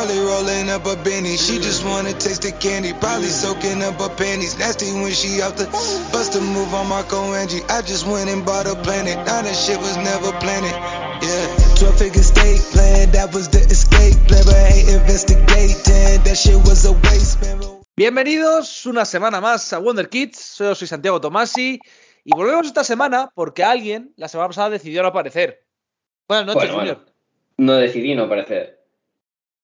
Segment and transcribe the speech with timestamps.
[0.00, 1.36] Probably rolling up a Benny.
[1.36, 2.94] She just wanna taste the candy.
[2.94, 4.56] Probably soaking up her panties.
[4.58, 5.66] Nasty when she off the
[6.10, 7.60] bust a move on Marco Angie.
[7.68, 9.16] I just went and bought a planet.
[9.28, 10.72] Now that shit was never planted.
[11.20, 11.84] Yeah.
[11.84, 13.10] 12 figure state plan.
[13.12, 14.42] That was the escape plan.
[14.46, 16.24] But hey, investigating.
[16.24, 17.60] That shit was a waste, man.
[17.94, 20.56] Bienvenidos una semana más a Wonder Kids.
[20.58, 21.78] Yo soy Santiago Tomasi.
[22.24, 25.62] Y volvemos esta semana porque alguien la semana pasada decidió no aparecer.
[26.26, 26.96] Buenas noches, Bueno, Junior.
[26.96, 27.12] bueno,
[27.58, 28.79] no decidí no aparecer.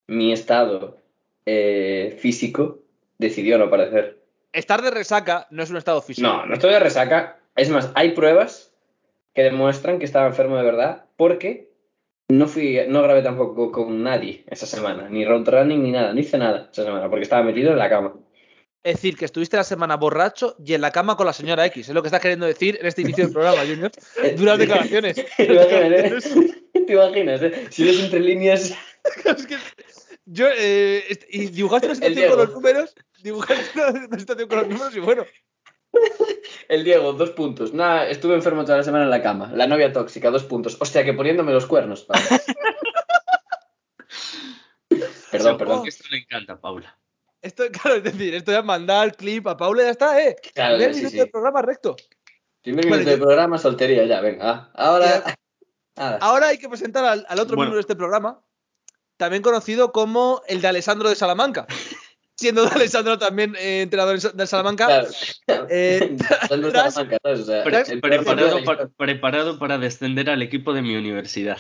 [0.07, 0.99] Mi estado
[1.45, 2.81] eh, físico
[3.19, 4.23] decidió no aparecer.
[4.53, 6.27] Estar de resaca no es un estado físico.
[6.27, 7.39] No, no estoy de resaca.
[7.57, 8.73] Es más, hay pruebas
[9.35, 11.71] que demuestran que estaba enfermo de verdad porque
[12.29, 16.21] no fui, no grabé tampoco con nadie esa semana, ni road running ni nada, no
[16.21, 18.15] hice nada esa semana porque estaba metido en la cama.
[18.83, 21.89] Es decir, que estuviste la semana borracho y en la cama con la señora X.
[21.89, 23.91] Es lo que estás queriendo decir en este inicio del programa, Junior.
[24.37, 25.17] Duras declaraciones.
[25.37, 26.63] ¿Te imaginas, eh?
[26.87, 27.67] ¿Te imaginas, eh?
[27.71, 28.77] Si ves entre líneas.
[29.25, 29.57] Es que
[30.27, 32.95] yo, eh, y dibujaste una El situación con los números.
[33.23, 35.25] Dibujaste una, situación con los números y bueno.
[36.69, 37.73] El Diego, dos puntos.
[37.73, 39.51] Nada, estuve enfermo toda la semana en la cama.
[39.55, 40.77] La novia tóxica, dos puntos.
[40.81, 42.07] Hostia, que poniéndome los cuernos.
[45.31, 45.83] Perdón, perdón.
[45.83, 46.99] Que esto le encanta a Paula.
[47.43, 50.37] Esto, claro, es decir, esto es mandar el clip a Paula y ya está, ¿eh?
[50.55, 51.19] Claro, Primer sí, minuto sí.
[51.19, 51.97] del programa recto.
[52.63, 54.51] Primer Vale, minuto de yo- programa, soltería, ya, venga.
[54.51, 54.71] ah.
[54.75, 55.25] Ahora.
[56.21, 57.71] Ahora hay que presentar al, al otro Bueno.
[57.71, 58.43] miembro de este programa,
[59.17, 61.67] también conocido como el de Alessandro de Salamanca.
[62.39, 65.07] Siendo de Alessandro también eh, entrenador de Salamanca.
[65.47, 65.67] Claro.
[65.71, 66.19] Eh,
[66.51, 67.09] preparado,
[67.73, 68.91] para, historia.
[68.97, 71.59] preparado para descender al equipo de mi universidad.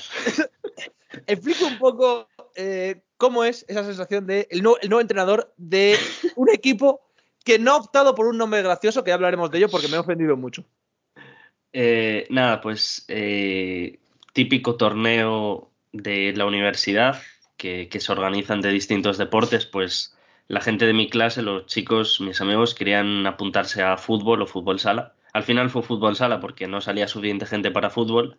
[1.26, 5.98] explico un poco eh, cómo es esa sensación de el nuevo, el nuevo entrenador de
[6.34, 7.06] un equipo
[7.46, 9.96] que no ha optado por un nombre gracioso, que ya hablaremos de ello porque me
[9.96, 10.64] he ofendido mucho.
[11.72, 14.00] Eh, nada, pues eh,
[14.32, 17.22] típico torneo de la universidad
[17.56, 20.16] que, se organizan de distintos deportes, pues
[20.48, 24.78] la gente de mi clase, los chicos, mis amigos, querían apuntarse a fútbol o fútbol
[24.78, 25.14] sala.
[25.32, 28.38] Al final fue fútbol sala porque no salía suficiente gente para fútbol.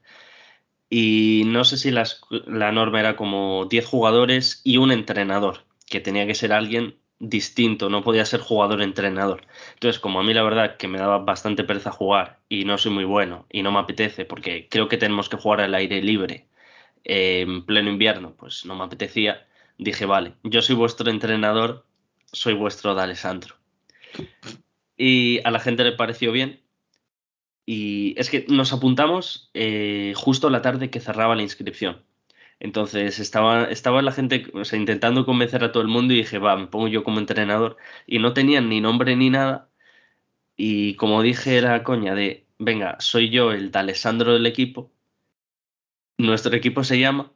[0.89, 5.99] Y no sé si las- la norma era como 10 jugadores y un entrenador, que
[6.01, 9.47] tenía que ser alguien distinto, no podía ser jugador-entrenador.
[9.73, 12.91] Entonces, como a mí la verdad que me daba bastante pereza jugar y no soy
[12.91, 16.47] muy bueno y no me apetece porque creo que tenemos que jugar al aire libre
[17.03, 19.47] en pleno invierno, pues no me apetecía,
[19.77, 21.85] dije, vale, yo soy vuestro entrenador,
[22.31, 23.55] soy vuestro de Alessandro.
[24.97, 26.61] Y a la gente le pareció bien.
[27.65, 32.03] Y es que nos apuntamos eh, justo la tarde que cerraba la inscripción.
[32.59, 36.55] Entonces estaba, estaba la gente o intentando convencer a todo el mundo y dije, va,
[36.57, 37.77] me pongo yo como entrenador.
[38.07, 39.69] Y no tenían ni nombre ni nada.
[40.55, 44.91] Y como dije, era coña de, venga, soy yo el de Alessandro del equipo.
[46.17, 47.31] Nuestro equipo se llama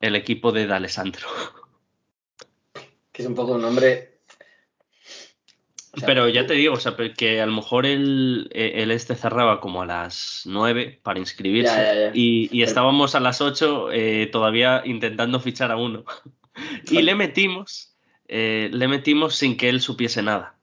[0.00, 1.26] el equipo de D'Alessandro.
[3.12, 4.20] Que es un poco un nombre.
[5.94, 9.14] O sea, Pero ya te digo, o sea, que a lo mejor el, el este
[9.14, 12.10] cerraba como a las 9 para inscribirse Ya, ya, ya.
[12.14, 16.04] Y, y estábamos a las 8 eh, todavía intentando fichar a uno.
[16.90, 17.94] y le metimos,
[18.28, 20.56] eh, le metimos sin que él supiese nada.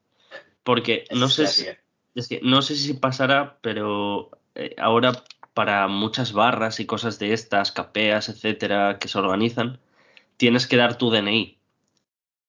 [0.64, 1.66] Porque no sé, si,
[2.16, 5.24] es que no sé si pasará, pero eh, ahora
[5.60, 9.78] para muchas barras y cosas de estas, capeas, etcétera, que se organizan,
[10.38, 11.58] tienes que dar tu DNI.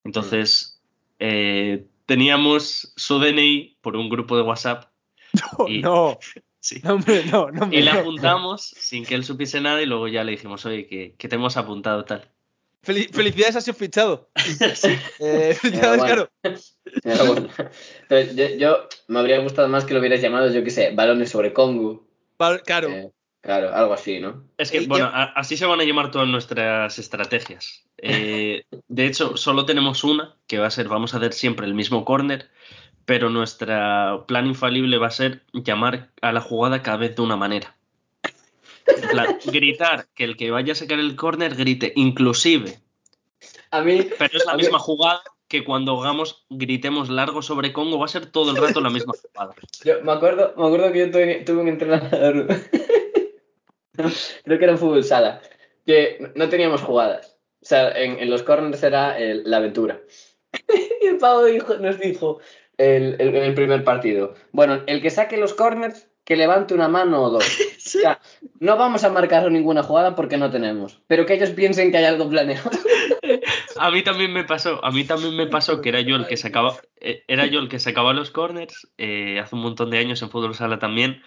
[0.05, 0.81] Entonces,
[1.19, 4.85] eh, teníamos su DNI por un grupo de WhatsApp
[5.67, 6.21] Y- no,
[6.61, 7.99] sí, no, hombre, no, no, hombre, y le no.
[8.03, 11.35] apuntamos sin que él supiese nada y luego ya le dijimos, oye, que, que te
[11.35, 12.31] hemos apuntado tal.
[12.87, 14.31] Fel- felicidades, has sido fichado.
[14.37, 14.97] Sí.
[15.19, 16.29] Eh, felicidades, bueno.
[17.03, 17.25] claro.
[17.27, 17.49] Bueno.
[18.37, 21.53] Yo, yo- me habría gustado más que lo hubieras llamado, yo qué sé, balones sobre
[21.53, 22.09] Congo.
[22.65, 22.89] Claro.
[22.89, 23.11] eh,
[23.43, 24.45] claro, algo así, ¿no?
[24.57, 27.85] Es que, Eh, bueno, yo- a- así se van a llamar todas nuestras estrategias.
[27.99, 31.75] Eh, de hecho, solo tenemos una, que va a ser, vamos a hacer siempre el
[31.75, 32.49] mismo corner,
[33.05, 37.37] pero nuestro plan infalible va a ser llamar a la jugada cada vez de una
[37.37, 37.77] manera.
[38.87, 42.79] En plan, gritar que el que vaya a sacar el corner grite, inclusive,
[43.71, 47.73] A mí, pero es la A mí- misma jugada que cuando hagamos, gritemos largo sobre
[47.73, 49.53] Congo, va a ser todo el rato la misma jugada.
[49.85, 52.47] yo me acuerdo, me acuerdo que yo tuve, tuve un entrenador,
[54.45, 55.43] creo que era en fútbol sala,
[55.85, 57.37] que no teníamos jugadas.
[57.63, 60.01] O sea, en, en los corners era el- la aventura.
[61.03, 62.39] y el pavo dijo, nos dijo
[62.79, 66.87] el, el- en el primer partido, bueno, el que saque los corners, que levante una
[66.89, 67.45] mano o dos.
[67.45, 68.21] O sea,
[68.61, 72.05] no vamos a marcar ninguna jugada porque no tenemos, pero que ellos piensen que hay
[72.05, 72.71] algo planeado.
[73.83, 76.37] A mí también me pasó, a mí también me pasó que era yo el que
[76.37, 80.21] sacaba, eh, era yo el que sacaba los corners eh, hace un montón de años
[80.21, 81.23] en fútbol sala también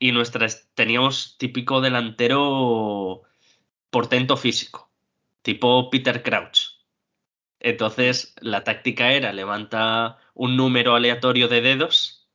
[0.00, 3.22] y nuestras teníamos típico delantero
[3.90, 4.90] portento físico,
[5.42, 6.80] tipo Peter Crouch.
[7.60, 12.28] Entonces, la táctica era levanta un número aleatorio de dedos,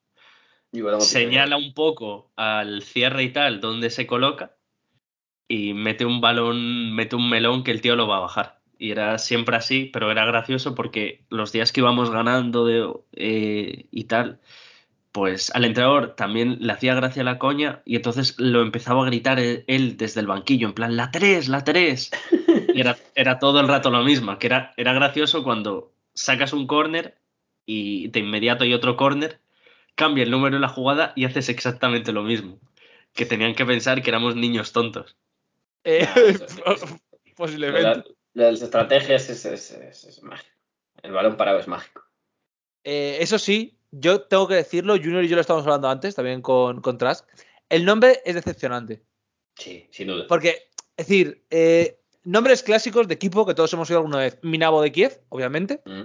[0.71, 4.55] Y señala un poco al cierre y tal donde se coloca
[5.49, 8.56] y mete un balón, mete un melón que el tío lo va a bajar.
[8.79, 13.85] Y era siempre así, pero era gracioso porque los días que íbamos ganando de, eh,
[13.91, 14.39] y tal,
[15.11, 19.39] pues al entrenador también le hacía gracia la coña y entonces lo empezaba a gritar
[19.39, 22.11] él, él desde el banquillo, en plan, la 3, la 3.
[22.75, 26.67] Y era, era todo el rato lo mismo, que era, era gracioso cuando sacas un
[26.67, 27.17] córner
[27.65, 29.39] y de inmediato hay otro córner,
[29.95, 32.59] cambia el número de la jugada y haces exactamente lo mismo.
[33.13, 35.15] Que tenían que pensar que éramos niños tontos.
[35.83, 36.07] Eh,
[37.35, 38.16] posiblemente.
[38.37, 40.55] Las estrategias es, es- es- es mágico.
[41.01, 42.03] El balón parado es mágico.
[42.83, 46.41] Eh, eso sí, yo tengo que decirlo, Junior y yo lo estábamos hablando antes, también
[46.41, 47.27] con, con Trask.
[47.69, 49.01] El nombre es decepcionante.
[49.55, 50.25] Sí, sin duda.
[50.27, 54.39] Porque, es decir, eh, nombres clásicos de equipo que todos hemos oído alguna vez.
[54.43, 55.81] Minabo de Kiev, obviamente.
[55.85, 56.03] Mm.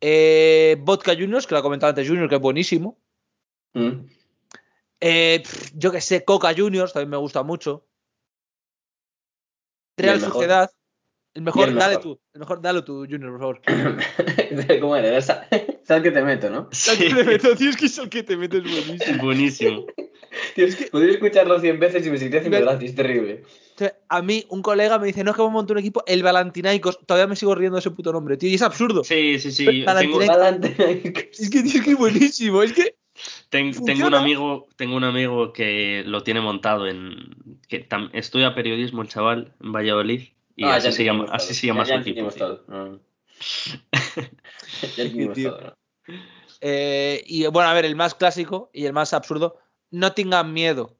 [0.00, 2.98] Eh, Vodka Juniors, que lo ha comentado antes Junior, que es buenísimo.
[3.74, 4.06] Mm.
[5.00, 5.42] Eh,
[5.74, 7.86] yo que sé, Coca Juniors, también me gusta mucho.
[9.96, 10.20] Real
[11.34, 11.68] el mejor.
[11.68, 12.20] El mejor, dale tú.
[12.34, 13.62] El mejor, dale tú, Junior, por favor.
[14.80, 15.20] ¿Cómo era?
[15.20, 15.46] Sa-
[15.84, 16.68] ¿Sabes que te meto, no?
[16.72, 19.22] Sí, Tío, es que es el que te metes buenísimo.
[19.22, 19.86] buenísimo.
[20.54, 22.94] Tío, es que podría escucharlo 100 veces y me seguiría haciendo gratis.
[22.94, 23.42] Terrible.
[23.74, 25.80] O sea, A mí, un colega me dice, no, es que vamos a montar un
[25.80, 26.98] equipo, el Valentinaicos.
[27.06, 28.48] Todavía me sigo riendo de ese puto nombre, tío.
[28.48, 29.04] Y es absurdo.
[29.04, 29.84] Sí, sí, sí.
[29.98, 30.20] Tengo.
[30.20, 30.74] Adelante.
[31.38, 32.62] Es que, tío, es que es buenísimo.
[32.62, 32.94] Es que.
[33.50, 37.56] ten- tengo un amigo, tengo un amigo que lo tiene montado en.
[37.68, 40.22] que tam- estudia periodismo el chaval en Valladolid.
[40.56, 42.30] Y Ah, así, ya se llama, así se llama Ya- ya su equipo.
[42.30, 42.64] todo.
[42.68, 43.00] No.
[44.96, 45.76] ya todo, ¿no?
[46.60, 49.58] eh, y bueno, a ver, el más clásico y el más absurdo,
[49.90, 50.96] no tengan miedo.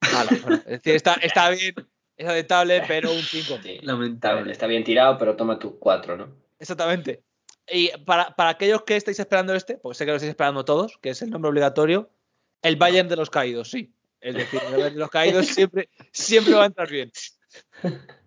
[0.00, 1.74] Ala, bueno, es decir, está, está bien,
[2.16, 3.58] es aceptable, pero un 5.
[3.62, 3.78] Sí.
[3.82, 4.52] Lamentable.
[4.52, 6.28] está bien tirado, pero toma tu 4, ¿no?
[6.58, 7.22] Exactamente.
[7.70, 10.98] Y para, para aquellos que estáis esperando este, pues sé que lo estáis esperando todos,
[10.98, 12.10] que es el nombre obligatorio,
[12.62, 13.92] el Bayern de los Caídos, sí.
[14.20, 17.10] Es decir, el Bayern de los Caídos siempre, siempre va a entrar bien.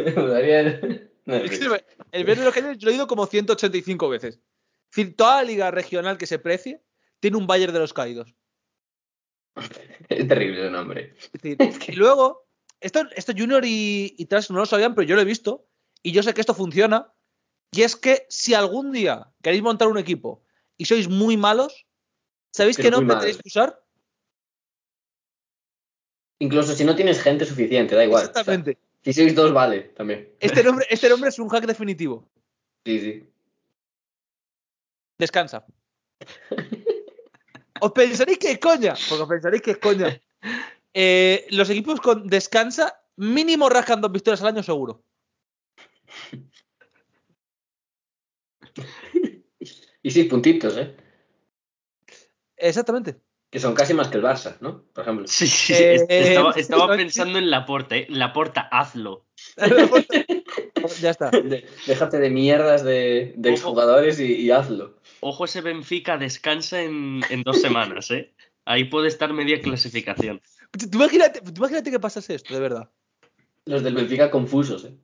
[1.26, 4.36] El Bayern de los yo lo he oído como 185 veces.
[4.36, 6.82] Es decir, toda la liga regional que se precie
[7.20, 8.34] tiene un Bayern de los Caídos.
[10.08, 11.14] Es terrible el nombre.
[11.32, 11.56] Es decir,
[11.88, 12.48] y luego,
[12.80, 15.68] esto, esto Junior y, y Trash no lo sabían, pero yo lo he visto.
[16.02, 17.12] Y yo sé que esto funciona.
[17.72, 20.44] Y es que si algún día queréis montar un equipo
[20.76, 21.86] y sois muy malos,
[22.52, 23.80] ¿sabéis Que qué nombre tenéis que usar?
[26.40, 28.24] Incluso si no tienes gente suficiente, da igual.
[28.24, 28.72] Exactamente.
[28.72, 30.32] O sea, si sois dos, vale, también.
[30.40, 32.28] Este nombre, este nombre es un hack definitivo.
[32.84, 33.24] Sí, sí.
[35.18, 35.66] Descansa.
[37.80, 40.20] Os pensaréis que es coña, porque os pensaréis que es coña.
[40.92, 45.02] Eh, los equipos con descansa mínimo rascan dos victorias al año seguro.
[50.02, 50.96] Y sí, puntitos, ¿eh?
[52.56, 53.20] Exactamente.
[53.50, 54.84] Que son casi más que el Barça, ¿no?
[54.92, 55.26] Por ejemplo.
[55.26, 58.06] Sí, sí, Eh, estaba, eh, estaba sí, pensando en Laporta, ¿eh?
[58.08, 59.26] Laporta, hazlo.
[61.00, 61.30] ya está.
[61.30, 64.98] De- déjate de mierdas de, de exjugadores y, y hazlo.
[65.20, 68.32] Ojo, ese Benfica descansa en, en dos semanas, ¿eh?
[68.64, 70.40] Ahí puede estar media clasificación.
[70.70, 72.88] Tú imagínate, tú imagínate que pasase esto, de verdad.
[73.64, 74.94] Los del Benfica confusos, ¿eh?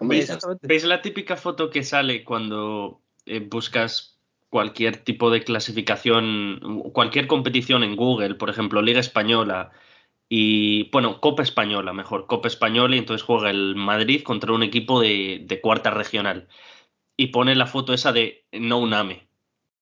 [0.00, 4.09] ¿Veis, veis la típica foto que sale cuando eh, buscas
[4.50, 9.70] cualquier tipo de clasificación, cualquier competición en Google, por ejemplo, Liga Española
[10.28, 15.00] y, bueno, Copa Española, mejor, Copa Española, y entonces juega el Madrid contra un equipo
[15.00, 16.48] de, de cuarta regional.
[17.16, 19.28] Y pone la foto esa de No Name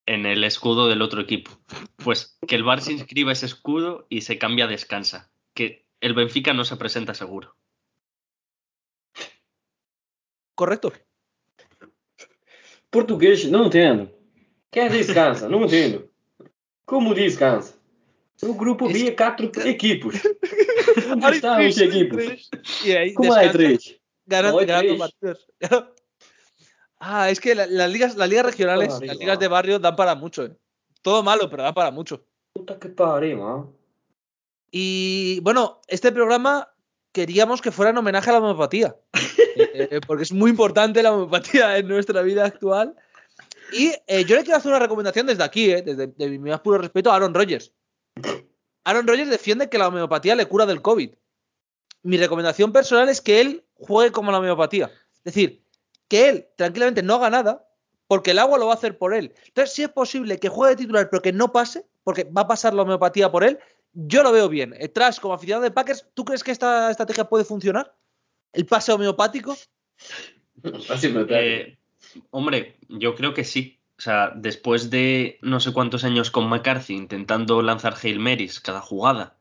[0.07, 1.51] en el escudo del otro equipo.
[1.97, 5.31] Pues que el Barça inscriba ese escudo y se cambia a descansa.
[5.55, 7.55] Que el Benfica no se presenta seguro.
[10.55, 10.93] Correcto.
[12.91, 14.18] Português, não entendo.
[14.71, 15.49] Quem descansa?
[15.49, 16.09] Não entendo.
[16.85, 17.75] Como descansa?
[18.43, 20.15] O grupo B é quatro equipos.
[21.13, 22.49] Onde estão os equipos?
[22.85, 23.49] ahí Como No hay
[24.27, 24.99] ganando tres.
[24.99, 25.49] partidos.
[27.01, 29.07] Ah, es que la- las ligas, las ligas regionales, Arriba.
[29.13, 30.45] las ligas de barrio dan para mucho.
[30.45, 30.57] eh.
[31.03, 32.25] Todo malo, pero dan para mucho.
[32.53, 33.73] Puta que pariu, mano.
[34.71, 36.69] Y bueno, este programa
[37.13, 38.95] queríamos que fuera en homenaje a la homeopatía.
[39.61, 42.95] Eh, porque es muy importante la homeopatía en nuestra vida actual.
[43.73, 46.61] Y eh, yo le quiero hacer una recomendación desde aquí, eh, desde de mi más
[46.61, 47.73] puro respeto a Aaron Rodgers.
[48.85, 51.11] Aaron Rodgers defiende que la homeopatía le cura del COVID.
[52.03, 54.91] Mi recomendación personal es que él juegue como la homeopatía.
[55.15, 55.63] Es decir,
[56.09, 57.69] que él tranquilamente no haga nada
[58.07, 59.35] porque el agua lo va a hacer por él.
[59.47, 62.49] Entonces, si es posible que juegue de titular pero que no pase, porque va a
[62.49, 63.59] pasar la homeopatía por él,
[63.93, 64.75] yo lo veo bien.
[64.79, 67.95] Eh, Tras, como aficionado de Packers, ¿tú crees que esta estrategia puede funcionar?
[68.53, 69.57] ¿El pase homeopático?
[70.89, 71.77] Así me Eh,
[72.31, 73.81] hombre, yo creo que sí.
[73.99, 78.81] O sea, después de no sé cuántos años con McCarthy intentando lanzar Hail Marys cada
[78.81, 79.37] jugada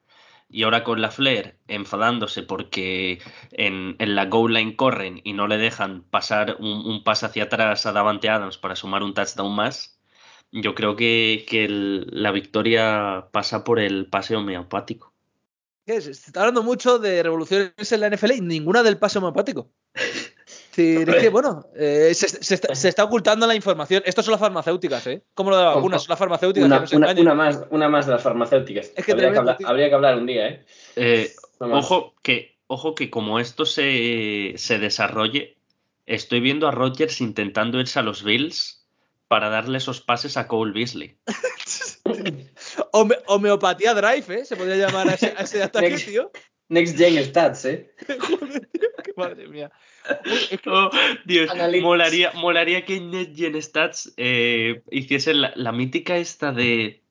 [0.50, 3.20] y ahora con la Flair enfadándose porque
[3.52, 7.44] en, en la goal line corren y no le dejan pasar un, un pase hacia
[7.44, 10.00] atrás a Davante Adams para sumar un touchdown más,
[10.52, 15.14] yo creo que, que el- la victoria pasa por el pase homeopático.
[15.86, 16.06] ¿Qué es?
[16.06, 19.72] Se está hablando mucho de revoluciones en la NFL y ninguna del pase homeopático.
[20.78, 24.04] Es decir, es que, bueno, eh, se, se está, se está ocultando la información.
[24.06, 25.24] Esto son las farmacéuticas, ¿eh?
[25.34, 26.92] Como lo de las vacunas, son las farmacéuticas.
[26.94, 28.92] Una, más, una más de las farmacéuticas.
[28.96, 29.68] Es que habría, que hablar, tío.
[29.68, 30.66] habría que hablar un día, ¿eh?
[30.96, 35.58] Eh, ojo que, ojo que como esto se, se desarrolle,
[36.06, 38.86] estoy viendo a Rodgers intentando irse a los Bills
[39.28, 41.18] para darle esos pases a Cole Beasley.
[42.92, 44.46] Home- homeopatía Drive, ¿eh?
[44.46, 46.06] Se podría llamar a ese, a ese ataque, Next.
[46.08, 46.32] tío.
[46.70, 47.94] Next Gen Stats, ¿eh?
[48.30, 49.72] Joder, tío, qué madre mía.
[50.26, 50.90] Uy, es que- Oh,
[51.26, 51.84] Dios, Analytics.
[51.84, 57.02] molaría, molaría que en NetGen Stats eh, hiciesen la, la mítica esta de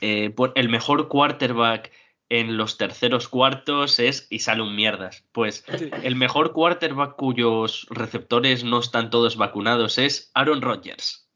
[0.00, 1.90] eh, por- el mejor quarterback
[2.30, 5.24] en los terceros cuartos es y sale un mierdas.
[5.32, 5.90] Pues sí.
[6.02, 11.28] el mejor quarterback cuyos receptores no están todos vacunados es Aaron Rodgers.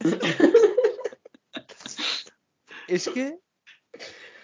[2.89, 3.39] Es que.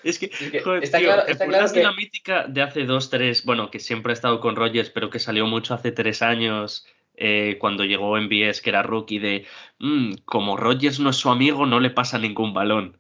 [0.04, 2.46] Es que, Es que joder, está tío, claro- ¿te está acuerdas claro de la mítica
[2.46, 5.75] de hace dos, tres, bueno, que siempre ha estado con Rodgers, pero que salió mucho
[5.75, 9.46] hace tres años, eh, cuando llegó en BS, que era rookie, de
[9.78, 12.99] "Mm, como Rodgers no es su amigo, no le pasa ningún balón.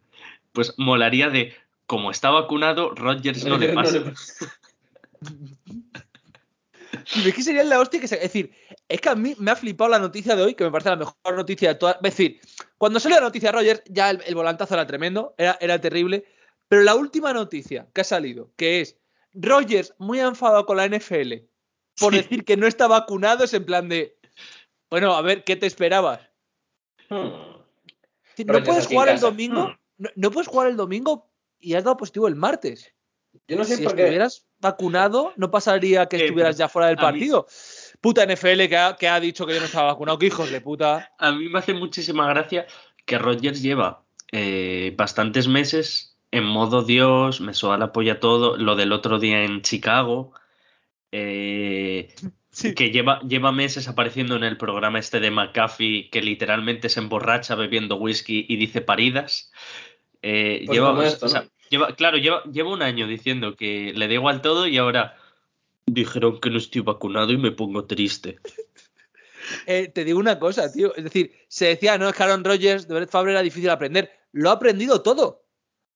[0.52, 1.52] Pues molaría de
[1.86, 3.98] como está vacunado, Rodgers no le No pasa.
[3.98, 4.46] le pasa.
[7.16, 8.52] Y es que sería la hostia que se- Es decir,
[8.88, 10.96] es que a mí me ha flipado la noticia de hoy, que me parece la
[10.96, 11.96] mejor noticia de todas.
[11.96, 12.40] Es decir,
[12.78, 16.24] cuando salió la noticia de Rogers, ya el, el volantazo era tremendo, era, era terrible.
[16.68, 18.96] Pero la última noticia que ha salido, que es
[19.34, 21.44] Rogers muy enfadado con la NFL
[21.98, 22.18] por Sí.
[22.22, 24.16] decir que no está vacunado, es en plan de.
[24.90, 26.20] Bueno, a ver, ¿qué te esperabas?
[27.08, 27.28] Hmm.
[28.46, 29.74] No puedes jugar el domingo, Hmm.
[29.98, 31.30] no, no puedes jugar el domingo
[31.60, 32.92] y has dado positivo el martes.
[33.48, 34.02] Yo no sé si por qué.
[34.02, 37.46] estuvieras vacunado, no pasaría que Eh, estuvieras ya fuera del mí- partido.
[38.00, 40.60] Puta NFL que ha, que ha dicho que yo no estaba vacunado, que hijos de
[40.60, 41.12] puta.
[41.18, 42.66] A mí me hace muchísima gracia
[43.04, 48.76] que Rodgers lleva eh, bastantes meses en modo Dios, me soda la polla todo, lo
[48.76, 50.32] del otro día en Chicago,
[51.12, 52.14] eh,
[52.50, 52.74] Sí.
[52.74, 57.54] que lleva, lleva meses apareciendo en el programa este de McAfee, que literalmente se emborracha
[57.56, 59.52] bebiendo whisky y dice paridas.
[60.22, 61.48] Eh, Pues lleva, como o esto, sea, ¿no?
[61.70, 65.16] lleva- claro, lleva, lleva un año diciendo que le da igual todo y ahora
[65.86, 68.38] dijeron que no estoy vacunado y me pongo triste.
[69.66, 70.94] Eh, te digo una cosa, tío.
[70.96, 74.10] Es decir, se decía, no, es que Aaron Rodgers de Brett Favre era difícil aprender.
[74.32, 75.43] Lo ha aprendido todo.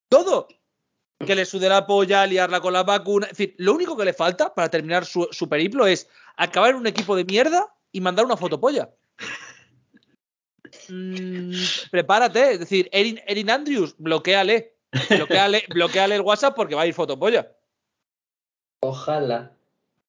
[0.09, 0.49] ¡Todo!
[1.19, 3.27] Que le sude la polla, liarla con la vacuna.
[3.27, 6.77] Es decir, lo único que le falta para terminar su, su periplo es acabar en
[6.77, 8.91] un equipo de mierda y mandar una fotopolla.
[10.89, 11.53] Mm,
[11.91, 14.75] prepárate, es decir, Erin, Erin Andrews, bloqueale.
[15.11, 17.53] Bloqueale, bloqueale el WhatsApp porque va a ir fotopolla.
[18.81, 19.53] Ojalá.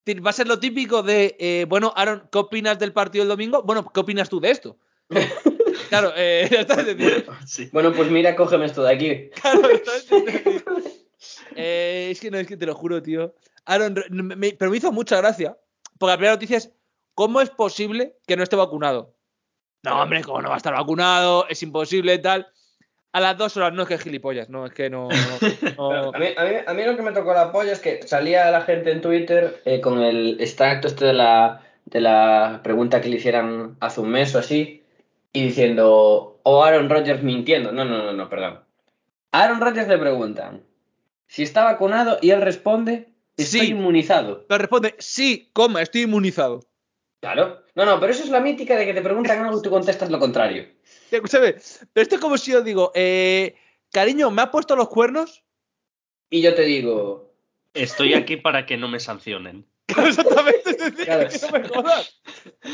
[0.07, 3.61] Va a ser lo típico de, eh, bueno, Aaron, ¿qué opinas del partido del domingo?
[3.61, 4.77] Bueno, ¿qué opinas tú de esto?
[5.87, 7.69] Claro, eh, ya está, es decir, Sí.
[7.71, 9.29] Bueno, pues mira, cógeme esto de aquí.
[9.41, 9.61] claro,
[11.55, 13.35] eh, es que no, es que te lo juro, tío.
[13.65, 15.57] Aaron, Ro- me- me- pero me hizo mucha gracia,
[15.97, 16.71] porque la primera noticia es,
[17.13, 19.15] ¿cómo es posible que no esté vacunado?
[19.83, 21.47] No, hombre, ¿cómo no va a estar vacunado?
[21.49, 22.47] Es imposible, tal.
[23.11, 25.07] A las dos horas, no es que es gilipollas, no, es que no.
[25.09, 27.79] no- Pero a, mí, a, mí, a mí lo que me tocó la polla es
[27.79, 32.61] que salía la gente en Twitter eh, con el extracto este de la, de la
[32.63, 34.83] pregunta que le hicieran hace un mes o así
[35.33, 37.71] y diciendo, o Aaron Rodgers mintiendo.
[37.71, 38.63] No, no, no, no, perdón.
[39.31, 40.63] A Aaron Rodgers le preguntan
[41.27, 43.67] si está vacunado y él responde, estoy Sí.
[43.71, 44.45] inmunizado.
[44.47, 46.61] Pero responde, sí, coma, estoy inmunizado.
[47.21, 47.63] Claro.
[47.75, 50.09] No, no, pero eso es la mítica de que te preguntan algo y tú contestas
[50.09, 50.67] lo contrario.
[51.11, 51.55] Escúchame,
[51.93, 53.55] pero esto es como si yo digo, eh,
[53.91, 55.43] cariño, ¿me has puesto los cuernos?
[56.29, 57.27] Y yo te digo,
[57.75, 59.65] Estoy aquí para que no me sancionen.
[59.93, 60.69] Claro, exactamente.
[60.69, 62.21] Es que no me jodas.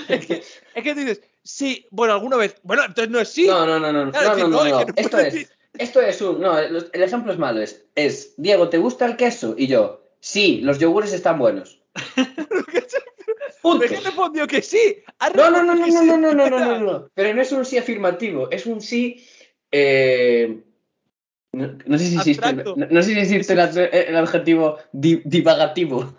[0.09, 0.43] Es que,
[0.75, 2.55] es que dices, sí, bueno, alguna vez.
[2.63, 3.47] Bueno, entonces no es sí.
[3.47, 6.57] no, no, no, no, no, Claro, no, no, no, Esto es, esto es un, no,
[6.57, 9.55] el ejemplo es malo, es, es, Diego, ¿te gusta el queso?
[9.57, 11.81] Y yo, sí, los yogures están buenos.
[13.61, 13.79] Punto.
[13.79, 14.97] ¿Pero es que respondió que sí?
[15.35, 17.09] No, no, no, no, no, no, no, no, no, no, no.
[17.13, 19.25] Pero no es un sí afirmativo, es un sí.
[19.71, 20.61] Eh,
[21.51, 26.13] no, no sé si existe, no, no sé si existe el, adjetivo di- divagativo.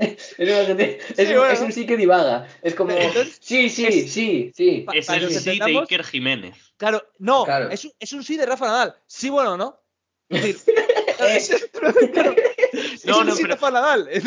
[0.00, 1.52] Es, un adjetivo- es un- bueno.
[1.52, 2.48] es un sí que divaga.
[2.62, 2.90] Es como.
[2.92, 4.86] Entonces, sí, sí, es- sí, sí.
[4.94, 6.54] Es el sí de Iker Jiménez.
[6.76, 7.70] Claro, no, Claro.
[7.70, 8.96] Es, un, es un sí de Rafa Nadal.
[9.06, 9.78] Sí, bueno, ¿no?
[10.28, 10.74] Es decir,
[12.12, 12.34] claro.
[13.04, 13.56] Es- No, no, sí pero-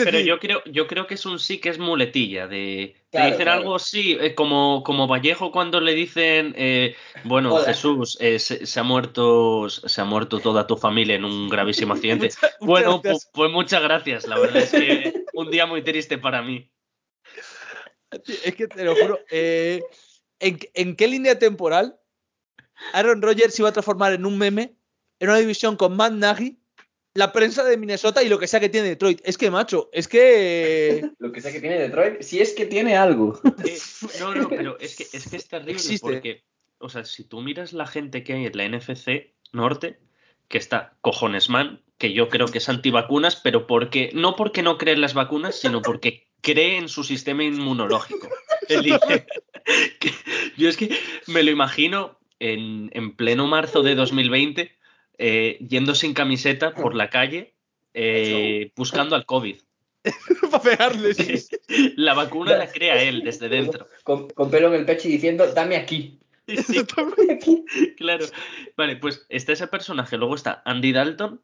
[0.03, 2.47] Pero yo creo, yo creo que es un sí que es muletilla.
[2.47, 3.59] De, te Claro, dicen claro.
[3.59, 7.65] algo, sí, eh, como, como Vallejo cuando le dicen, eh, bueno, Hola.
[7.65, 11.93] Jesús, eh, se, se ha muerto, se ha muerto toda tu familia en un gravísimo
[11.93, 12.29] accidente.
[12.59, 14.27] bueno, pues muchas gracias.
[14.27, 16.69] La verdad es que un día muy triste para mí.
[18.43, 19.19] Es que te lo juro.
[19.31, 19.81] eh,
[20.39, 21.97] ¿en, en qué línea temporal
[22.93, 24.75] Aaron Rodgers se iba a transformar en un meme
[25.19, 26.57] en una división con Matt Nagy,
[27.15, 29.21] la prensa de Minnesota y lo que sea que tiene Detroit?
[29.23, 31.09] Es que, macho, es que.
[31.19, 33.39] Lo que sea que tiene Detroit, si es que tiene algo.
[33.65, 33.77] Eh,
[34.19, 35.99] no, no, pero es que es, que es terrible Existe.
[36.13, 36.43] porque,
[36.79, 39.99] o sea, si tú miras la gente que hay en la NFC Norte,
[40.47, 44.95] que está Cojonesman, que yo creo que es antivacunas, pero porque no porque no cree
[44.95, 48.27] en las vacunas, sino porque cree en su sistema inmunológico.
[48.69, 49.25] Él dice
[49.99, 50.11] que-
[50.57, 50.89] yo es que
[51.27, 54.71] me lo imagino en, en pleno marzo de 2020
[55.17, 57.53] eh, yendo sin camiseta por la calle
[57.93, 59.57] eh, buscando al COVID.
[60.51, 61.47] para pegarle, sí.
[61.95, 63.87] La vacuna la crea él desde dentro.
[64.03, 66.19] Con, con pelo en el pecho y diciendo, dame aquí.
[66.47, 67.65] Sí, Dame aquí.
[67.97, 68.25] claro.
[68.75, 70.17] Vale, pues está ese personaje.
[70.17, 71.41] Luego está Andy Dalton,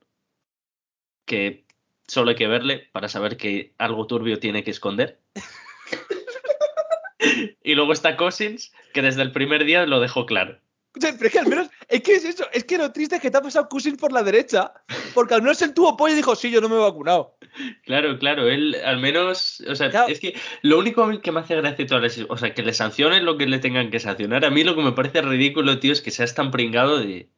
[1.25, 1.65] que
[2.07, 5.19] solo hay que verle para saber que algo turbio tiene que esconder.
[7.63, 10.59] y luego está Cousins, que desde el primer día lo dejó claro.
[10.93, 13.29] Pero es que al menos, es que es eso, es que lo triste es que
[13.29, 14.74] te ha pasado Cousins por la derecha,
[15.13, 17.38] porque al menos él tuvo pollo y dijo, sí, yo no me he vacunado.
[17.86, 20.08] Claro, claro, él al menos, o sea, Claro.
[20.12, 22.63] es que lo único a mí que me hace gracia todas las- o sea, que
[22.63, 24.46] le sancionen lo que le tengan que sancionar.
[24.46, 27.29] A mí lo que me parece ridículo, tío, es que seas tan pringado de,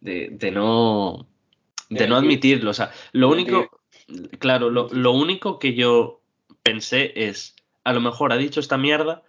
[0.00, 1.28] de, de no
[1.88, 2.70] de De no admitirlo.
[2.70, 3.54] O sea, lo Mentir.
[3.54, 3.80] único,
[4.40, 6.20] claro, lo, lo único que yo
[6.64, 9.22] pensé es, a lo mejor ha dicho esta mierda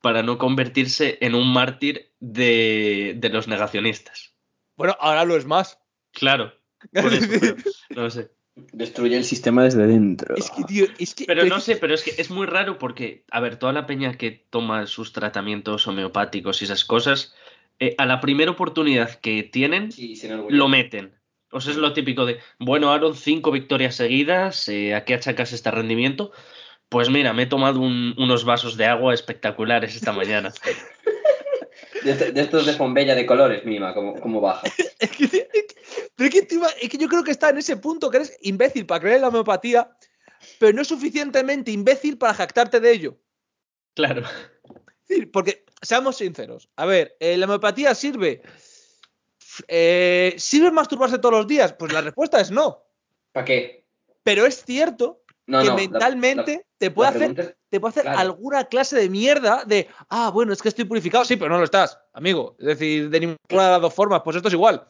[0.00, 4.34] para no convertirse en un mártir de, de los negacionistas.
[4.76, 5.78] Bueno, ahora lo es más.
[6.12, 6.52] Claro,
[6.92, 7.56] por eso, pero
[7.90, 8.30] no sé.
[8.54, 10.36] Destruye el sistema desde dentro.
[10.36, 11.24] Es que, tío, es que.
[11.24, 14.18] Pero no sé, pero es que es muy raro porque, a ver, toda la peña
[14.18, 17.34] que toma sus tratamientos homeopáticos y esas cosas,
[17.78, 21.14] eh, a la primera oportunidad que tienen, Sí, lo meten.
[21.50, 25.52] O sea, es lo típico de, bueno, Aaron, cinco victorias seguidas, eh, ¿a qué achacas
[25.52, 26.32] este rendimiento?
[26.92, 30.52] Pues mira, me he tomado un- unos vasos de agua espectaculares esta mañana.
[32.04, 34.62] De, de estos de bombella de colores, mima, como, como baja.
[35.00, 35.74] Es que, es que-
[36.14, 38.36] pero es que, tío, es que yo creo que está en ese punto que eres
[38.42, 39.90] imbécil para creer en la homeopatía,
[40.60, 43.18] pero no suficientemente imbécil para jactarte de ello.
[43.94, 44.22] Claro.
[45.02, 48.42] Es decir, porque, seamos sinceros, a ver, eh, ¿la homeopatía sirve?
[49.66, 51.72] Eh, ¿Sirve masturbarse todos los días?
[51.72, 52.84] Pues la respuesta es no.
[53.32, 53.84] ¿Para qué?
[54.22, 55.74] Pero es cierto No, que no.
[55.76, 58.18] mentalmente la- te puede hacer, pregunta es- te puede hacer claro.
[58.20, 61.24] alguna clase de mierda de, ah, bueno, es que estoy purificado.
[61.24, 62.54] Sí, pero no lo estás, amigo.
[62.58, 64.86] Es decir, de ninguna de las dos formas, pues esto es igual.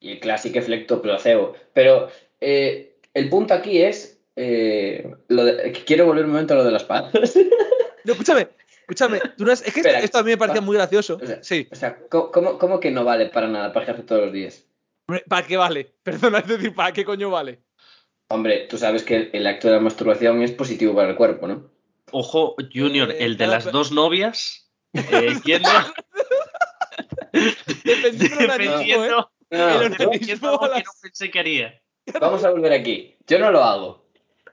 [0.00, 1.54] Y el clásico efecto placebo.
[1.72, 2.08] Pero
[2.40, 4.12] eh, el punto aquí es.
[4.38, 7.34] eh, lo de- que quiero volver un momento a lo de las patas.
[8.04, 8.48] No, escúchame,
[8.82, 9.18] escúchame.
[9.36, 11.18] tú no has- es que esto, Espera, esto a mí me parecía muy gracioso.
[11.20, 11.66] O sea, Sí.
[11.72, 14.64] O sea, ¿cómo, cómo, que no vale para nada para ejercer todos los días?
[15.28, 15.94] ¿Para qué vale?
[16.04, 17.62] Perdona, es decir, ¿para qué coño vale?
[18.28, 21.70] Hombre, tú sabes que el acto de la masturbación es positivo para el cuerpo, ¿no?
[22.10, 25.34] Ojo, Junior, Eh, el de las dos novias, eh,
[27.84, 29.10] Dependiendo organismo, ¿eh?
[29.50, 31.80] dependiendo, No, no pensé que haría.
[32.20, 33.16] Vamos a volver aquí.
[33.26, 34.06] Yo no lo hago.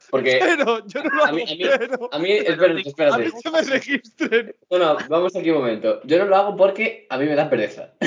[0.10, 3.18] Porque Pero yo no lo A hago, mí- a mí- pero a mí, espérate, a
[3.20, 4.56] mí que me registren.
[4.70, 6.02] No, no, vamos aquí un momento.
[6.04, 7.94] Yo no lo hago porque a mí me da pereza.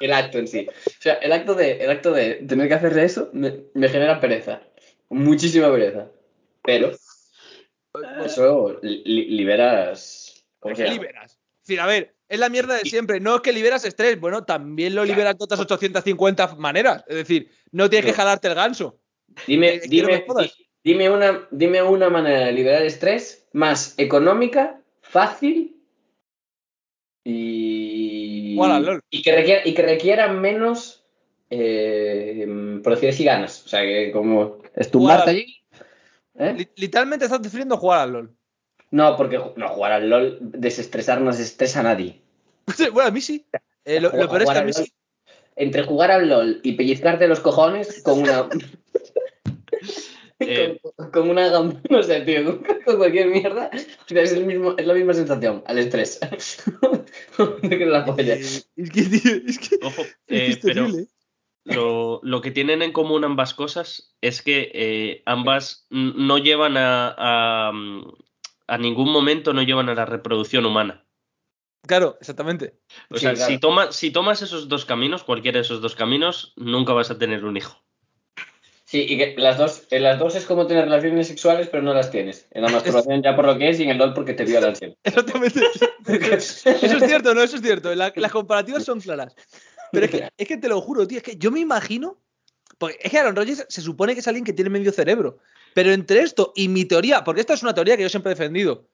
[0.00, 0.66] el acto en sí.
[0.86, 4.20] O sea, el acto de, el acto de tener que hacer eso me, me genera
[4.20, 4.62] pereza.
[5.08, 6.08] Muchísima pereza.
[6.62, 6.92] Pero
[8.24, 10.44] eso li- li- liberas.
[10.60, 11.32] ¿Cómo se liberas?
[11.32, 13.20] Es decir, a ver, es la mierda de siempre.
[13.20, 17.04] No es que liberas estrés, bueno, también lo liberas de otras 850 maneras.
[17.08, 19.00] Es decir, no tienes que jalarte el ganso.
[19.46, 20.24] Dime, Eh, dime,
[20.82, 25.77] dime, una, dime una manera de liberar estrés más económica, fácil
[27.28, 28.58] y.
[28.60, 29.00] Al LOL.
[29.10, 31.04] Y que requiera, y que requiera menos.
[31.50, 32.46] Eh,
[32.82, 33.64] por decir así, ganas.
[33.64, 35.56] O sea, que como estumbarte allí.
[36.38, 36.54] ¿eh?
[36.56, 38.36] Li- Literalmente estás definiendo jugar al LOL.
[38.90, 42.20] No, porque no, jugar al LOL, desestresar no desestresa a nadie.
[42.92, 43.46] Bueno, a mí sí.
[43.84, 44.92] Eh, lo, peor es que a mí LOL- sí.
[45.56, 48.48] Entre jugar al LOL y pellizcarte los cojones con una.
[50.50, 50.80] Eh.
[50.96, 53.70] con, con una gamba, no sé, tío, con, con cualquier mierda.
[53.74, 56.20] O sea, es, el mismo, es la misma sensación, al estrés.
[57.62, 58.34] de que la polla.
[58.34, 61.06] Eh, es que, tío, es que, Ojo, es que eh, es pero terrible.
[61.64, 67.14] lo, lo que tienen en común ambas cosas es que eh, ambas no llevan a,
[67.18, 68.12] a, mm,
[68.68, 71.04] a ningún momento no llevan a la reproducción humana.
[71.86, 72.78] Claro, exactamente.
[73.10, 73.50] O Sí, sea, claro.
[73.52, 77.18] si, toma- si tomas esos dos caminos, cualquiera de esos dos caminos, nunca vas a
[77.18, 77.82] tener un hijo.
[78.90, 81.92] Sí, y que las dos, en las dos es como tener relaciones sexuales, pero no
[81.92, 82.46] las tienes.
[82.52, 84.74] En la masturbación ya por lo que es y en el LOL porque te violan
[84.74, 84.98] siempre.
[85.04, 85.60] Exactamente.
[86.06, 87.94] Eso es cierto, no, eso es cierto.
[87.94, 89.34] La- las comparativas son claras.
[89.92, 92.18] Pero es que, es que te lo juro, tío, es que yo me imagino.
[92.78, 95.38] Porque es que Aaron Rodgers se supone que es alguien que tiene medio cerebro.
[95.74, 98.34] Pero entre esto y mi teoría, porque esta es una teoría que yo siempre he
[98.36, 98.88] defendido.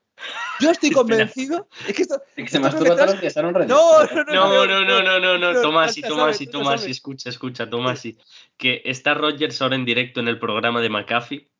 [0.61, 1.69] Yo estoy convencido.
[1.87, 2.23] Es que esto.
[2.37, 3.37] Y que se masturba que todos los días.
[3.37, 3.67] No, no, no.
[3.67, 6.97] No, no, no, no, no, Tomasi, sabes, ya Tomasi, sabes.
[6.97, 8.17] escucha, escucha, Tomasi.
[8.57, 11.51] Que está Rogers ahora en directo en el programa de McAfee.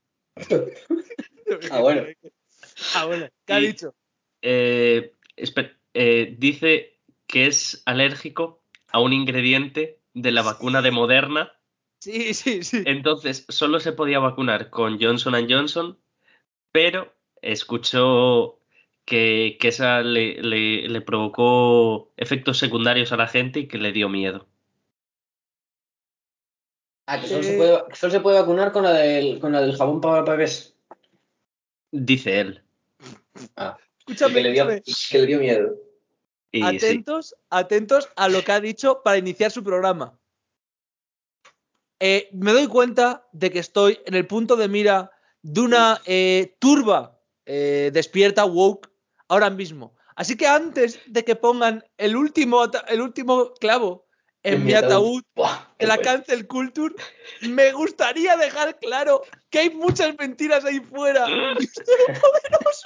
[1.71, 2.05] Ah, bueno.
[2.95, 3.29] Ah, bueno.
[3.47, 3.95] ¿Qué ha Y- dicho?
[4.43, 5.15] Eh,
[5.95, 8.63] eh, dice que es alérgico
[8.93, 11.53] a un ingrediente de la vacuna de Moderna.
[12.01, 12.83] Sí, sí, sí.
[12.87, 15.99] Entonces, solo se podía vacunar con Johnson Johnson,
[16.71, 17.14] pero
[17.53, 18.59] escuchó
[19.05, 23.93] que, que esa le, le- le provocó efectos secundarios a la gente y que le
[23.93, 24.47] dio miedo.
[27.07, 27.45] Ah, que solo, Eh.
[27.45, 30.23] se puede, que solo se puede vacunar con la del, con la del jabón para
[30.23, 30.75] bebés.
[31.93, 32.63] Dice él.
[33.57, 35.09] Ah, Escúchame, que le, dio, escúchame.
[35.11, 35.75] que le dio miedo.
[36.53, 40.19] Y sí, atentos, atentos a lo que ha dicho para iniciar su programa.
[42.01, 45.11] Eh, me doy cuenta de que estoy en el punto de mira
[45.43, 47.14] de una eh, turba
[47.47, 48.91] eh, despierta woke
[49.29, 49.95] ahora mismo.
[50.17, 54.05] Así que antes de que pongan el último, el último clavo
[54.45, 55.23] en, mi ataúd
[55.79, 56.95] en la cancel culture,
[57.41, 61.27] me gustaría dejar claro que hay muchas mentiras ahí fuera.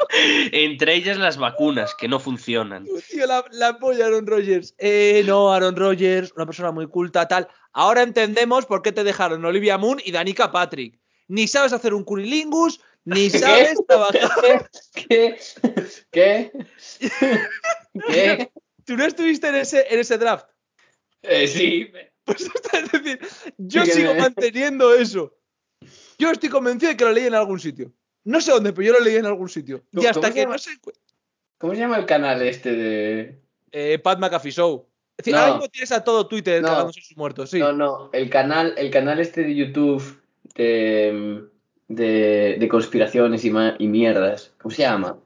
[0.52, 2.86] Entre ellas las vacunas, que no funcionan.
[3.10, 4.74] Tío, la, la polla Aaron Rodgers.
[4.78, 7.48] Eh, no, Aaron Rodgers, una persona muy culta, tal.
[7.72, 10.98] Ahora entendemos por qué te dejaron Olivia Moon y Danica Patrick.
[11.26, 12.80] Ni sabes hacer un cunilingus,
[13.16, 13.38] ni ¿Qué?
[13.38, 14.70] sabes trabajar.
[14.94, 15.38] ¿Qué?
[16.10, 16.52] ¿Qué?
[18.08, 18.50] ¿Qué?
[18.84, 20.46] Tú no estuviste en ese, en ese draft.
[21.22, 21.90] Eh, sí.
[22.24, 23.18] Pues es decir,
[23.56, 25.34] yo Sí sigo me- manteniendo eso.
[26.18, 27.92] Yo estoy convencido de que lo leí en algún sitio.
[28.24, 29.84] No sé dónde, pero yo lo leí en algún sitio.
[29.92, 30.72] Y ¿Cómo- hasta que no sé.
[31.58, 33.42] ¿Cómo se llama el canal este de...?
[33.72, 34.86] Eh, Pat McAfee Show.
[35.16, 35.40] Es decir, No.
[35.40, 36.68] ahora mismo tienes a todo Twitter No.
[36.68, 37.58] cagándose sus muertos, sí.
[37.58, 40.22] No, no, el canal, el canal este de YouTube
[40.54, 41.44] de,
[41.88, 44.54] de, de conspiraciones y, ma- y mierdas.
[44.60, 45.18] ¿Cómo se llama?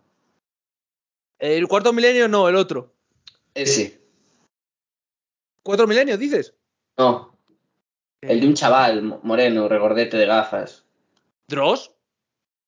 [1.39, 2.95] El cuarto milenio no, el otro.
[3.55, 4.01] Ese.
[5.63, 6.55] ¿Cuatro milenios dices?
[6.97, 7.37] No.
[8.21, 10.85] El de un chaval mo- moreno, regordete de gafas.
[11.49, 11.93] ¿Dross?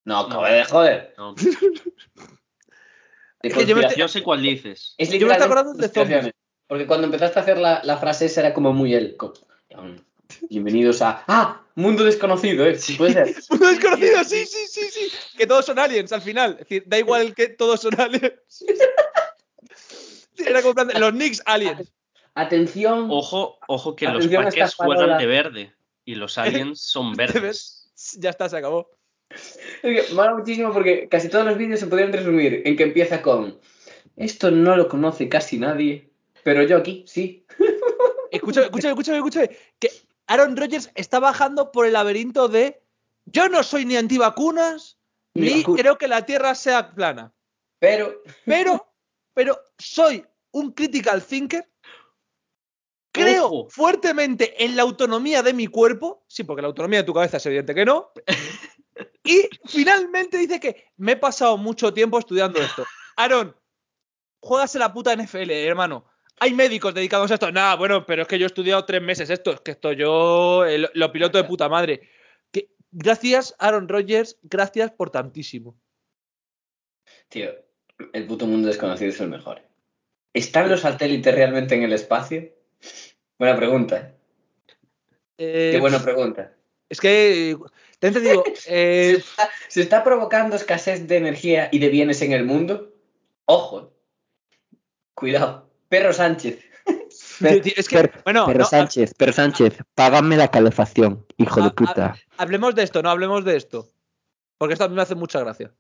[0.05, 1.15] No, cabrón de joder.
[1.17, 1.35] No.
[3.43, 3.87] Es que yo me.
[3.97, 4.95] Yo sé cuál dices.
[4.99, 6.33] Es yo me estoy acordando de conspiraciones.
[6.67, 9.17] Porque cuando empezaste a hacer la, la frase esa era como muy él.
[10.49, 11.25] Bienvenidos a...
[11.27, 11.61] ¡Ah!
[11.75, 12.79] Mundo desconocido, ¿eh?
[12.97, 13.37] Puede ser.
[13.51, 15.13] Mundo desconocido, sí, sí, sí, sí.
[15.37, 16.53] Que todos son aliens al final.
[16.53, 18.33] Es decir, da igual el que todos son aliens.
[20.39, 21.93] Era como en plan de, los Knicks aliens.
[22.35, 23.09] Atención.
[23.11, 25.73] Ojo, ojo que los Packers juegan de verde
[26.05, 27.91] y los aliens son verdes.
[28.19, 28.91] Ya está, se acabó.
[29.31, 33.21] Es que mola muchísimo porque casi todos los vídeos se podrían resumir en que empieza
[33.23, 33.59] con
[34.17, 36.09] esto no lo conoce casi nadie,
[36.45, 37.45] pero yo aquí sí.
[38.31, 39.51] Escúchame, escúchame, escúchame, escúchame.
[40.27, 42.83] Aaron Rodgers está bajando por el laberinto de
[43.27, 44.99] yo no soy ni antivacunas,
[45.35, 47.33] Ni ni creo que la Tierra sea plana.
[47.79, 48.95] Pero Pero,
[49.35, 51.69] pero soy un critical thinker.
[53.13, 53.71] Creo Ojo.
[53.71, 56.25] fuertemente en la autonomía de mi cuerpo.
[56.27, 58.11] Sí, porque la autonomía de tu cabeza es evidente que no.
[59.27, 62.85] Y finalmente dice que me he pasado mucho tiempo estudiando esto.
[63.17, 63.57] Aaron,
[64.41, 66.05] juegas en la puta NFL, hermano.
[66.41, 67.51] Hay médicos dedicados a esto.
[67.53, 69.53] Nada, bueno, pero es que yo he estudiado tres meses esto.
[69.53, 72.09] Es que esto yo eh, lo, lo piloto de puta madre.
[72.51, 74.39] Que, gracias, Aaron Rodgers.
[74.43, 75.79] Gracias por tantísimo.
[77.29, 77.51] tío,
[78.13, 79.63] el puto mundo desconocido es el mejor.
[80.33, 82.53] ¿Están los satélites realmente en el espacio?
[83.39, 84.15] Buena pregunta.
[85.39, 86.53] Eh, Qué buena pregunta.
[86.89, 87.57] Es que,
[87.99, 92.21] te te digo, ¿Se eh, está, se está provocando escasez de energía y de bienes
[92.23, 92.95] en el mundo?
[93.47, 93.93] Ojo.
[95.15, 95.71] Cuidado.
[95.95, 96.59] Perro Sánchez.
[97.77, 102.17] es que, Per- bueno, pero no, Sánchez, pero Sánchez, págame la calefacción, hijo de puta.
[102.37, 103.89] hablemos de esto, no hablemos de esto.
[104.59, 105.73] Porque esto a mí me hace mucha gracia.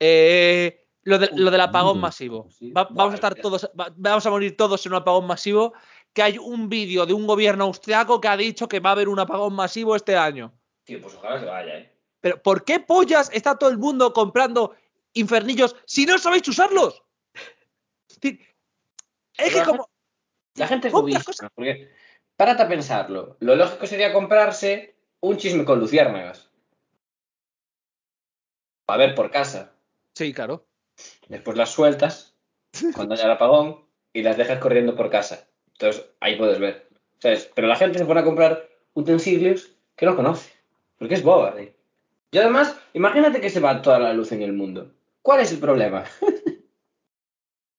[0.00, 2.48] Eh, lo, de- lo del apagón masivo.
[2.74, 5.74] Va- vamos a estar todos, va- vamos a morir todos en un apagón masivo.
[6.14, 9.10] Que hay un vídeo de un gobierno austriaco que ha dicho que va a haber
[9.10, 10.54] un apagón masivo este año.
[10.84, 11.92] Tío, pues ojalá se vaya, eh.
[12.20, 14.74] Pero ¿por qué pollas está todo el mundo comprando
[15.12, 17.02] infernillos si no sabéis usarlos?
[19.38, 19.88] Es que como...
[20.54, 21.90] La gente es cosas- porque
[22.36, 23.36] párate a pensarlo.
[23.40, 26.50] Lo lógico sería comprarse un chisme con luciérnagas.
[28.88, 29.72] A ver por casa.
[30.14, 30.66] Sí, claro.
[31.28, 32.34] Después las sueltas
[32.94, 35.48] cuando haya el apagón y las dejas corriendo por casa.
[35.72, 36.88] Entonces ahí puedes ver.
[37.18, 37.50] ¿Sabes?
[37.54, 40.52] Pero la gente se pone a comprar utensilios que no conoce.
[40.98, 41.54] Porque es boba.
[41.60, 41.74] ¿eh?
[42.30, 44.92] Y además, imagínate que se va toda la luz en el mundo.
[45.22, 46.04] ¿Cuál es el problema?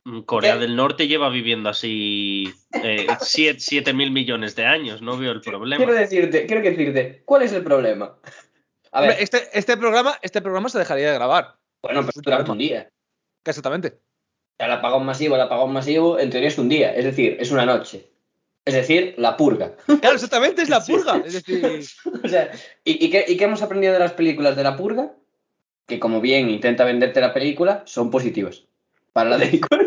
[0.07, 0.59] Mm, Corea ¿Qué?
[0.61, 2.49] del Norte lleva viviendo así
[3.57, 5.91] 7 mil millones de años, no veo el Quiero problema.
[5.91, 8.17] decirte, quiero decirte, ¿cuál es el problema?
[8.93, 11.57] A ver, este, este, programa, este programa se dejaría de grabar.
[11.81, 12.89] bueno, pero durante un día.
[13.43, 13.99] Exactamente.
[14.57, 17.65] El apagón masivo, el apagón masivo, en teoría es un día, es decir, es una
[17.65, 18.09] noche.
[18.63, 19.75] Es decir, la purga.
[19.85, 21.21] Claro, exactamente, es la purga.
[21.25, 21.83] Es decir,
[22.23, 22.49] O sea,
[22.85, 25.11] ¿y, y qué, y qué hemos aprendido de las películas de la purga?
[25.85, 28.67] Que como bien intenta venderte la película, son positivos.
[29.13, 29.86] Para la delincuencia.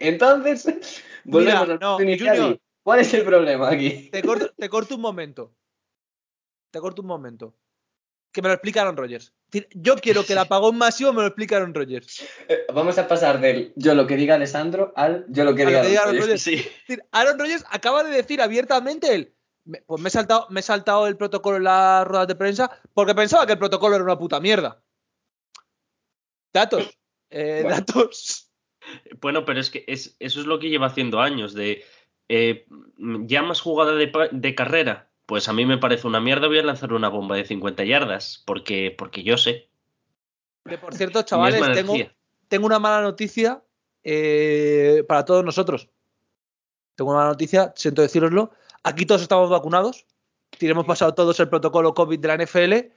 [0.00, 0.64] Entonces,
[1.24, 2.60] volvemos Mira, no, inicial Junior.
[2.82, 4.08] ¿Cuál es el problema aquí?
[4.10, 5.54] te corto, te corto un momento.
[6.72, 7.54] Te corto un momento.
[8.32, 9.32] Que me lo explicaron Rogers.
[9.74, 12.24] Yo quiero que el apagón masivo me lo explicaron Rogers.
[12.48, 15.70] Eh, Vamos a pasar del yo lo que diga Alessandro al yo lo que lo
[15.82, 16.38] diga, que.
[16.38, 16.54] Sí.
[16.54, 19.34] Es decir, Aaron Rodgers acaba de decir abiertamente él.
[19.64, 22.70] "Me- Pues me he saltado, me he saltado el protocolo en las ruedas de prensa
[22.94, 24.80] porque pensaba que el protocolo era una puta mierda.
[26.52, 26.88] Datos.
[27.30, 27.76] Eh, Bueno.
[27.76, 28.49] Datos.
[29.20, 31.84] Bueno, pero es que es, eso es lo que lleva haciendo años, de
[32.28, 35.10] eh, llamas jugada de, carrera.
[35.26, 38.42] Pues a mí me parece una mierda, voy a lanzar una bomba de 50 yardas,
[38.46, 39.68] porque, porque yo sé.
[40.64, 41.60] Que por cierto, chavales,
[42.48, 43.62] tengo, una mala noticia
[44.02, 45.88] eh, para todos nosotros.
[46.94, 48.50] Tengo una mala noticia, siento deciroslo.
[48.82, 50.06] Aquí todos estamos vacunados.
[50.58, 52.92] Si hemos pasado todos el protocolo COVID de la NFL.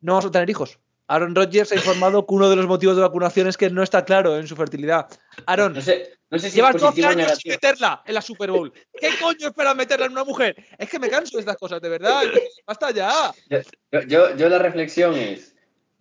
[0.00, 0.78] No vamos a tener hijos.
[1.06, 4.04] Aaron Rodgers ha informado que uno de los motivos de vacunación es que no está
[4.04, 5.06] claro en su fertilidad.
[5.46, 8.14] Aaron, No sé, no sé si llevas es 12 positivo o años sin meterla en
[8.14, 8.72] la Super Bowl.
[8.98, 10.56] ¿Qué coño esperas meterla en una mujer?
[10.78, 12.22] Es que me canso de estas cosas, de verdad.
[12.66, 13.12] Basta ya.
[13.50, 15.54] Yo, yo, yo la reflexión es,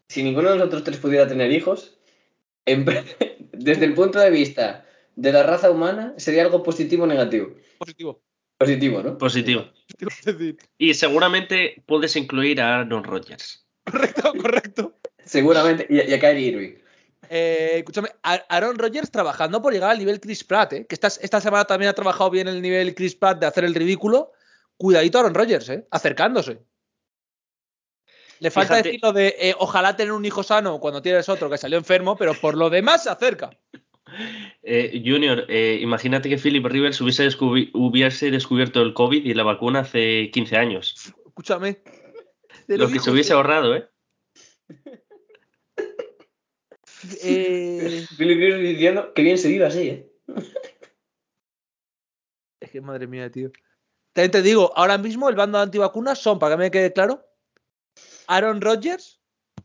[0.07, 1.97] si ninguno de nosotros tres pudiera tener hijos,
[2.65, 2.85] en-
[3.51, 4.85] desde el punto de vista
[5.15, 7.53] de la raza humana, sería algo positivo o negativo.
[7.77, 8.21] Positivo.
[8.57, 9.17] Positivo, ¿no?
[9.17, 9.65] Positivo.
[10.77, 13.62] Y seguramente puedes incluir a Aaron Rodgers.
[13.83, 14.93] Correcto, correcto.
[15.25, 15.85] Seguramente.
[15.89, 16.75] Y, y a Kyrie Irving.
[17.29, 20.85] Eh, escúchame, Aaron Rodgers trabajando por llegar al nivel Chris Pratt, ¿eh?
[20.87, 23.73] que esta, esta semana también ha trabajado bien el nivel Chris Pratt de hacer el
[23.73, 24.33] ridículo.
[24.77, 25.87] Cuidadito Aaron Rodgers, ¿eh?
[25.89, 26.59] acercándose.
[28.39, 31.49] Le falta Fíjate- decir lo de eh, ojalá tener un hijo sano cuando tienes otro
[31.49, 33.51] que salió enfermo, pero por lo demás se acerca.
[34.61, 39.43] Eh, Junior, eh, imagínate que Philip Rivers hubiese, descubri- hubiese descubierto el COVID y la
[39.43, 41.13] vacuna hace 15 años.
[41.25, 41.79] Escúchame.
[42.67, 43.89] Te Lo que se hubiese ahorrado, ¿eh?
[47.21, 50.09] eh, diciendo que bien se vive así, ¿eh?
[52.59, 53.51] Es que madre mía, tío.
[54.13, 57.25] También te digo, ahora mismo el bando de antivacunas son, para que me quede claro,
[58.27, 59.19] Aaron Rodgers,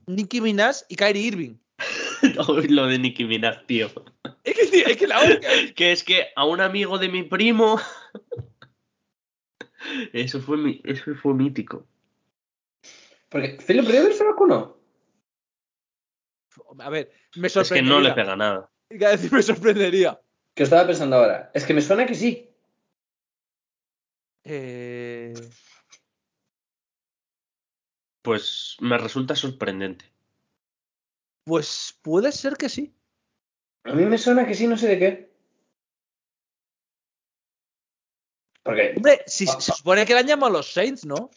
[0.06, 1.54] Nicki Minaj y Kyrie Irving.
[2.68, 3.88] Lo de Nicki Minaj, tío.
[4.42, 5.48] Es que, tío, es que la única.
[5.76, 7.78] Que es que a un amigo de mi primo.
[10.12, 11.86] Eso fue, mi- eso fue mítico.
[13.28, 14.78] Porque Philip Rivers se vacunó.
[16.80, 17.94] A ver, me Es que sorprendería.
[17.94, 18.70] no le pega nada.
[18.90, 20.20] Iba a decir, me sorprendería.
[20.54, 21.50] Que estaba pensando ahora.
[21.54, 22.50] Es que me suena que sí.
[24.44, 25.34] Eh,
[28.22, 30.04] Pues me resulta sorprendente.
[31.44, 32.94] pues puede ser que sí.
[33.84, 35.32] A mí me suena que sí, no sé de qué.
[38.62, 38.92] Porque.
[38.96, 41.30] Hombre, si, Ah, se supone que le han llamado los Saints, ¿no?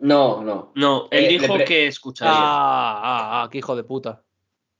[0.00, 0.72] No, no.
[0.74, 2.32] No, él Eh, dijo que escucharía.
[2.34, 4.22] Ah, ah, ah, qué hijo de puta.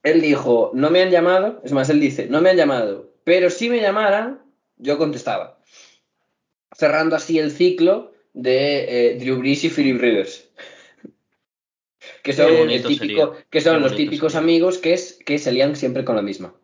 [0.02, 1.60] Él dijo, no me han llamado.
[1.62, 3.12] Es más, él dice, no me han llamado.
[3.24, 4.42] Pero si me llamaran,
[4.76, 5.60] yo contestaba.
[6.74, 10.48] Cerrando así el ciclo de eh, Drew Brees y Philip Rivers.
[12.22, 14.44] Que son, el típico, que los típicos sería.
[14.44, 16.54] amigos que, es, que se lían siempre con la misma.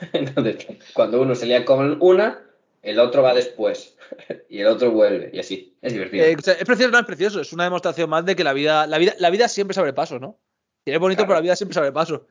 [0.12, 2.44] Entonces, cuando uno se lía con una,
[2.82, 3.96] el otro va después.
[4.48, 5.30] Y el otro vuelve.
[5.32, 5.78] Y así.
[5.80, 6.24] Es divertido.
[6.26, 7.40] Eh, es precioso, no es precioso.
[7.40, 9.94] Es una demostración más de que la vida, la vida, la vida siempre se abre
[9.94, 10.38] paso, ¿no?
[10.84, 11.28] Es bonito, Claro.
[11.28, 12.26] pero la vida siempre se abre paso.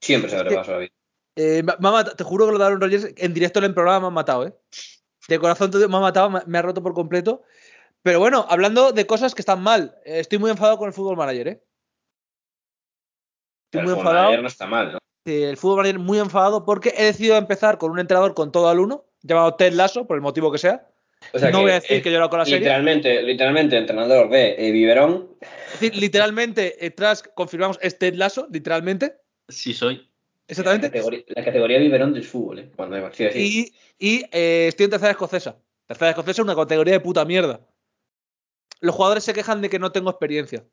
[0.00, 0.90] Siempre se abre paso la vida.
[1.36, 4.06] Eh, mat- te juro que lo de Aaron Rodgers en directo en el programa me
[4.08, 4.54] han matado, ¿eh?
[5.28, 7.42] De corazón te- me ha matado, me, me ha roto por completo.
[8.02, 11.16] Pero bueno, hablando de cosas que están mal, eh, estoy muy enfadado con el fútbol
[11.16, 11.64] manager, ¿eh?
[13.66, 14.22] Estoy El muy fútbol enfadado.
[14.26, 14.98] manager no está mal, ¿no?
[15.26, 18.68] Sí, el fútbol manager muy enfadado porque he decidido empezar con un entrenador con todo
[18.68, 20.88] al uno, llamado Ted Lasso, por el motivo que sea.
[21.32, 22.60] O sea no que, voy a decir eh, que yo era con la serie.
[22.60, 25.28] Literalmente, literalmente, entrenador de eh, Biberón.
[25.40, 29.16] Es decir, literalmente, eh, tras confirmamos es Ted Lasso, literalmente.
[29.48, 29.96] Sí soy.
[29.96, 30.02] La
[30.48, 30.88] Exactamente.
[30.88, 32.70] categoría, la categoría Biberón del fútbol, ¿eh?
[32.74, 33.74] Cuando hay sí, sí.
[33.98, 35.56] Y, y, eh, estoy en tercera escocesa.
[35.86, 37.60] Tercera escocesa es una categoría de puta mierda.
[38.80, 40.64] Los jugadores se quejan de que no tengo experiencia.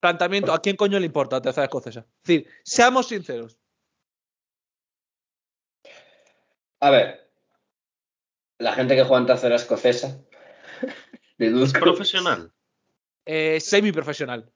[0.00, 2.00] Planteamiento, ¿a quién coño le importa la tercera escocesa?
[2.00, 3.58] Es decir, seamos sinceros.
[6.80, 7.31] A ver.
[8.62, 10.18] La gente que juega en tercera escocesa
[11.38, 12.52] Deduzco, Profesional.
[13.26, 14.50] Eh, semi-profesional.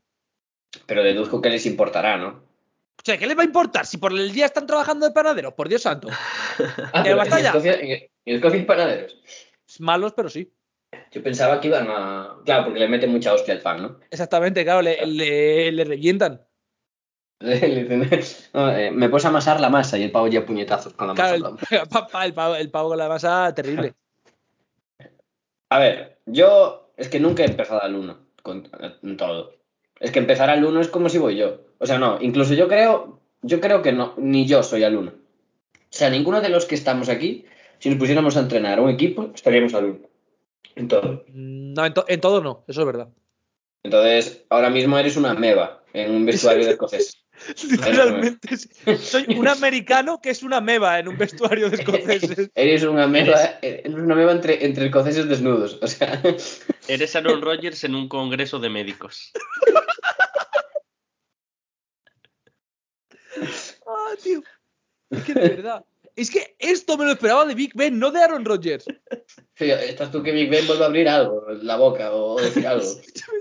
[0.87, 2.29] pero deduzco que les importará, ¿no?
[2.29, 5.55] O sea, ¿qué les va a importar si por el día están trabajando de panaderos?
[5.55, 6.09] Por Dios santo.
[6.93, 7.03] Ah.
[7.07, 7.91] Escocia, en,
[8.25, 9.17] en Escocia hay panaderos.
[9.81, 10.53] Malos, pero sí.
[11.13, 12.37] Yo pensaba que iban a.
[12.45, 14.01] Claro, porque le meten mucha hostia al fan, ¿no?
[14.11, 16.41] Exactamente, claro, le, le, le revientan.
[17.41, 18.09] Le dicen,
[18.55, 21.35] "No, eh, me puedes amasar la masa y el pavo ya puñetazos con la masa.
[21.83, 23.95] El, pa- pa- el pavo, el pavo con la masa terrible.
[25.71, 28.69] A ver, yo es que nunca he empezado al 1 con
[29.03, 29.55] en todo.
[30.01, 31.61] Es que empezar al 1 es como si voy yo.
[31.79, 35.11] O sea, no, incluso yo creo, yo creo que no, ni yo soy al 1.
[35.11, 35.15] O
[35.91, 37.45] sea, ninguno de los que estamos aquí,
[37.79, 39.99] si nos pusiéramos a entrenar un equipo, estaríamos al 1.
[40.77, 41.25] En todo.
[41.29, 43.09] No, en, to- en todo no, eso es verdad.
[43.83, 47.25] Entonces, ahora mismo eres una meba en un vestuario de escoceses.
[47.71, 48.57] Literalmente.
[48.57, 48.69] sí.
[48.99, 52.51] Soy un americano que es una meba en un vestuario de escoceses.
[52.55, 55.79] Eres una meba, eres una meba entre, entre escoceses desnudos.
[55.83, 56.23] O sea,
[56.89, 59.33] Eres Aaron Rodgers en un congreso de médicos.
[63.87, 64.43] Ah, tío.
[65.11, 65.85] Es que de verdad.
[66.17, 68.87] Es que esto me lo esperaba de Big Ben, no de Aaron Rodgers.
[69.55, 72.87] sí, estás tú que Big Ben vuelve a abrir algo, la boca o decir algo.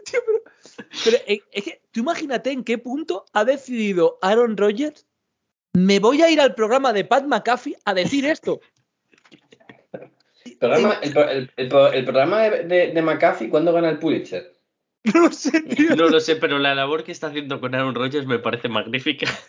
[0.05, 0.55] Tío, pero,
[1.04, 5.06] pero, eh, es que tú imagínate en qué punto ha decidido Aaron Rodgers.
[5.74, 8.62] Me voy a ir al programa de Pat McAfee a decir esto.
[10.60, 14.00] Programa- el, pro- el- el pro- el programa de, de, de McAfee, ¿cuándo gana el
[14.00, 14.54] Pulitzer?
[15.14, 15.96] No lo sé, tío.
[15.96, 19.28] No lo sé, pero la labor que está haciendo con Aaron Rodgers me parece magnífica.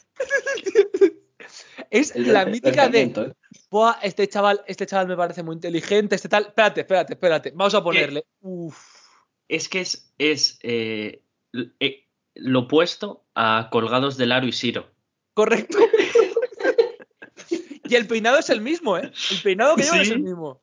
[1.91, 3.03] Es El la mítica de.
[3.03, 3.33] ¿eh?
[3.71, 6.47] Buah, este chaval, este chaval me parece muy inteligente, este tal.
[6.47, 7.53] Espérate, espérate, espérate.
[7.55, 8.25] Vamos a ponerle.
[8.41, 8.77] Uf.
[9.49, 11.23] Es que es, es eh,
[11.81, 14.91] eh, lo opuesto a Colgados del Aro y Siro.
[15.35, 15.79] Correcto.
[17.85, 19.13] y el peinado es el mismo, ¿eh?
[19.31, 20.63] El peinado que lleva es el mismo.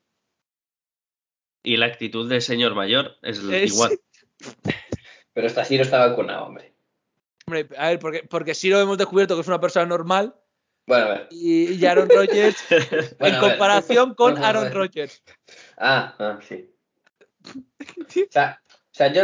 [1.63, 3.99] Y la actitud del señor mayor es Es- igual.
[5.33, 6.75] Pero esta sí no está vacunado, hombre.
[7.47, 10.35] Hombre, a ver, porque, porque sí lo hemos descubierto que es una persona normal
[10.85, 11.27] Bueno, a ver.
[11.31, 12.57] y, y Aaron Rodgers
[13.19, 14.71] Bueno, en comparación con Aaron.
[14.71, 15.23] Rodgers.
[15.77, 16.69] Ah, ah, sí.
[17.45, 18.61] O sea,
[18.93, 19.23] o sea, yo.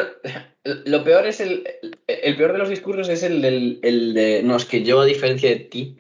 [0.64, 1.64] Lo peor es el.
[2.08, 4.42] El peor de los discursos es el, del, el de.
[4.44, 6.00] No, es que yo, a diferencia de ti,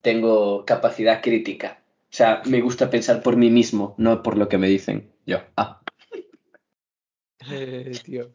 [0.00, 1.82] tengo capacidad crítica.
[2.04, 5.12] O sea, me gusta pensar por mí mismo, no por lo que me dicen.
[5.26, 5.42] Yo.
[5.56, 5.82] Ah.
[7.50, 8.34] Eh, tío.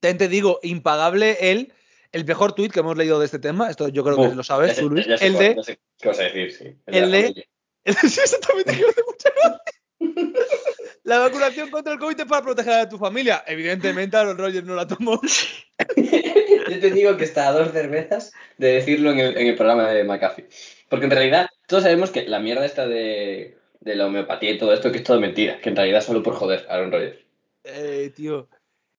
[0.00, 1.72] Te, te digo, impagable el,
[2.12, 3.70] el mejor tuit que hemos leído de este tema.
[3.70, 5.06] Esto yo creo que lo sabes tú, Luis.
[5.20, 5.78] El de.
[5.98, 6.52] ¿Qué vas a decir?
[6.52, 6.76] Sí.
[6.86, 7.48] el de-
[7.84, 10.63] exactamente, que hace mucha gracia.
[11.04, 13.44] La vacunación contra el COVID es para proteger a tu familia.
[13.46, 15.20] Evidentemente, Aaron Rodgers no la tomó.
[15.96, 19.90] Yo te digo que está a dos cervezas de decirlo en el, en el programa
[19.90, 20.46] de McAfee.
[20.88, 24.72] Porque en realidad todos sabemos que la mierda esta de, de la homeopatía y todo
[24.72, 25.60] esto, que es todo mentira.
[25.60, 27.18] Que en realidad solo por joder a Aaron Rodgers.
[27.64, 28.48] Eh, tío.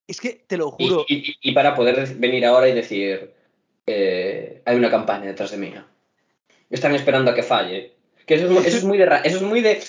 [0.07, 1.05] Es que te lo juro.
[1.07, 3.31] y- y- y para poder venir ahora y decir,
[3.87, 5.73] eh, hay una campaña detrás de mí.
[6.69, 7.93] Están esperando a que falle.
[8.27, 9.05] Que eso es, eso es muy de...
[9.23, 9.81] Eso es muy de...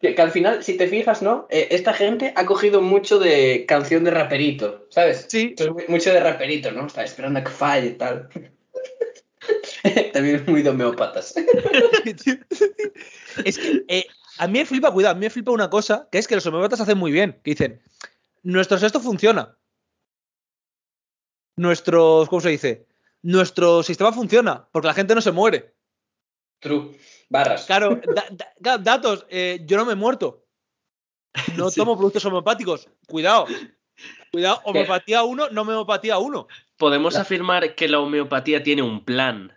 [0.00, 1.46] Que, que al final, si te fijas, ¿no?
[1.50, 5.26] Eh, esta gente ha cogido mucho de canción de raperito, ¿sabes?
[5.28, 5.56] Sí.
[5.88, 6.86] Mucho de raperito, ¿no?
[6.86, 8.28] Está esperando a que falle y tal.
[10.12, 11.34] También es muy de homeópatas.
[13.44, 14.04] Es que eh,
[14.38, 16.46] a mí me flipa, cuidado, a mí me flipa una cosa, que es que los
[16.46, 17.40] homeópatas hacen muy bien.
[17.44, 17.80] Que dicen,
[18.42, 19.56] nuestro sexto funciona.
[21.56, 22.86] Nuestro, ¿cómo se dice?
[23.22, 25.74] Nuestro sistema funciona, porque la gente no se muere.
[26.60, 26.96] True.
[27.30, 27.66] Barras.
[27.66, 30.44] Claro, da- da- da- datos, eh, yo no me he muerto.
[31.56, 31.78] No Sí.
[31.80, 32.88] tomo productos homeopáticos.
[33.06, 33.46] Cuidado.
[34.32, 36.48] Cuidado, homeopatía 1, no homeopatía 1.
[36.76, 39.52] Podemos afirmar que la homeopatía tiene un plan.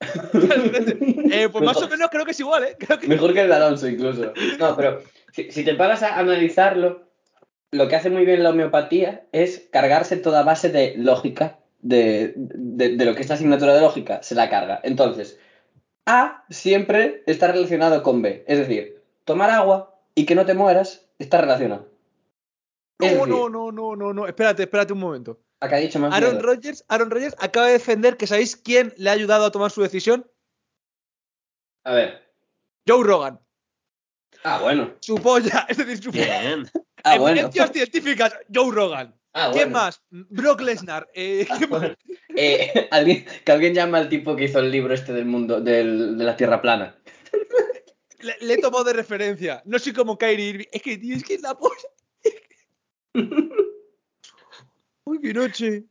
[1.32, 2.76] Eh, pues más o menos creo que es igual, ¿eh?
[2.78, 4.32] Creo que- Mejor que el de Alonso, incluso.
[4.58, 7.08] No, pero si, si te paras a analizarlo,
[7.72, 12.96] lo que hace muy bien la homeopatía es cargarse toda base de lógica, de, de-
[12.96, 14.80] de lo que es la asignatura de lógica, se la carga.
[14.82, 15.38] Entonces,
[16.06, 18.44] A siempre está relacionado con B.
[18.46, 21.88] Es decir, tomar agua y que no te mueras está relacionado.
[22.98, 24.26] No, decir, no, no, no, no, no.
[24.26, 25.40] Espérate, espérate un momento.
[25.60, 26.40] Acá ha dicho más Aaron.
[26.40, 29.82] Rodgers, Aaron Rodgers acaba de defender que sabéis quién le ha ayudado a tomar su
[29.82, 30.30] decisión.
[31.84, 32.32] A ver.
[32.86, 33.40] Joe Rogan.
[34.44, 34.94] Ah, bueno.
[35.00, 36.40] Su polla, es decir, su polla.
[36.40, 36.70] Bien.
[37.04, 37.52] Ah, bueno.
[37.52, 39.14] Científicas, Joe Rogan.
[39.38, 39.84] Ah, ¿Quién bueno.
[39.84, 40.00] más?
[40.10, 41.06] Brock Lesnar.
[41.14, 41.90] Eh, ¿quién más?
[42.34, 46.16] Eh, alguien, que alguien llama al tipo que hizo el libro este del mundo, del-
[46.16, 46.96] de la Tierra plana.
[48.20, 49.62] le, le he tomado de referencia.
[49.66, 50.64] No soy como Kyrie Irving.
[50.72, 51.88] Es que, tío, es que es la polla.
[55.04, 55.84] Uy, qué noche.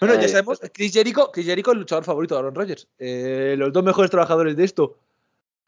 [0.00, 2.88] Bueno, ya sabemos, Chris Jericho, Chris Jericho es el luchador favorito de Aaron Rodgers.
[2.98, 4.98] Eh, los dos mejores trabajadores de esto.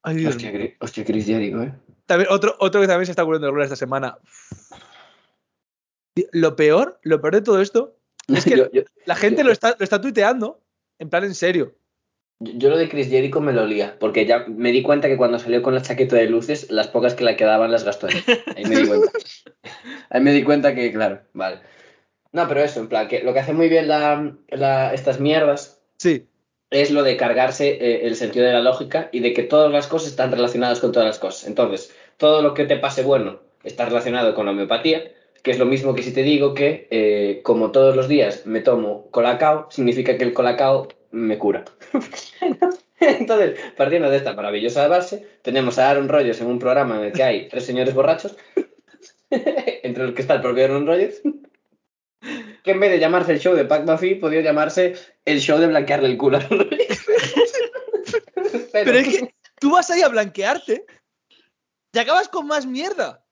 [0.02, 0.36] Ay, Dios
[0.80, 1.72] Hostia, Chris Jericho, ¿eh?
[2.06, 4.18] también, otro, otro que también se está ocurriendo alguna esta semana.
[6.32, 7.96] Lo peor, lo peor de todo esto
[8.28, 10.60] es que Yo- yo- la gente yo- lo está, lo está tuiteando
[10.98, 11.74] en plan en serio.
[12.40, 15.38] Yo, lo de Chris Jericho me lo olía, porque ya me di cuenta que cuando
[15.38, 18.14] salió con la chaqueta de luces, las pocas que le quedaban las gastó ahí.
[18.56, 19.12] Ahí me di cuenta.
[20.10, 21.60] Ahí me di cuenta que, claro, vale.
[22.32, 25.80] No, pero eso, en plan, que lo que hace muy bien la, la- estas mierdas
[25.98, 26.26] Sí.
[26.70, 29.86] es lo de cargarse eh, el sentido de la lógica y de que todas las
[29.86, 31.46] cosas están relacionadas con todas las cosas.
[31.46, 35.04] Entonces, todo lo que te pase bueno está relacionado con la homeopatía,
[35.44, 38.62] que es lo mismo que si te digo que eh, como todos los días me
[38.62, 41.64] tomo colacao, significa que el colacao me cura.
[42.98, 47.12] Entonces, partiendo de esta maravillosa base, tenemos a Aaron Rodgers en un programa en el
[47.12, 48.36] que hay tres señores borrachos,
[49.30, 51.20] entre los que está el propio Aaron Rodgers,
[52.62, 54.94] que en vez de llamarse el show de Pac Buffy, podría llamarse
[55.26, 57.04] el show de blanquearle el culo a Aaron Rodgers.
[58.72, 60.86] Pero es que tú vas ahí a blanquearte
[61.92, 63.23] y acabas con más mierda.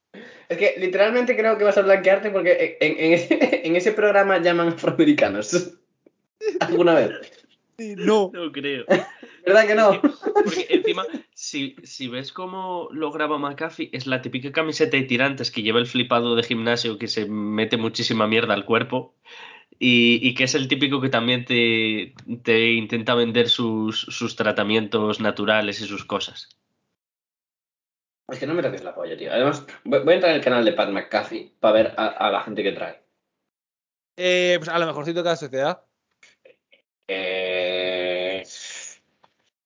[0.52, 4.38] Es que literalmente creo que vas a blanquearte porque en, en ese, en ese programa
[4.38, 5.72] llaman afroamericanos.
[6.60, 7.10] ¿Alguna vez?
[7.78, 8.30] No.
[8.34, 8.84] No creo.
[9.46, 10.00] ¿Verdad que no?
[10.00, 15.50] Porque encima, si, si ves cómo lo graba McAfee, es la típica camiseta de tirantes
[15.50, 19.14] que lleva el flipado de gimnasio que se mete muchísima mierda al cuerpo
[19.78, 25.18] y, y que es el típico que también te, te intenta vender sus, sus tratamientos
[25.20, 26.50] naturales y sus cosas.
[28.28, 29.32] Es que no me toques la polla, tío.
[29.32, 32.42] Además, voy a entrar en el canal de Pat McAfee para ver a, a la
[32.42, 33.02] gente que trae.
[34.16, 35.84] Eh, pues a lo mejorcito de cada sociedad.
[37.08, 38.42] Eh...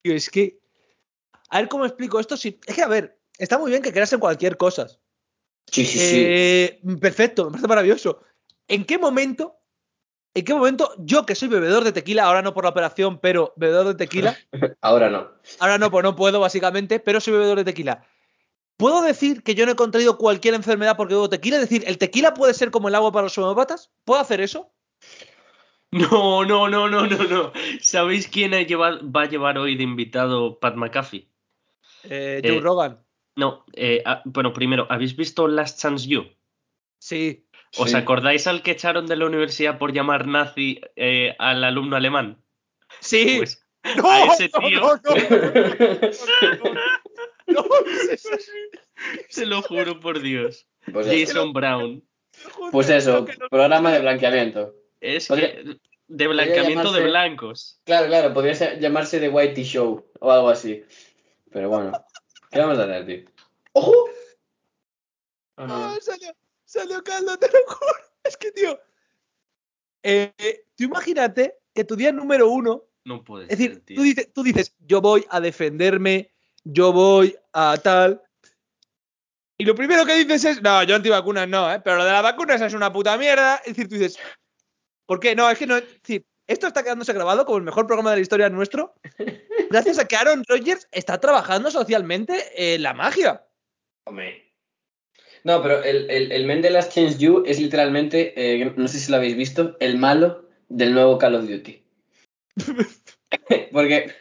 [0.03, 0.59] Tío, es que.
[1.51, 2.37] A ver cómo explico esto.
[2.37, 2.59] Si...
[2.67, 4.89] Es que, a ver, está muy bien que creas en cualquier cosa.
[5.71, 6.25] Sí, sí, sí.
[6.27, 8.23] Eh, perfecto, me parece maravilloso.
[8.69, 9.59] ¿En qué momento?
[10.35, 13.55] ¿En qué momento yo que soy bebedor de tequila, ahora no por la operación, pero
[13.57, 14.37] bebedor de tequila,
[14.83, 15.31] Ahora no.
[15.61, 18.07] ahora no, pues no puedo básicamente, pero soy bebedor de tequila.
[18.77, 21.57] ¿Puedo decir que yo no he contraído cualquier enfermedad porque bebo tequila?
[21.57, 23.91] Es decir, ¿el tequila puede ser como el agua para los homeópatas?
[24.05, 24.72] ¿Puedo hacer eso?
[25.93, 27.53] No, no, no, no, no, no.
[27.81, 31.31] ¿Sabéis quién ha llevado- va a llevar hoy de invitado Pat McAfee?
[32.05, 33.03] Eh, Joe Eh, Rogan.
[33.37, 36.24] No, eh, ah, bueno, primero, ¿habéis visto Last Chance You?
[36.99, 37.47] Sí.
[37.79, 37.97] ¿Os Sí.
[37.97, 42.43] acordáis al que echaron de la universidad por llamar nazi eh, al alumno alemán?
[43.01, 43.35] Sí.
[43.39, 43.64] Pues
[43.97, 46.81] no, a ese no, tío- no, no,
[47.57, 47.65] no,
[49.29, 50.67] se lo juro por Dios.
[50.93, 52.03] Pues Jason Brown.
[52.73, 54.75] pues eso programa de blanqueamiento.
[55.01, 55.79] Es que
[56.09, 57.81] de blanqueamiento de blancos.
[57.85, 60.85] Claro, claro, podría ser- llamarse The Whitey Show o algo así.
[61.51, 61.93] Pero bueno,
[62.51, 63.25] ¿qué vamos a hacer, tío?
[63.73, 63.93] ¡Ojo!
[65.59, 65.75] Oh, no, no.
[65.75, 66.33] Ah, salió,
[66.65, 67.93] salió caldo, te lo juro.
[68.25, 68.79] Es que, tío.
[70.03, 73.97] Eh, eh, tú imagínate que tu día número uno, No puede es decir, ser, tío.
[73.97, 76.33] tú dices, tú dices, yo voy a defenderme,
[76.67, 78.23] yo voy a tal.
[79.59, 81.81] Y lo primero que dices es, no, yo antivacunas no, ¿eh?
[81.83, 83.57] pero lo de las vacunas es una puta mierda.
[83.64, 84.19] Es decir, tú dices,
[85.07, 85.35] ¿por qué?
[85.35, 85.77] No, es que no.
[85.77, 88.95] Es decir, esto está quedándose grabado como el mejor programa de la historia nuestro,
[89.71, 93.47] gracias a que Aaron Rodgers está trabajando socialmente en la magia.
[94.05, 94.53] Hombre.
[95.45, 98.99] No, pero el, el, el Men de Last Chance You es literalmente, eh, no sé
[98.99, 101.83] si lo habéis visto, el malo del nuevo Call of Duty.
[103.73, 104.12] porque,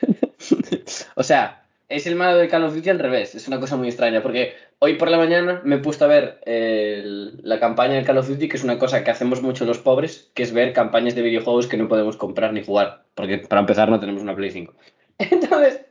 [1.15, 3.87] o sea, es el malo de Call of Duty al revés, es una cosa muy
[3.87, 8.17] extraña, porque hoy por la mañana me he puesto a ver la campaña del Call
[8.17, 11.15] of Duty, que es una cosa que hacemos mucho los pobres, que es ver campañas
[11.15, 14.51] de videojuegos que no podemos comprar ni jugar, porque para empezar no tenemos una Play
[14.51, 14.73] 5.
[15.17, 15.81] Entonces,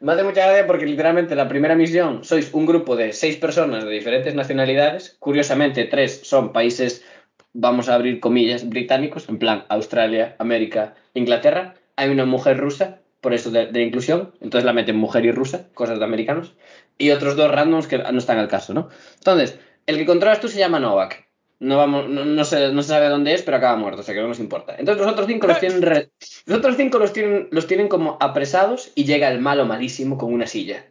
[0.00, 3.84] me hace mucha gracia porque literalmente la primera misión sois un grupo de seis personas
[3.84, 5.16] de diferentes nacionalidades.
[5.18, 7.04] Curiosamente, tres son países,
[7.52, 11.74] vamos a abrir comillas, británicos, en plan Australia, América, Inglaterra.
[11.96, 15.68] Hay una mujer rusa, por eso de, de inclusión, entonces la meten mujer y rusa,
[15.72, 16.54] cosas de americanos.
[16.98, 18.90] Y otros dos randoms que no están al caso, ¿no?
[19.14, 21.26] Entonces, el que controlas tú se llama Novak.
[21.60, 24.14] No, vamos, no, no se, no se sabe dónde es, pero acaba muerto, o sea
[24.14, 24.74] que no nos importa.
[24.76, 26.10] Entonces los otros cinco los tienen, re-
[26.46, 30.32] los otros cinco los tienen, los tienen como apresados y llega el malo malísimo con
[30.34, 30.84] una silla,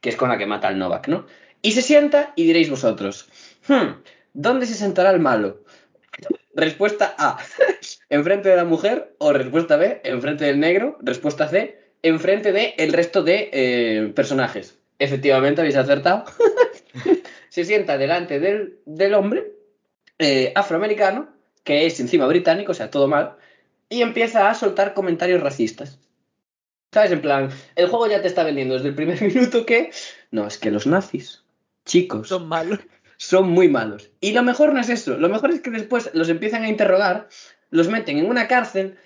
[0.00, 1.26] que es con la que mata al Novak, ¿no?
[1.62, 3.28] Y se sienta y diréis vosotros,
[3.68, 4.02] "Hmm,
[4.34, 5.62] ¿dónde se sentará el malo?
[6.54, 7.38] Respuesta A,
[8.08, 12.92] enfrente de la mujer, o respuesta B, enfrente del negro, respuesta C, enfrente de el
[12.92, 14.78] resto de eh, personajes.
[14.98, 16.24] Efectivamente, habéis acertado.
[17.48, 19.52] se sienta delante del, del hombre
[20.18, 21.28] eh, afroamericano,
[21.64, 23.36] que es encima británico, o sea, todo mal,
[23.88, 25.98] y empieza a soltar comentarios racistas.
[26.92, 27.12] ¿Sabes?
[27.12, 29.90] En plan, el juego ya te está vendiendo desde el primer minuto que,
[30.30, 31.44] no, es que los nazis,
[31.84, 32.80] chicos, Son malos.
[33.16, 34.10] son muy malos.
[34.20, 37.28] Y lo mejor no es eso, lo mejor es que después los empiezan a interrogar,
[37.76, 38.96] los meten en una cárcel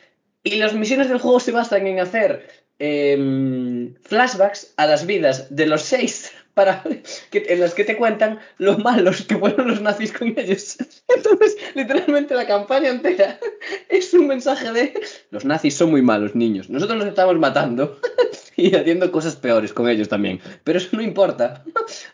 [0.42, 2.48] y las misiones del juego se basan en hacer
[2.78, 6.82] em, flashbacks a las vidas de los seis para
[7.30, 10.76] que, en las que te cuentan lo malos que fueron los nazis con ellos.
[11.08, 13.40] Entonces, literalmente la campaña entera
[13.88, 14.92] es un mensaje de
[15.30, 16.68] los nazis son muy malos, niños.
[16.68, 17.98] Nosotros los estamos matando
[18.56, 20.38] y haciendo cosas peores con ellos también.
[20.62, 21.64] Pero eso no importa,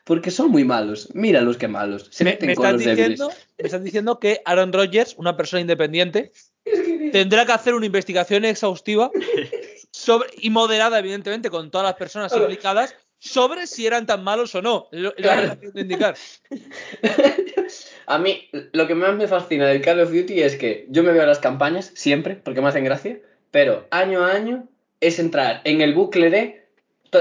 [0.05, 1.13] porque son muy malos.
[1.13, 2.07] Míralos qué malos.
[2.13, 3.09] Se Me, meten me con están los débiles.
[3.09, 6.31] diciendo, me están diciendo que Aaron Rodgers, una persona independiente,
[7.13, 9.11] tendrá que hacer una investigación exhaustiva
[9.91, 12.95] sobre, y moderada, evidentemente, con todas las personas implicadas,
[13.27, 14.89] sobre si eran tan malos o no.
[14.91, 15.13] Lo
[15.75, 16.17] indicar.
[18.07, 21.13] A mí, lo que más me fascina del Call of Duty es que yo me
[21.13, 23.19] veo las campañas siempre, porque me hacen gracia,
[23.51, 24.69] pero año a año
[25.01, 26.67] es entrar en el bucle de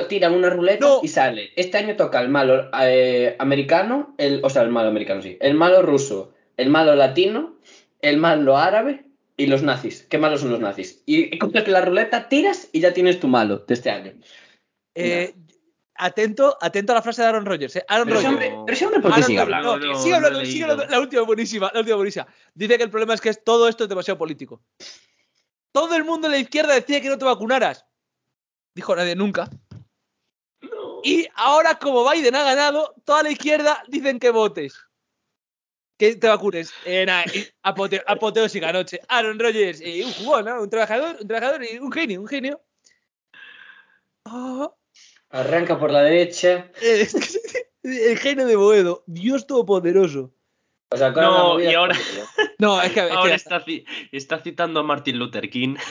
[0.04, 1.00] tiran una ruleta No.
[1.02, 1.52] y sale.
[1.56, 5.54] Este año toca el malo eh, americano, el, o sea, el malo americano, sí, el
[5.56, 7.56] malo ruso, el malo latino,
[8.02, 9.06] el malo árabe
[9.38, 10.06] y los nazis.
[10.10, 11.02] ¿Qué malos son los nazis?
[11.06, 14.14] Y coges la ruleta, tiras y ya tienes tu malo de este año.
[14.96, 15.34] Eh,
[15.96, 17.76] atento, atento a la frase de Aaron Rodgers.
[17.78, 17.86] ¿eh?
[17.88, 18.34] Aaron Pero Rodgers.
[18.34, 19.78] hombre, pero ese hombre, ¿por qué sigue hablando?
[19.78, 20.86] no, No, sigue hablando, sigue hablando.
[20.88, 22.28] La última buenísima, la última buenísima.
[22.54, 24.62] Dice que el problema es que es- todo esto es demasiado político.
[25.72, 27.86] Todo el mundo de la izquierda decía que no te vacunaras.
[28.74, 29.50] Dijo nadie nunca.
[31.04, 34.76] Y ahora, como Biden ha ganado, toda la izquierda dicen que votes.
[35.98, 36.74] Que te vacunes.
[36.84, 39.00] Eh, nada, y apote- apoteósica noche.
[39.08, 40.62] Aaron Rodgers, eh, un jugón, ¿no?
[40.62, 42.62] Un trabajador, un trabajador y un genio, un genio.
[44.26, 44.72] Ah,
[45.36, 46.72] Arranca por la derecha.
[46.82, 47.14] es
[47.84, 50.34] el genio de Boedo, Dios todopoderoso.
[50.90, 51.98] O sea, No, la y ahora-.
[52.58, 53.62] No, es que, es Ahora está,
[54.14, 55.76] está citando a Martin Luther King.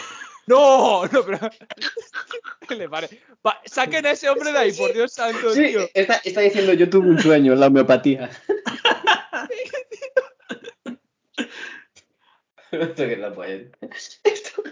[0.47, 1.39] No, no, pero.
[2.69, 3.09] ¿Qué le pare?
[3.47, 5.89] Va, saquen a ese hombre de ahí, por Dios santo, Sí, tío.
[5.95, 8.29] está, está diciendo yo tuve un sueño, la homeopatía.
[12.71, 13.71] Esto que no puede.
[14.25, 14.63] Esto-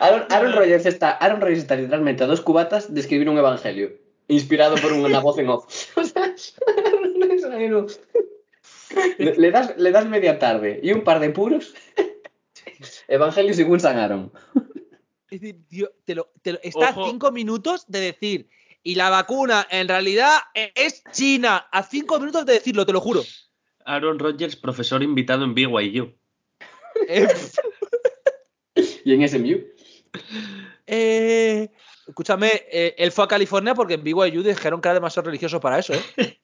[0.00, 3.92] Aaron, Aaron Rodgers está, Aaron Rodgers está literalmente a dos cubatas de escribir un evangelio,
[4.28, 5.66] inspirado por una voz en off.
[5.96, 6.34] O sea,
[9.18, 11.74] le, le das, le das media tarde y un par de puros.
[13.08, 14.32] Evangelio según San Aaron.
[15.30, 17.04] Es decir, tío, te lo, te lo- está Ojo.
[17.04, 18.48] a cinco minutos de decir.
[18.82, 21.66] Y la vacuna, en realidad, es China.
[21.72, 23.22] A cinco minutos de decirlo, te lo juro.
[23.84, 26.14] Aaron Rodgers, profesor invitado en BYU.
[27.08, 27.26] Eh,
[29.04, 29.64] Y en SMU.
[30.86, 31.70] Eh,
[32.06, 35.78] escúchame, eh, él fue a California porque en BYU dijeron que era demasiado religioso para
[35.78, 36.40] eso, ¿eh?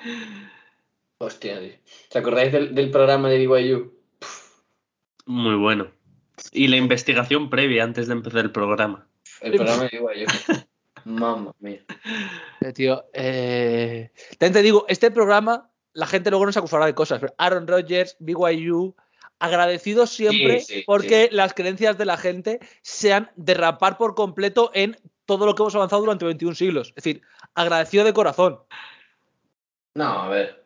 [1.18, 1.74] Hostia, tío.
[2.08, 3.92] ¿Os acordáis del, del programa de BYU?
[5.26, 5.90] Muy bueno.
[6.52, 9.06] Y la investigación previa antes de empezar el programa.
[9.42, 10.26] El programa de BYU.
[11.04, 11.84] Mamma mía.
[12.62, 17.18] Eh, tío, eh, también te digo, este programa, la gente luego nos acusará de cosas,
[17.18, 18.94] pero Aaron Rodgers, BYU,
[19.40, 24.96] agradecidos siempre Sí, sí, porque las creencias de la gente sean derrapar por completo en
[25.26, 26.88] todo lo que hemos avanzado durante 21 siglos.
[26.88, 27.22] Es decir,
[27.54, 28.60] agradecido de corazón.
[29.94, 30.64] No, a ver.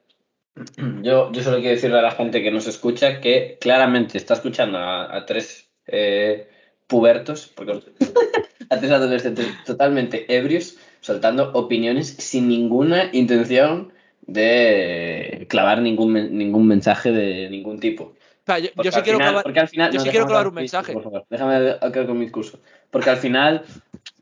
[1.03, 4.79] Yo, yo solo quiero decirle a la gente que nos escucha que claramente está escuchando
[4.79, 6.49] a, a tres eh,
[6.87, 7.73] pubertos, porque,
[8.71, 13.93] a tres adolescentes totalmente ebrios, soltando opiniones sin ninguna intención
[14.27, 18.15] de clavar ningún, ningún mensaje de ningún tipo.
[18.47, 20.47] Yo, yo sí quiero final- clavar- porque al final- yo no, sí quiero déjame clavar
[20.47, 20.93] acabar un discurso, mensaje.
[20.93, 21.27] por favor.
[21.31, 22.61] Déjame acabar con mi discurso.
[22.91, 23.65] Porque al final,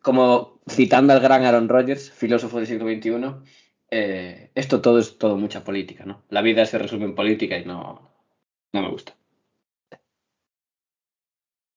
[0.00, 3.42] como citando al gran Aaron Rodgers, filósofo del siglo XXI,
[3.90, 6.22] eh, esto todo es todo mucha política, ¿no?
[6.30, 8.10] La vida se resume en política y no,
[8.72, 9.14] no me gusta.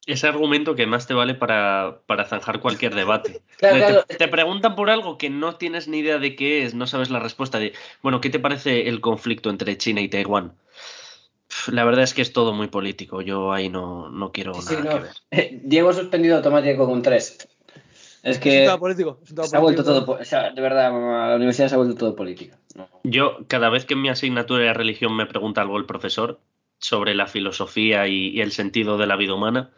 [0.05, 3.41] Ese argumento que más te vale para, para zanjar cualquier debate.
[3.57, 4.03] Claro, te, claro.
[4.05, 7.19] te preguntan por algo que no tienes ni idea de qué es, no sabes la
[7.19, 7.73] respuesta de,
[8.03, 10.53] bueno, ¿qué te parece el conflicto entre China y Taiwán?
[11.71, 13.21] La verdad es que es todo muy político.
[13.21, 14.93] Yo ahí no, no quiero Sí, sí, nada no.
[14.97, 15.11] que ver.
[15.31, 17.37] Eh, Diego suspendido automático con un 3.
[17.37, 17.49] Es
[18.23, 19.19] Es un que político.
[19.23, 20.05] es un tema se ha vuelto político.
[20.05, 22.57] todo, po- o sea, de verdad, mamá, la universidad se ha vuelto todo política.
[22.75, 22.89] No.
[23.03, 26.39] Yo, cada vez que en mi asignatura de religión me pregunta algo el profesor
[26.79, 29.71] sobre la filosofía y, y el sentido de la vida humana,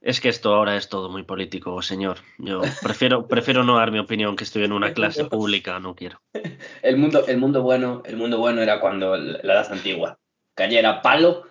[0.00, 2.18] es que esto ahora es todo muy político, señor.
[2.38, 6.20] Yo prefiero, prefiero no dar mi opinión que estoy en una clase pública, no quiero.
[6.82, 10.18] El mundo, el mundo bueno, el mundo bueno era cuando la la edad antigua.
[10.54, 11.46] Calle era palo.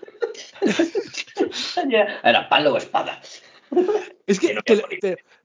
[2.24, 3.22] era palo o espada.
[4.28, 4.88] Es que, pero,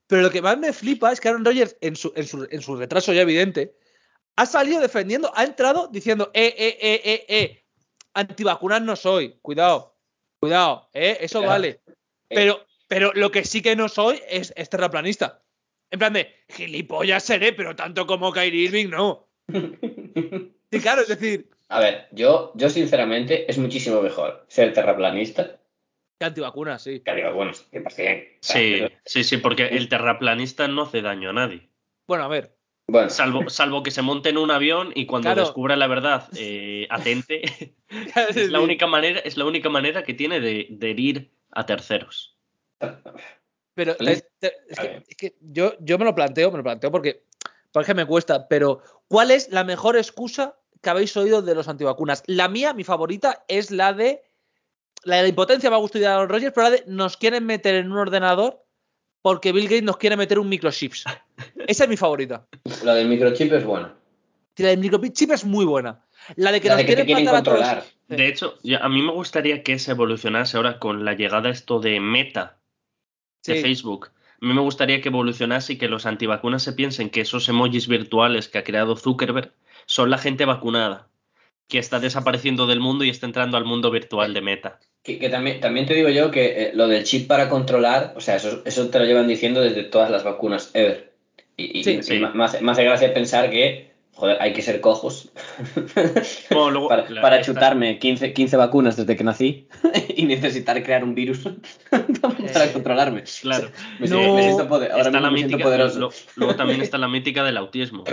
[0.07, 2.61] pero lo que más me flipa es que Aaron Rodgers, en su, en, su, en
[2.61, 3.75] su retraso ya evidente,
[4.35, 7.63] ha salido defendiendo, ha entrado diciendo, eh, eh, eh, eh, eh,
[8.13, 9.97] antivacunas no soy, cuidado,
[10.39, 11.51] cuidado, eh, eso Claro.
[11.51, 11.81] vale.
[12.29, 15.41] Pero, pero lo que sí que no soy es, es terraplanista.
[15.89, 19.27] En plan de, gilipollas seré, pero tanto como Kyrie Irving no.
[20.69, 25.59] Y claro, es decir, A ver, yo, yo sinceramente es muchísimo mejor ser terraplanista
[26.19, 27.01] que antivacunas, sí.
[27.01, 28.27] que digo, bueno, que pase bien.
[28.35, 31.69] O sea, Sí, pero- sí, sí, porque el terraplanista no hace daño a nadie.
[32.07, 32.55] Bueno, a ver,
[32.89, 35.41] Bueno, Salvo, salvo que se monte en un avión y cuando Claro.
[35.41, 37.41] descubra la verdad eh, atente,
[38.29, 42.37] es la única manera, es la única manera que tiene de, de herir a terceros.
[43.73, 47.23] Pero te- es, que, es que yo, yo me lo planteo, me lo planteo porque,
[47.71, 52.23] porque me cuesta, pero ¿cuál es la mejor excusa que habéis oído de los antivacunas?
[52.27, 54.23] La mía, mi favorita, es la de
[55.03, 57.45] la de la impotencia, me ha gustado a los Rogers, pero la de nos quieren
[57.45, 58.63] meter en un ordenador
[59.21, 61.05] porque Bill Gates nos quiere meter un microchips.
[61.67, 62.45] Esa es mi favorita.
[62.83, 63.91] lo del microchip es bueno.
[64.57, 66.03] Y La del microchip es muy buena.
[66.35, 67.57] La de que La nos de que te quieren quieren a todos.
[67.59, 67.83] controlar.
[68.07, 71.99] De hecho, a mí me gustaría que se evolucionase ahora con la llegada esto de
[71.99, 72.57] Meta
[73.45, 73.61] de Sí.
[73.61, 74.09] Facebook.
[74.41, 77.87] A mí me gustaría que evolucionase y que los antivacunas se piensen que esos emojis
[77.87, 79.51] virtuales que ha creado Zuckerberg
[79.87, 81.07] son la gente vacunada,
[81.67, 84.79] que está desapareciendo del mundo y está entrando al mundo virtual de Meta.
[85.03, 88.21] Que, que también, también te digo yo que eh, lo del chip para controlar, o
[88.21, 91.13] sea, eso, eso te lo llevan diciendo desde todas las vacunas ever.
[91.57, 92.19] Y, y- Sí, y sí.
[92.19, 95.31] me, hace, me hace gracia pensar que, joder, hay que ser cojos
[96.51, 96.89] Bueno, luego,
[97.21, 99.67] para, chutarme 15, 15 vacunas desde que nací
[100.15, 101.39] y necesitar crear un virus
[101.89, 103.23] para Eh, controlarme.
[103.41, 103.69] Claro.
[103.99, 105.99] Me, No, siento- me siento poder- ahora Está mismo la me siento mítica, poderoso.
[105.99, 108.03] lo- luego también está la mítica del autismo,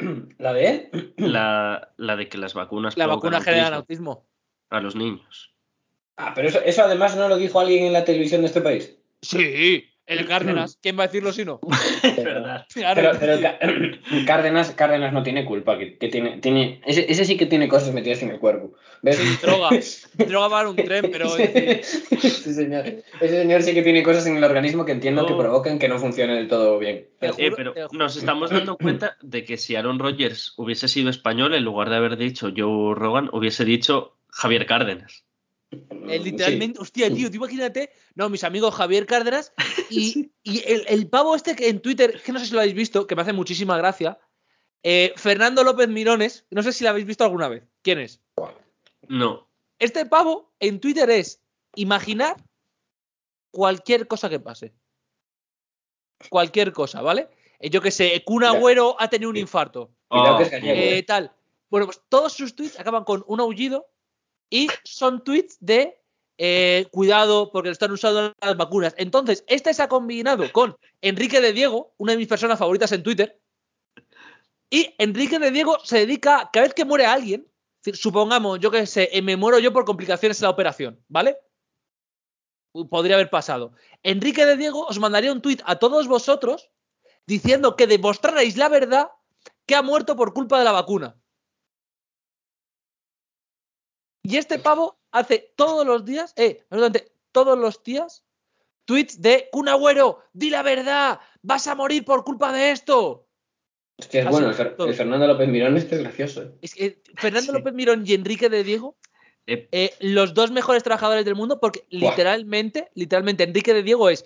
[0.38, 1.12] ¿La de?
[1.16, 4.28] la, la de que las vacunas La vacuna generan autismo autismo.
[4.70, 5.54] a los niños.
[6.16, 8.96] Ah, pero eso, eso además no lo dijo alguien en la televisión de este país.
[9.22, 10.78] Sí, el Cárdenas.
[10.82, 11.60] ¿Quién va a decirlo si no?
[12.02, 12.66] Es verdad.
[12.74, 13.12] Pero,
[14.26, 17.92] Cárdenas, Cárdenas no tiene culpa, que, que tiene, tiene, ese, ese sí que tiene cosas
[17.92, 18.74] metidas en el cuerpo.
[19.02, 19.16] ¿Ves?
[19.16, 19.70] Sí, droga.
[20.28, 21.34] Droga va en un tren, pero.
[21.36, 22.84] Ese señor,
[23.20, 25.38] ese señor sí que tiene cosas en el organismo que entiendo que Oh.
[25.38, 27.08] provocan que no funcione del todo bien.
[27.20, 31.64] Eh, pero nos estamos dando cuenta de que si Aaron Rodgers hubiese sido español, en
[31.64, 35.24] lugar de haber dicho Joe Rogan, hubiese dicho Javier Cárdenas.
[35.72, 37.90] Eh, literalmente, hostia, tío, tú imagínate.
[38.14, 39.52] No, mis amigos Javier Cárdenas
[39.88, 42.74] y, y el, el pavo este que en Twitter, que no sé si lo habéis
[42.74, 44.18] visto, que me hace muchísima gracia.
[44.82, 47.64] eh, Fernando López Mirones, no sé si lo habéis visto alguna vez.
[47.82, 48.20] ¿Quién es?
[49.08, 49.48] No.
[49.78, 51.40] Este pavo en Twitter es
[51.76, 52.36] imaginar
[53.52, 54.74] cualquier cosa que pase.
[56.28, 57.28] Cualquier cosa, ¿vale?
[57.60, 58.44] Eh, yo que sé, Kun.
[58.44, 59.92] Agüero ha tenido un infarto.
[60.08, 61.02] Oh, eh.
[61.06, 61.32] tal.
[61.68, 63.86] Bueno, pues todos sus tweets acaban con un aullido
[64.50, 66.00] y son tweets de
[66.36, 68.94] eh, cuidado porque están usando las vacunas.
[68.96, 73.02] Entonces, este se ha combinado con Enrique de Diego, una de mis personas favoritas en
[73.02, 73.40] Twitter.
[74.70, 77.46] Y Enrique de Diego se dedica, cada vez que muere alguien,
[77.92, 81.36] supongamos, yo que sé, eh, me muero yo por complicaciones en la operación, ¿vale?
[82.88, 83.72] Podría haber pasado.
[84.02, 86.70] Enrique de Diego os mandaría un tuit a todos vosotros
[87.26, 89.10] diciendo que demostrarais la verdad
[89.66, 91.19] que ha muerto por culpa de la vacuna.
[94.22, 98.24] Y este pavo hace todos los días, eh, absolutamente todos los días,
[98.84, 103.26] tweets de Kun Agüero, di la verdad, vas a morir por culpa de esto.
[103.98, 104.50] Hostia, es Así, bueno,
[104.86, 106.42] el, Fernando López Mirón este es gracioso.
[106.42, 106.52] eh.
[106.62, 107.58] Es que Fernando Sí.
[107.58, 108.96] López Mirón y Enrique de Diego,
[109.46, 112.10] Eh, eh, los dos mejores trabajadores del mundo, porque Buah.
[112.10, 114.24] literalmente, literalmente, Enrique de Diego es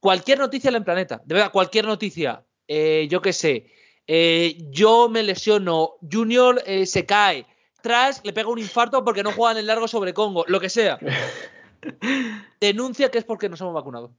[0.00, 3.70] cualquier noticia en el planeta, de verdad, cualquier noticia, eh, yo qué sé,
[4.08, 7.46] eh, yo me lesiono, Junior eh, se cae,
[7.86, 10.98] Trash le pega un infarto porque no juegan el largo sobre Congo, lo que sea.
[12.60, 14.10] Denuncia que es porque nos hemos vacunado.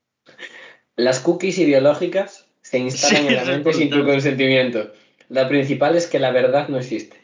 [0.96, 4.94] Las cookies ideológicas se instalan Sí, en la mente sin tu consentimiento.
[5.28, 7.18] La principal es que la verdad no existe.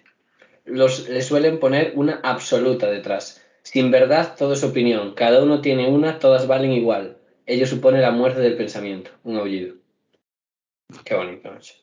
[0.66, 3.42] Los, le suelen poner una absoluta detrás.
[3.62, 5.14] Sin verdad, todo es opinión.
[5.14, 7.20] Cada uno tiene una, todas valen igual.
[7.46, 9.12] Ello supone la muerte del pensamiento.
[9.24, 9.76] Un aullido.
[11.06, 11.76] Qué bonito, macho.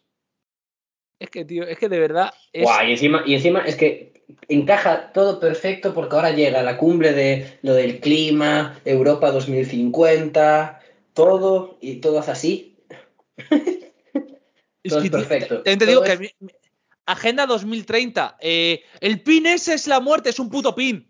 [1.18, 2.64] Es que, tío, es que de verdad es.
[2.64, 4.09] Guau, y encima, y encima es que
[4.48, 10.80] encaja todo perfecto porque ahora llega la cumbre de lo del clima, Europa 2050,
[11.14, 12.76] todo, y todo hace así.
[14.82, 15.62] Es Todo que, es tío, perfecto.
[15.62, 16.34] Te Todo digo que es-
[17.06, 18.36] Agenda 2030.
[18.40, 21.06] eh, el pin ese es la muerte, es un puto pin.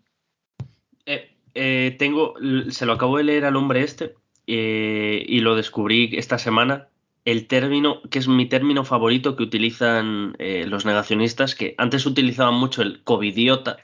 [1.05, 2.33] eh, eh, tengo,
[2.69, 4.15] se lo acabo de leer al hombre este
[4.47, 6.89] eh, y lo descubrí esta semana.
[7.25, 12.55] El término, que es mi término favorito que utilizan eh, los negacionistas, que antes utilizaban
[12.55, 13.77] mucho el covidiota,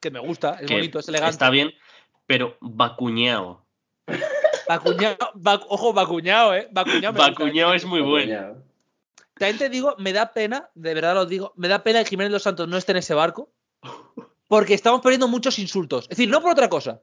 [0.00, 1.32] Que me gusta, es que bonito, es elegante.
[1.32, 1.72] está bien,
[2.26, 3.64] pero vacuñao.
[4.68, 6.68] Vacuñao, vac- ojo, vacuñao, eh.
[6.70, 7.76] Vacuñao, gusta, Vacuñao eh.
[7.76, 8.56] es muy bueno.
[9.38, 12.32] También te digo, me da pena, de verdad lo digo, me da pena que Jiménez
[12.32, 13.50] Los Santos no esté en ese barco.
[14.46, 16.04] Porque estamos perdiendo muchos insultos.
[16.04, 17.00] Es decir, no por otra cosa.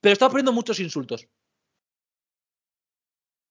[0.00, 1.26] Pero estamos perdiendo muchos insultos.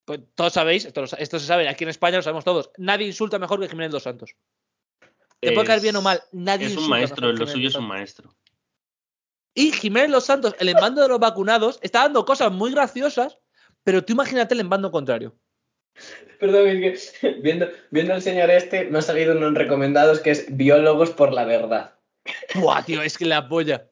[0.08, 2.70] Pues todos sabéis, esto, se sabe, aquí en España lo sabemos todos.
[2.78, 4.34] Nadie insulta mejor que Jiménez Dos Santos.
[5.38, 7.68] Te puede caer bien o mal, nadie Es un insulta maestro, mejor que lo suyo
[7.68, 8.34] es un maestro.
[9.52, 13.38] Y Jiménez Los Santos, el embando de los vacunados, está dando cosas muy graciosas,
[13.84, 15.38] pero tú imagínate el embando contrario.
[16.40, 20.46] Perdón, es que viendo, viendo al señor este, me ha salido unos recomendados que es
[20.56, 21.98] Biólogos por la Verdad.
[22.54, 23.90] Buah, tío, es que la polla.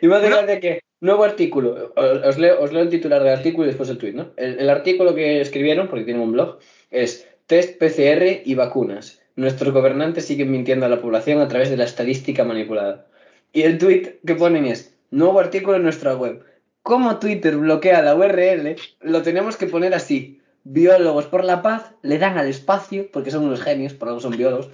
[0.00, 0.36] Y me hace Bueno.
[0.36, 4.32] gracia que, nuevo artículo, os leo, el titular del artículo y después el tweet, ¿no?
[4.36, 6.58] El, el artículo que escribieron, porque tienen un blog,
[6.90, 9.22] es Test PCR y vacunas.
[9.36, 13.06] Nuestros gobernantes siguen mintiendo a la población a través de la estadística manipulada.
[13.52, 16.44] Y el tweet que ponen es, nuevo artículo en nuestra web.
[16.82, 18.76] ¿Cómo Twitter bloquea la URL?
[19.00, 20.40] Lo tenemos que poner así.
[20.64, 24.36] Biólogos por la paz le dan al espacio, porque son unos genios, por algo son
[24.36, 24.70] biólogos,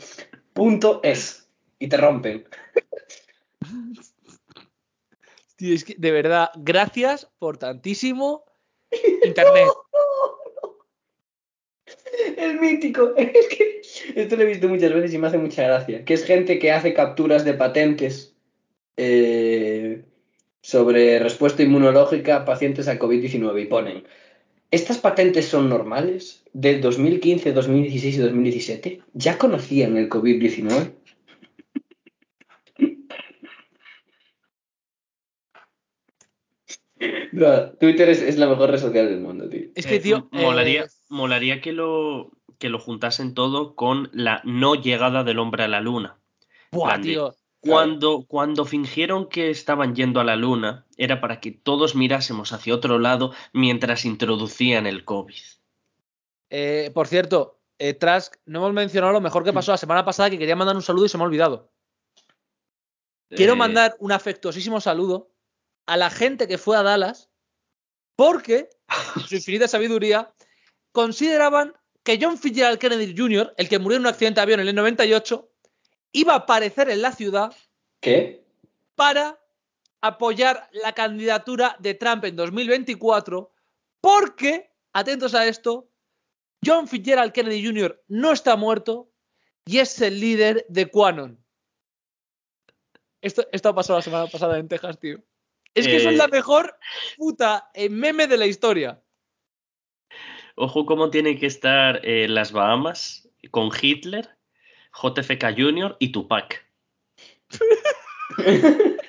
[0.55, 1.49] punto es.
[1.79, 2.45] Y te rompen.
[5.63, 8.43] Tío, es que de verdad, gracias por tantísimo
[9.23, 9.69] internet.
[12.37, 13.15] El mítico.
[13.17, 13.81] Es que
[14.21, 16.05] esto lo he visto muchas veces y me hace mucha gracia.
[16.05, 18.35] Que es gente que hace capturas de patentes
[18.97, 20.03] eh,
[20.63, 24.03] sobre respuesta inmunológica a pacientes a COVID-19 y ponen,
[24.73, 26.43] ¿estas patentes son normales?
[26.53, 29.01] Del 2015, 2016 y 2017.
[29.15, 31.02] ¿Ya conocían el COVID-19?
[37.33, 39.69] No, Twitter es, es la mejor red social del mundo, tío.
[39.75, 40.29] Es que, Eh, tío.
[40.33, 45.65] molaría, eh, molaría que lo que lo juntasen todo con la no llegada del hombre
[45.65, 46.19] a la luna.
[46.71, 47.35] buah, tío.
[47.61, 52.75] Cuando, cuando fingieron que estaban yendo a la luna, era para que todos mirásemos hacia
[52.75, 55.35] otro lado mientras introducían el COVID.
[56.51, 60.29] Eh, por cierto, eh, Trask, no hemos mencionado lo mejor que pasó la semana pasada,
[60.31, 61.71] que quería mandar un saludo y se me ha olvidado.
[63.31, 65.31] Quiero Eh, mandar un afectuosísimo saludo
[65.87, 67.31] a la gente que fue a Dallas
[68.17, 68.71] porque,
[69.29, 70.33] su infinita sabiduría,
[70.93, 74.69] consideraban que John Fitzgerald Kennedy Jr., el que murió en un accidente de avión en
[74.69, 75.49] el 98,
[76.13, 77.55] iba a aparecer en la ciudad
[78.01, 78.45] ¿Qué?
[78.95, 79.39] para
[80.01, 83.53] apoyar la candidatura de Trump en 2024
[84.01, 85.89] porque, atentos a esto,
[86.65, 88.03] John Fitzgerald Kennedy Jr.
[88.09, 89.11] no está muerto
[89.65, 91.39] y es el líder de QAnon.
[93.21, 95.23] Esto, esto ha pasado la semana pasada en Texas, tío.
[95.75, 96.19] Es que eso es Eh.
[96.19, 96.77] la mejor
[97.17, 99.03] puta eh, meme de la historia.
[100.55, 104.29] Ojo cómo tienen que estar eh, las Bahamas con Hitler,
[104.93, 105.97] JFK Jr.
[105.99, 106.67] y Tupac.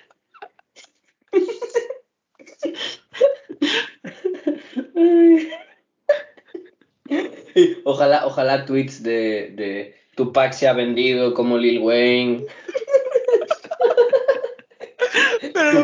[7.84, 12.46] Ojalá, ojalá tweets de, de Tupac se ha vendido como Lil Wayne.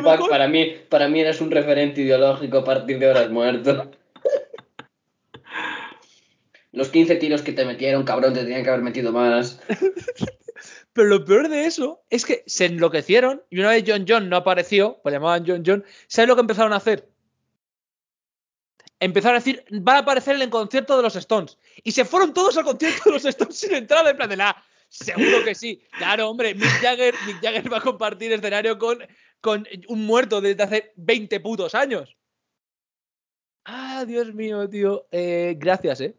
[0.04, 3.92] Mejor- para mí, para mí eres un referente ideológico a partir de ahora has muerto.
[6.72, 9.60] Los 15 tiros que te metieron, cabrón, te tenían que haber metido más.
[10.94, 14.38] Pero lo peor de eso es que se enloquecieron y una vez John John no
[14.38, 17.08] apareció, pues llamaban John John, ¿sabes lo que empezaron a hacer?
[19.00, 21.58] Empezaron a decir, va a aparecer en el concierto de los Stones.
[21.84, 24.64] Y se fueron todos al concierto de los Stones sin entrada, en plan de la.
[24.90, 25.82] Seguro que sí.
[25.98, 28.98] Claro, hombre, Mick Jagger, Mick Jagger va a compartir escenario con,
[29.42, 32.16] con un muerto desde hace 20 putos años.
[33.66, 35.08] Ah, Dios mío, tío.
[35.12, 36.16] Eh, gracias, eh.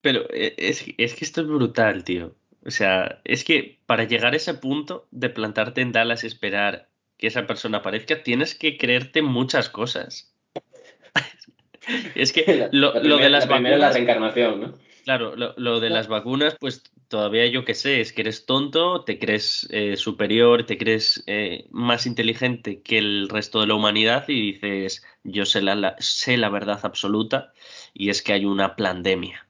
[0.00, 2.34] Pero eh, es, es que esto es brutal, tío.
[2.66, 6.88] O sea, es que para llegar a ese punto de plantarte en Dallas y esperar
[7.16, 10.34] que esa persona aparezca, tienes que creerte muchas cosas.
[12.14, 14.78] es que lo, la lo de las la primera es la vacunas, reencarnación, ¿no?
[15.04, 16.82] claro, lo, lo de las vacunas, pues
[17.14, 21.68] todavía yo qué sé, es que eres tonto, te crees eh, superior, te crees eh,
[21.70, 26.36] más inteligente que el resto de la humanidad y dices, yo sé la, la- sé
[26.36, 27.52] la verdad absoluta
[27.92, 29.46] y es que hay una pandemia.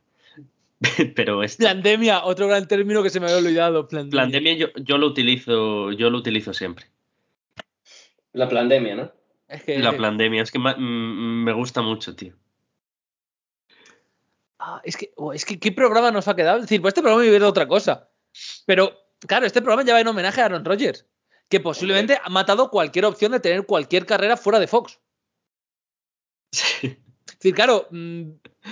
[1.17, 3.89] Pero esta Plandemia, otro gran término que se me había olvidado.
[3.89, 4.53] Plandemia.
[4.59, 6.85] yo, yo lo utilizo, yo lo utilizo siempre.
[8.35, 9.11] La pandemia, ¿no?
[9.49, 12.35] Es que, La pandemia, es que ma- mm, me gusta mucho, tío.
[14.67, 16.57] Ah, es que, oh, es que, ¿qué programa nos ha quedado?
[16.57, 18.09] Es decir, pues este programa iba a ir de otra cosa.
[18.65, 18.97] Pero,
[19.27, 21.07] claro, este programa ya va en homenaje a Aaron Rodgers,
[21.51, 24.99] que posiblemente ha matado cualquier opción de tener cualquier carrera fuera de Fox.
[26.51, 26.99] Sí.
[27.27, 28.23] Es decir, claro, mm,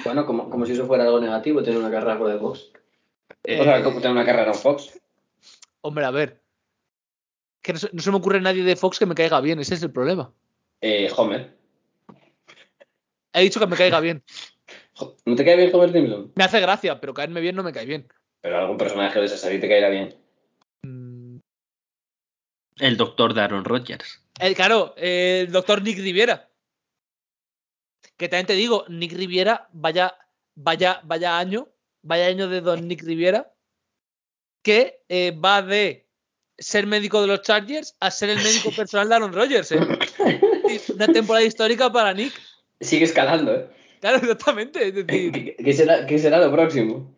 [0.05, 2.70] Bueno, como, como si eso fuera algo negativo, tener una carrera fuera de Fox.
[3.45, 4.99] eh, O sea, como tener una carrera en Fox.
[5.82, 6.40] hombre, a ver.
[7.61, 9.74] Que no, se- no se me ocurre nadie de Fox que me caiga bien, ese
[9.74, 10.32] es el problema.
[10.80, 11.55] Eh, Homer.
[13.34, 14.22] He dicho que me caiga bien.
[15.24, 16.32] ¿No te cae bien Homer Simpson?
[16.34, 18.09] Me hace gracia, pero caerme bien no me cae bien.
[18.40, 20.14] Pero algún personaje de esa serie te caerá bien.
[20.82, 21.38] Mm,
[22.78, 24.22] El doctor de Aaron Rodgers.
[24.40, 26.48] El, claro, el doctor Nick Riviera.
[28.16, 30.16] Que también te digo, Nick Riviera, vaya,
[30.55, 31.68] vaya, vaya año,
[32.03, 33.53] vaya año de don Nick Riviera,
[34.62, 36.09] que eh, va de
[36.59, 39.72] ser médico de los Chargers a ser el médico personal de Aaron Rodgers.
[39.72, 39.78] ¿eh?
[40.94, 42.32] Una temporada histórica para Nick.
[42.80, 43.68] Sigue escalando, ¿eh?
[44.03, 44.88] Claro, exactamente.
[44.88, 47.16] Es decir, ¿Qué, qué será, ¿Qué será lo próximo?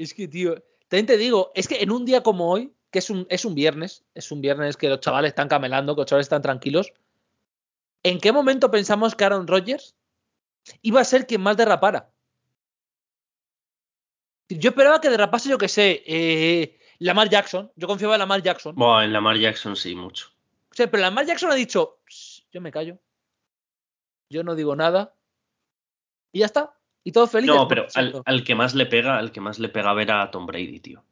[0.00, 0.54] es que, tío,
[0.88, 3.54] también te digo, es que en un día como hoy, que es un, es un
[3.54, 6.92] viernes, es un viernes que los chavales están camelando, que los chavales están tranquilos,
[8.04, 9.96] ¿en qué momento pensamos que Aaron Rodgers
[10.82, 12.10] iba a ser quien más derrapara?
[14.48, 17.70] Yo esperaba que derrapase, yo que sé, eh, Lamar Jackson.
[17.76, 18.74] Yo confiaba en Lamar Jackson.
[18.76, 20.30] Bueno, en Lamar Jackson sí, mucho.
[20.70, 22.98] O sea, pero Lamar Jackson ha dicho, "Shh, yo me callo.
[24.30, 25.14] Yo no digo nada.
[26.32, 26.74] Y ya está.
[27.04, 27.46] Y todo feliz.
[27.46, 30.30] No, pero al, al que más le pega, al que más le pega ver a
[30.30, 31.04] Tom Brady, tío.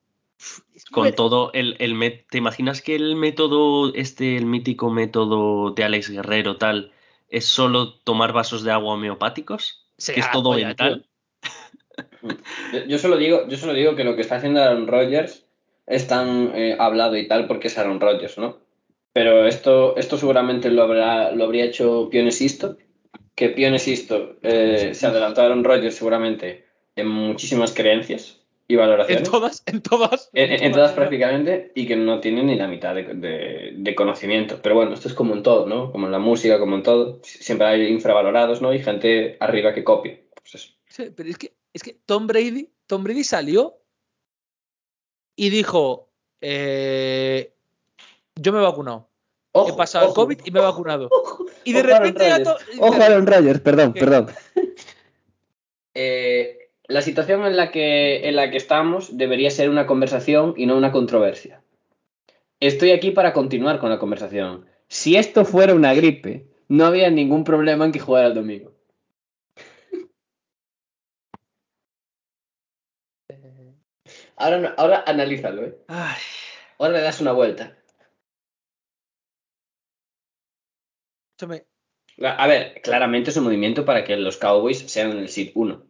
[0.91, 6.11] Con todo el, el ¿Te imaginas que el método, este, el mítico método de Alex
[6.11, 6.93] Guerrero, tal,
[7.29, 9.87] es solo tomar vasos de agua homeopáticos?
[9.97, 11.07] que es todo mental.
[12.73, 15.47] Yo, yo solo digo, yo solo digo que lo que está haciendo Aaron Rodgers
[15.87, 18.59] es tan eh, hablado y tal porque es Aaron Rodgers, ¿no?
[19.13, 22.77] Pero esto, esto seguramente lo, habrá, lo habría hecho Pionesisto,
[23.37, 26.65] que Pionesisto eh, se adelantó a Aaron Rodgers seguramente
[26.97, 29.31] en muchísimas creencias y En valoraciones.
[29.31, 30.29] todas, en todas.
[30.33, 33.95] En, en- en todas prácticamente y que no tiene ni la mitad de, de- de
[33.95, 34.59] conocimiento.
[34.63, 35.93] Pero bueno, esto es como en todo, ¿no?
[35.93, 37.21] Como en la música, como en todo.
[37.23, 38.73] Siempre hay infravalorados, ¿no?
[38.75, 40.19] Y gente arriba que copia.
[40.35, 40.73] Pues eso.
[40.89, 43.77] Sí, pero es que, es que Tom Brady, Tom Brady salió
[45.37, 46.09] y dijo,
[46.41, 47.53] eh,
[48.37, 49.09] yo me he vacunado.
[49.53, 51.09] Ojo, he pasado el ojo, COVID y me he vacunado.
[51.11, 52.45] ojo, Y de repente
[52.79, 54.01] Ojo, Aaron Rodgers, perdón, ¿Qué?
[54.01, 54.27] perdón.
[55.99, 60.67] Eh, la situación en la, que, en la que estamos debería ser una conversación y
[60.67, 61.63] no una controversia.
[62.61, 64.67] Estoy aquí para continuar con la conversación.
[64.89, 68.75] Si esto fuera una gripe, no había ningún problema en que jugara el domingo.
[74.37, 75.79] Ahora, no- ahora analízalo, ¿eh?
[76.79, 77.76] Ahora le das una vuelta.
[82.23, 85.83] A ver, claramente es un movimiento para que los Cowboys sean el seed 1.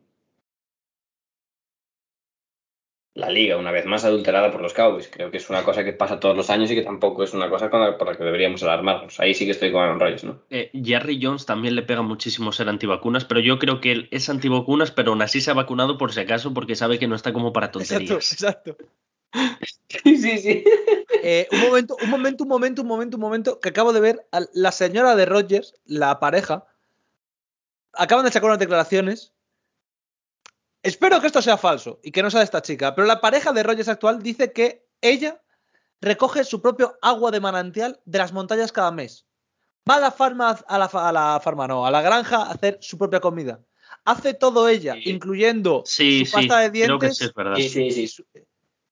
[3.14, 5.08] La liga, una vez más adulterada por los Cowboys.
[5.08, 7.48] Creo que es una cosa que pasa todos los años y que tampoco es una
[7.48, 9.18] cosa con la- por la que deberíamos alarmarnos.
[9.20, 10.42] Ahí sí que estoy con Aaron Rodgers, ¿no?
[10.50, 14.28] eh, Jerry Jones también le pega muchísimo ser antivacunas, pero yo creo que él es
[14.28, 17.32] antivacunas, pero aún así se ha vacunado por si acaso porque sabe que no está
[17.32, 18.32] como para exacto, tonterías.
[18.32, 18.76] exacto.
[20.04, 20.64] Sí, sí, sí.
[21.22, 24.26] Eh, un momento, un momento, un momento, un momento, un momento, que acabo de ver
[24.32, 26.66] a la señora de Rogers, la pareja,
[27.92, 29.32] acaban de sacar unas declaraciones.
[30.82, 33.52] Espero que esto sea falso y que no sea de esta chica, pero la pareja
[33.52, 35.42] de Rogers actual dice que ella
[36.00, 39.26] recoge su propio agua de manantial de las montañas cada mes.
[39.88, 42.50] Va a la farma, a la, fa- a la farma no, a la granja a
[42.52, 43.60] hacer su propia comida.
[44.04, 45.10] Hace todo ella, Sí.
[45.10, 47.18] incluyendo Sí, su sí, pasta de creo que dientes.
[47.18, 47.56] sí es verdad.
[47.56, 48.08] Sí,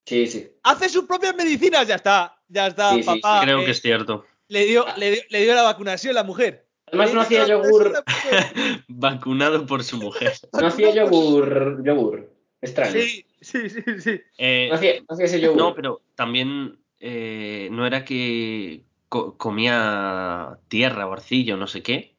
[0.05, 0.51] sí, sí.
[0.63, 3.41] Hace sus propias medicinas, ya está, ya está, Sí, sí, sí, papá.
[3.43, 4.25] Creo eh, que es cierto.
[4.49, 6.67] le dio, le, dio, le dio la vacunación la mujer.
[6.87, 8.05] Además no hacía yogur.
[8.89, 10.33] Vacunado por su mujer.
[10.53, 12.31] no hacía yogur, yogur.
[12.61, 12.93] Extraño.
[12.93, 14.21] Sí, sí, sí, sí.
[14.39, 15.57] Eh, No hacía, no hacía ese yogur.
[15.59, 22.15] no, pero también eh, no era que co- comía tierra o arcillo, no sé qué.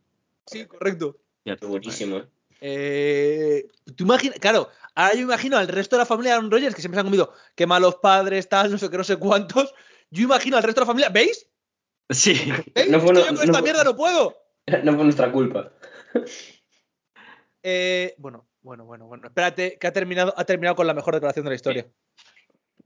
[0.46, 1.18] Sí, correcto.
[1.46, 2.26] Ya- Buenísimo, ¿eh?
[2.62, 6.74] Eh, tú imaginas, claro, ahora yo imagino al resto de la familia de Aaron Rodgers
[6.76, 9.74] que siempre se han comido que malos padres, tal, no sé qué, no sé cuántos.
[10.10, 11.50] Yo imagino al resto de la familia, ¿veis?
[12.10, 12.34] Sí,
[12.74, 12.90] ¿Veis?
[12.90, 14.36] No fue no- yo con no esta mierda no puedo.
[14.84, 15.72] No fue nuestra culpa.
[17.64, 19.28] Eh, bueno, bueno, bueno, bueno.
[19.28, 21.86] Espérate, que ha terminado, ha terminado con la mejor declaración de la historia.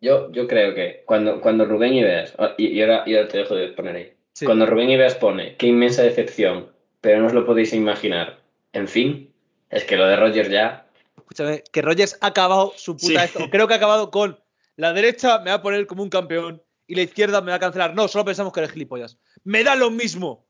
[0.02, 3.38] Yo, yo creo que cuando, cuando Rubén Ibeas, ah, y, y ahora, y ahora te
[3.40, 4.46] dejo de poner ahí, Sí.
[4.46, 8.40] cuando Rubén Ibeas pone, qué inmensa decepción, pero no os lo podéis imaginar,
[8.72, 9.29] en fin,
[9.70, 10.86] es que lo de Rogers ya,
[11.18, 13.16] Escúchame, que Rogers ha acabado su puta Sí.
[13.38, 13.50] esto.
[13.52, 14.40] Creo que ha acabado con
[14.78, 17.60] la derecha me va a poner como un campeón y la izquierda me va a
[17.60, 17.94] cancelar.
[17.94, 19.20] No, solo pensamos que eres gilipollas.
[19.44, 20.48] Me da lo mismo.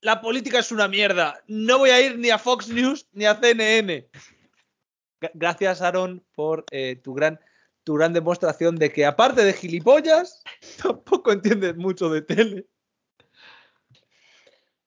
[0.00, 1.42] La política es una mierda.
[1.48, 4.08] No voy a ir ni a Fox News ni a CNN.
[5.20, 7.40] Gra- Gracias, Aaron, por eh, tu gran
[7.84, 10.42] tu gran demostración de que aparte de gilipollas,
[10.82, 12.66] tampoco entiendes mucho de tele.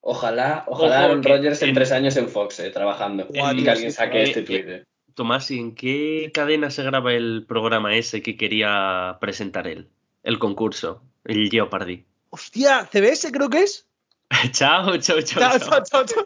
[0.10, 3.70] Ojalá, ojalá Ojo, Aaron Rodgers en en- tres años en Fox, eh, trabajando, y que
[3.70, 4.84] alguien saque eh, este eh, tweet.
[5.14, 9.90] Tomás, ¿y en qué cadena se graba el programa ese que quería presentar él?
[10.24, 12.06] El concurso, el Jeopardy.
[12.32, 13.88] Hostia, CBS creo que es.
[14.52, 15.40] chao, chao, chao.
[15.40, 15.60] Chao, chao.
[15.60, 16.24] chao, chao, chao.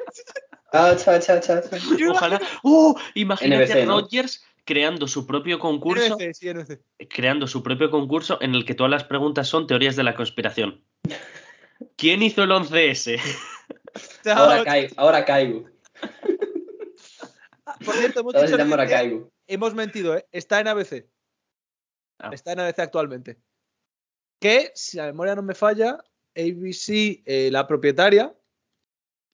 [0.71, 1.97] Ah, chao, chao, chao, chao.
[1.97, 2.41] Yo Ojalá.
[2.63, 2.97] ¡Oh!
[3.15, 3.99] Imagínate NBC, a ¿no?
[4.01, 6.79] Rogers creando su propio concurso, NBC, sí, NBC.
[7.09, 10.81] creando su propio concurso en el que todas las preguntas son teorías de la conspiración.
[11.97, 13.19] ¿Quién hizo el 11S?
[14.25, 15.65] Ahora caigo, ahora caigo.
[17.85, 19.31] Por cierto, hemos Ahora dicho ahora caigo.
[19.47, 20.25] hemos mentido, ¿eh?
[20.31, 21.05] Está en ABC.
[22.19, 22.29] Ah.
[22.33, 23.37] Está en ABC actualmente.
[24.39, 26.03] Que, si la memoria no me falla,
[26.35, 28.33] ABC, eh, la propietaria,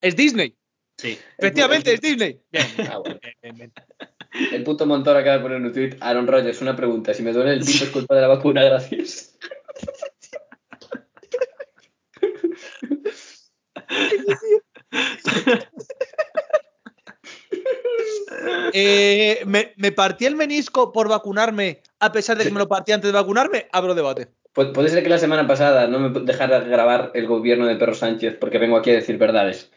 [0.00, 0.56] es Disney.
[0.98, 1.18] Sí.
[1.38, 2.40] Efectivamente, es Disney.
[2.50, 3.18] Bien, Ah, bueno.
[3.22, 3.72] bien, bien, bien.
[4.52, 5.96] El puto Montoro acaba de poner en un tweet.
[6.00, 7.12] Aaron Rodgers, una pregunta.
[7.14, 9.36] Si me duele el pito es culpa de la vacuna, gracias.
[18.72, 22.92] Eh, me, me partí el menisco por vacunarme, a pesar de que me lo partí
[22.92, 24.28] antes de vacunarme, abro debate.
[24.54, 27.94] Pu- Puede ser que la semana pasada no me dejara grabar el gobierno de Perro
[27.94, 29.70] Sánchez porque vengo aquí a decir verdades.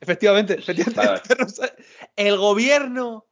[0.00, 0.58] Efectivamente,
[2.16, 3.26] el gobierno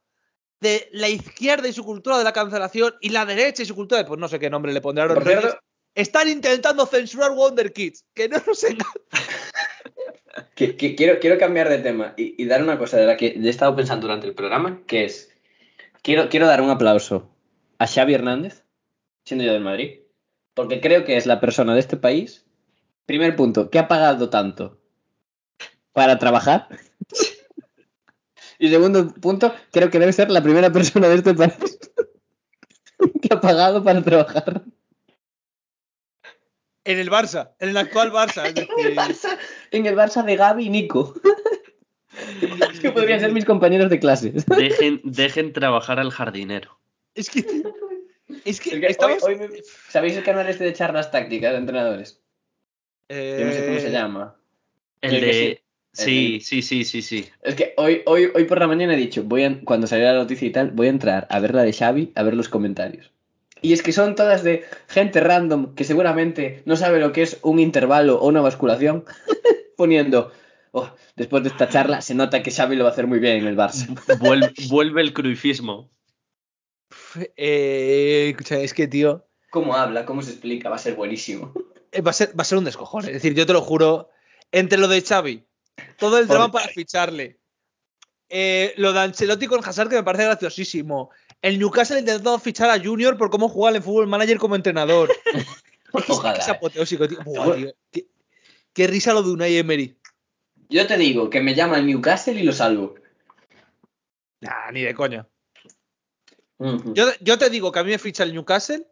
[0.61, 4.01] de la izquierda y su cultura de la cancelación y la derecha y su cultura
[4.01, 5.09] de, pues no sé qué nombre le pondrán.
[5.93, 8.05] Están intentando censurar Wonder Kids.
[8.13, 8.85] Que no nos engañen.
[10.55, 13.27] Que- que quiero, quiero cambiar de tema y, y dar una cosa de la que
[13.27, 15.31] he estado pensando durante el programa, que es,
[16.01, 17.29] quiero, quiero dar un aplauso
[17.79, 18.63] a Xavi Hernández,
[19.25, 19.99] siendo yo del Madrid,
[20.53, 22.45] porque creo que es la persona de este país,
[23.05, 24.79] primer punto, que ha pagado tanto
[25.93, 26.67] para trabajar.
[28.59, 31.55] Y segundo punto, creo que debe ser la primera persona de este país
[33.21, 34.61] que ha pagado para trabajar.
[36.83, 38.45] En el Barça, en el actual Barça.
[38.45, 39.37] Es En el decir, Barça,
[39.71, 41.13] en el Barça de Gaby y Nico.
[42.81, 44.45] que podrían ser mis compañeros de clases.
[44.45, 46.79] Dejen, dejen trabajar al jardinero.
[47.15, 47.39] es que.
[48.45, 49.23] Es que, Es que estamos.
[49.23, 49.59] hoy- hoy me-
[49.89, 52.21] ¿Sabéis el canal este de charlas tácticas de entrenadores?
[53.09, 54.35] Yo no sé cómo se Eh, llama.
[55.01, 55.61] El de.
[55.93, 56.39] sí.
[56.41, 57.27] Sí, sí, sí, sí.
[57.41, 60.19] Es que hoy, hoy, hoy por la mañana he dicho, voy a, cuando saliera la
[60.19, 63.11] noticia y tal, voy a entrar a ver la de Xavi, a ver los comentarios.
[63.61, 67.39] Y es que son todas de gente random que seguramente no sabe lo que es
[67.41, 69.03] un intervalo o una basculación,
[69.77, 70.31] poniendo,
[70.71, 73.37] "Oh, después de esta charla se nota que Xavi lo va a hacer muy bien
[73.37, 73.85] en el Barça.
[74.19, 75.89] Vuelve, vuelve el cruifismo.
[77.37, 79.25] eh, escucha, es que, tío.
[79.49, 80.05] ¿Cómo habla?
[80.05, 80.69] ¿Cómo se explica?
[80.69, 81.53] Va a ser buenísimo.
[81.91, 83.05] eh, Va a, ser, va a ser un descojón.
[83.05, 84.09] Es decir, yo te lo juro.
[84.53, 85.45] Entre lo de Xavi,
[85.97, 87.39] todo el drama para ficharle,
[88.27, 91.09] eh, lo de Ancelotti con Hazard, que me parece graciosísimo.
[91.41, 95.09] El Newcastle intentando fichar a Junior por cómo juega en Fútbol Manager como entrenador.
[95.93, 96.37] Es que Ojalá.
[96.39, 97.19] Es apoteósico, tío.
[97.25, 97.53] Buah,
[97.91, 98.03] tío.
[98.73, 99.97] Qué, risa lo de Unai Emery.
[100.69, 102.95] Yo te digo que me llama el Newcastle y lo salvo.
[104.41, 105.27] Nah, ni de coña.
[106.93, 108.85] Yo, yo te digo que a mí me ficha el Newcastle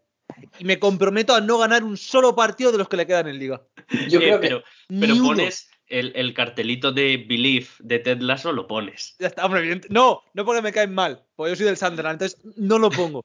[0.57, 3.39] y me comprometo a no ganar un solo partido de los que le quedan en
[3.39, 3.61] liga.
[4.09, 4.63] Yo Eh, creo que
[4.99, 9.15] pero pones el, el cartelito de Believe de Ted Lasso, lo pones.
[9.19, 12.21] Ya está, hombre, evidente- No, no porque me caen mal, porque yo soy del Sunderland,
[12.21, 13.23] entonces no lo pongo.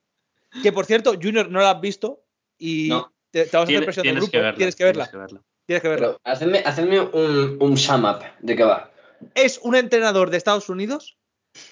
[0.63, 2.23] Que por cierto, Junior no la has visto
[2.59, 3.13] y No.
[3.31, 4.31] te, te vamos a hacer presión del grupo.
[4.31, 4.57] que verla.
[4.59, 5.11] Tienes que verla.
[5.11, 5.43] tienes que verla.
[5.67, 6.07] Tienes que verla.
[6.09, 8.93] Pero hacedme, hacedme un, un sum up de qué va.
[9.35, 11.17] Es un entrenador de Estados Unidos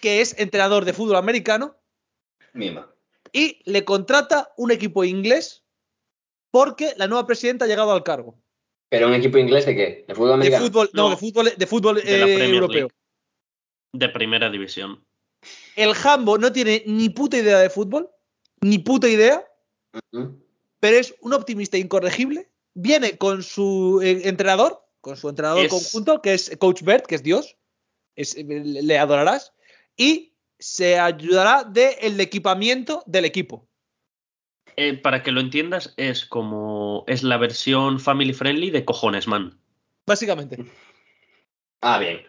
[0.01, 1.77] que es entrenador de fútbol americano
[2.55, 2.91] Mima.
[3.33, 5.65] y le contrata un equipo inglés
[6.51, 8.39] porque la nueva presidenta ha llegado al cargo.
[8.89, 10.05] ¿Pero un equipo inglés de qué?
[10.07, 10.65] ¿De fútbol De americano?
[10.67, 11.11] fútbol, no, No.
[11.11, 12.89] de fútbol, de fútbol De la eh, europeo.
[12.89, 12.95] League.
[13.95, 15.05] De primera división.
[15.77, 18.09] El Jambo no tiene ni puta idea de fútbol,
[18.61, 19.45] ni puta idea,
[20.81, 22.52] pero es un optimista incorregible.
[22.75, 27.17] Viene con su eh, entrenador, con su entrenador Es- conjunto, que es Coach Bert, que
[27.17, 27.57] es Dios,
[28.17, 29.53] es- eh, le adorarás,
[29.97, 33.69] y se ayudará del equipamiento del equipo.
[34.77, 37.05] Eh, para que lo entiendas, es como.
[37.07, 39.61] Es la versión family friendly de cojones, man.
[40.07, 40.57] Básicamente.
[41.85, 42.21] Ah, bien.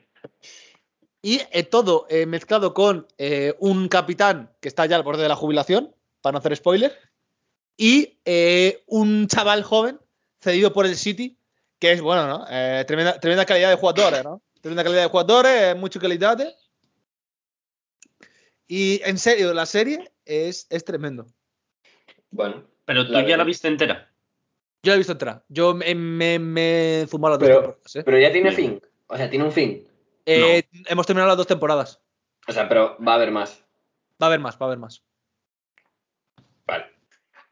[1.22, 3.06] Y eh, todo eh, mezclado con
[3.60, 6.98] un capitán que está ya al borde de la jubilación, para no hacer spoiler,
[7.78, 8.18] y
[8.88, 10.00] un chaval joven
[10.44, 11.38] cedido por el City,
[11.80, 12.46] que es, bueno, ¿no?
[12.50, 14.42] Eh, tremenda, tremenda calidad de jugadores, ¿no?
[14.62, 16.38] Tremenda calidad de jugadores, eh, mucha calidad.
[18.68, 21.28] Y en serio, la serie es, es tremendo.
[22.32, 22.64] Bueno.
[22.86, 24.12] Pero tú La ya la viste entera.
[24.84, 25.46] Yo la he visto entrar.
[25.48, 27.96] Yo me, me, me he fumado las dos Pero, temporadas.
[27.96, 28.04] ¿eh?
[28.04, 28.72] pero ya tiene Bien.
[28.72, 28.82] fin.
[29.08, 29.88] O sea, tiene un fin.
[30.26, 32.02] Eh, Hemos terminado las dos temporadas.
[32.46, 33.64] O sea, pero va a haber más.
[34.22, 35.02] Va a haber más, va a haber más.
[36.66, 36.86] Vale.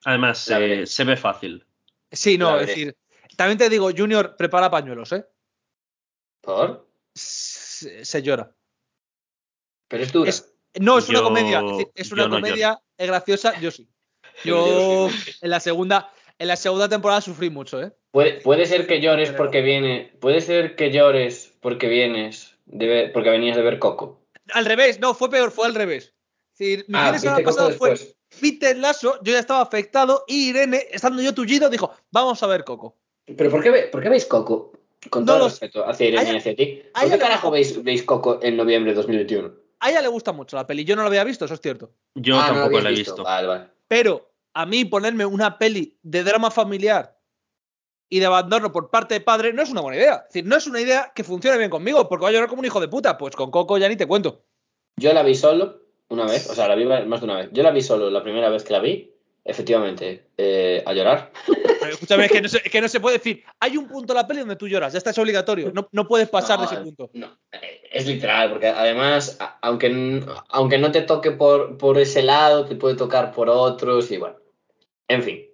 [0.04, 1.66] Además, eh, se ve fácil.
[2.12, 2.68] Sí, no, es veré.
[2.68, 2.98] decir,
[3.38, 5.26] también te digo, Junior, prepara pañuelos, ¿eh?
[6.42, 6.88] ¿Por?
[7.16, 8.54] Se, se llora.
[9.88, 10.30] Pero es dura.
[10.30, 11.60] Es- no, es una comedia.
[11.60, 13.90] Es, decir, es una no comedia, es graciosa, yo sí.
[14.44, 14.66] Yo-
[15.08, 15.32] Yo yo sí.
[15.42, 17.92] en la segunda, en la segunda temporada sufrí mucho, ¿eh?
[18.12, 20.18] Puede, puede ser que llores Pero- porque viene.
[20.20, 22.58] Puede ser que llores porque vienes.
[22.66, 24.22] De ver- porque venías de ver Coco.
[24.54, 26.14] Al revés, no, fue peor, fue al revés.
[26.54, 28.18] Es decir, mi Ah, Coco pasado fue después.
[28.42, 32.64] Peter Lasso, yo ya estaba afectado y Irene, estando yo tullido, dijo, vamos a ver
[32.64, 32.98] Coco.
[33.26, 34.74] ¿Pero por qué, ve- por qué veis Coco?
[35.10, 36.82] Con No todo lo respeto hacia Irene A y hacia ti.
[36.94, 39.52] ¿Por qué carajo veis, veis Coco en noviembre de 2021?
[39.80, 41.92] A ella le gusta mucho la peli, yo no la había visto, eso es cierto.
[42.16, 43.24] Yo Ah, no lo tampoco habías la he visto.
[43.24, 43.68] Vale, vale.
[43.88, 47.18] Pero a mí ponerme una peli de drama familiar
[48.10, 50.16] y de abandono por parte de padre no es una buena idea.
[50.28, 52.60] Es decir, no es una idea que funcione bien conmigo, porque va a llorar como
[52.60, 53.18] un hijo de puta.
[53.18, 54.44] Pues con Coco ya ni te cuento.
[54.98, 55.82] Yo la vi solo
[56.12, 57.50] una vez, o sea, la vi más de una vez.
[57.54, 59.12] Yo la vi solo la primera vez que la vi,
[59.46, 61.32] efectivamente, eh, a llorar.
[61.48, 64.12] Pero escúchame, es que, no se, es que no se puede decir, hay un punto
[64.12, 65.72] en la peli donde tú lloras, ya está, es obligatorio.
[65.74, 67.10] No, no puedes pasar de ese punto.
[67.14, 72.66] No, eh, es literal, porque además, aunque, aunque no te toque por, por ese lado,
[72.66, 74.36] te puede tocar por otros y bueno.
[75.08, 75.46] En fin,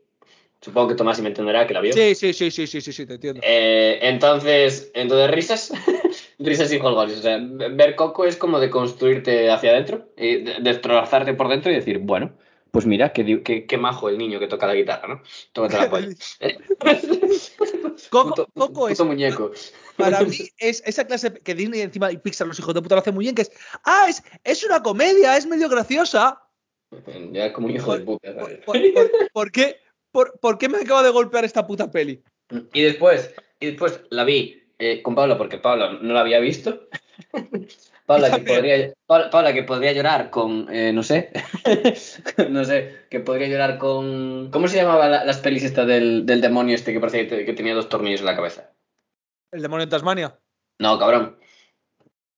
[0.60, 1.94] supongo que Tomás me entenderá que la vio.
[1.94, 3.42] Sí, sí, sí, sí, sí, sí, sí, te entiendo.
[3.44, 5.72] Eh, entonces, entonces risas,
[6.40, 6.78] risas y.
[6.78, 11.72] O sea, ver Coco es como de construirte hacia adentro, y de- destrozarte por dentro
[11.72, 12.34] y decir, bueno,
[12.72, 15.22] pues mira, qué, di- qué, qué majo el niño que toca la guitarra, ¿no?
[15.54, 16.08] Tócate la polla.
[18.10, 19.52] Coco, Puto- Coco es, muñeco.
[19.98, 23.02] para mí, es esa clase que Disney encima y Pixar, los hijos de puta, lo
[23.02, 23.52] hacen muy bien, que es,
[23.84, 26.42] ah, es, es una comedia, es medio graciosa.
[27.32, 28.34] Ya como un hijo de puta.
[28.36, 29.78] ¿Por, por- por- por qué,
[30.12, 32.24] por, por qué me acaba de golpear esta puta peli?
[32.74, 36.88] Y después, y después la vi eh, con Paula porque Paula no la había visto.
[38.06, 41.30] Paula que, podría, Paula, Paula que podría llorar con, eh, no sé,
[42.50, 44.50] no sé, que podría llorar con...
[44.50, 47.76] ¿Cómo se llamaban la- las pelis estas del, del demonio este que parecía que tenía
[47.76, 48.72] dos tornillos en la cabeza?
[49.52, 50.40] El demonio en Tasmania.
[50.80, 51.38] No, cabrón.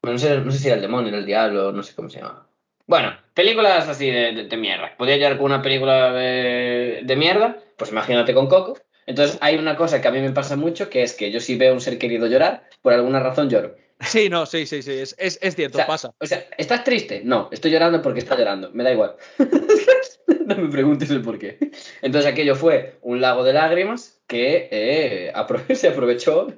[0.01, 2.19] No, sé, no sé si era el demonio, era el diablo, no sé cómo se
[2.19, 2.47] llama.
[2.87, 4.95] Bueno, películas así de, de- de mierda.
[4.97, 7.57] ¿Podría llorar con una película de, de mierda?
[7.77, 8.75] Pues imagínate con Coco.
[9.09, 11.57] Entonces hay una cosa que a mí me pasa mucho, que es que yo si
[11.57, 13.75] veo a un ser querido llorar, por alguna razón lloro.
[14.01, 16.13] Sí, no, sí, sí, sí, es, es, es cierto, O sea, pasa.
[16.19, 17.21] O sea, ¿estás triste?
[17.25, 18.69] No, estoy llorando porque está llorando.
[18.71, 19.15] Me da igual.
[20.45, 21.57] no me preguntes el por qué.
[22.03, 26.53] Entonces aquello fue un lago de lágrimas que eh, apro- se aprovechó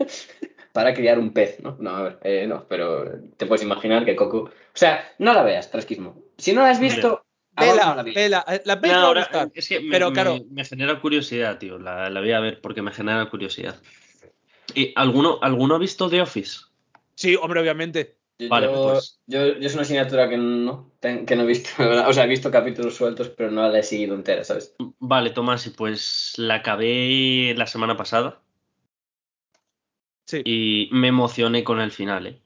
[0.73, 1.77] para criar un pez, ¿no?
[1.79, 3.05] No, a ver, eh, no, pero
[3.37, 4.37] te puedes imaginar que Coco...
[4.39, 6.21] O sea, no la veas, trasquismo.
[6.37, 7.23] Si no la has visto,
[7.55, 8.13] ahora Vela, la vi.
[8.13, 9.51] vela, eh, la peli No, a ahora, gustar.
[9.53, 11.77] es que me, pero me- claro, me genera curiosidad, tío.
[11.79, 13.79] La, la voy a ver porque me genera curiosidad.
[14.73, 16.61] ¿Y alguno, ¿Alguno ha visto The Office?
[17.15, 18.17] sí, hombre, obviamente.
[18.39, 21.69] Yo, Vale, pues- yo, yo es una asignatura que no, que no he visto.
[22.07, 24.75] O sea, he visto capítulos sueltos, pero no la he seguido entera, ¿sabes?
[24.99, 28.41] Vale, Tomás, y pues la acabé la semana pasada
[30.25, 30.41] Sí.
[30.45, 32.41] y me emocioné con el final, ¿eh?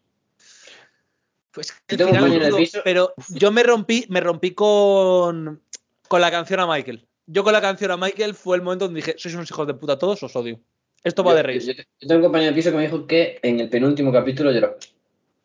[1.55, 5.61] Pues final duro, piso- pero yo me rompí, me rompí con,
[6.07, 7.05] con la canción a Michael.
[7.27, 9.73] Yo con la canción a Michael fue el momento donde dije, sois unos hijos de
[9.73, 10.59] puta todos, os odio.
[11.03, 11.61] Esto va Yo- de reír.
[11.61, 14.51] Yo, yo tengo un compañero de piso que me dijo que en el penúltimo capítulo
[14.51, 14.77] lloró.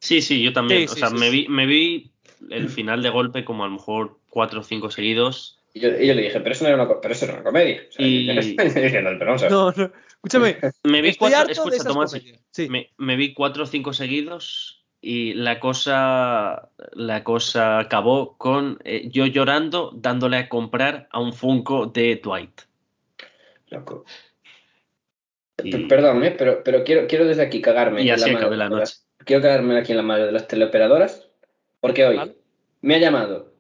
[0.01, 0.81] Sí, sí, yo también.
[0.81, 1.33] Sí, o sí, sea, sí, me, sí.
[1.33, 2.11] vi, me vi
[2.51, 5.59] el final de golpe como a lo mejor cuatro o cinco seguidos.
[5.75, 7.45] Y yo, y yo le dije, pero eso no era una, pero eso era una
[7.45, 7.83] comedia.
[7.89, 9.53] O sea, Y- yo estoy diciendo, pero vamos a ver.
[9.53, 9.93] No, no.
[10.15, 12.41] Escúchame, Me vi cuatro, escucha, Tomás, comedias.
[12.51, 12.69] Sí.
[12.69, 19.09] me, me vi cuatro o cinco seguidos y la cosa, la cosa acabó con eh,
[19.09, 22.61] yo llorando dándole a comprar a un Funko de Dwight.
[23.69, 24.05] Loco.
[25.63, 26.35] Y- Perdón, ¿eh?
[26.37, 28.03] pero, pero quiero, quiero desde aquí cagarme.
[28.03, 28.81] Y así la acabé la noche.
[28.81, 31.29] las- Quiero cagarme aquí en la madre de las teleoperadoras,
[31.81, 32.37] porque hoy Vale.
[32.81, 33.53] me ha llamado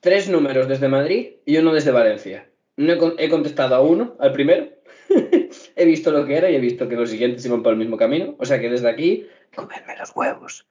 [0.00, 2.48] tres números desde Madrid y uno desde Valencia.
[2.76, 4.68] No he, he contestado a uno, al primero.
[5.76, 7.96] he visto lo que era y he visto que los siguientes iban por el mismo
[7.96, 8.34] camino.
[8.38, 10.66] O sea que desde aquí, comerme los huevos.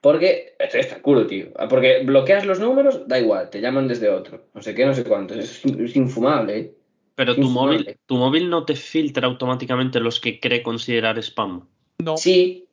[0.00, 1.48] Porque esto está el culo, tío.
[1.68, 4.46] Porque bloqueas los números, da igual, te llaman desde otro.
[4.54, 5.34] No sé qué, no sé cuánto.
[5.34, 6.74] Es, es infumable, ¿eh?
[7.16, 7.78] Pero tu Infumable.
[7.80, 11.68] móvil, tu móvil no te filtra automáticamente los que cree considerar spam.
[11.98, 12.16] No.
[12.16, 12.66] Sí,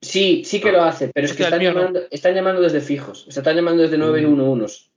[0.00, 0.72] sí, sí que Ah.
[0.72, 1.64] lo hace, pero es que están no.
[1.64, 4.90] llamando, están llamando desde fijos, o sea, están llamando desde 911.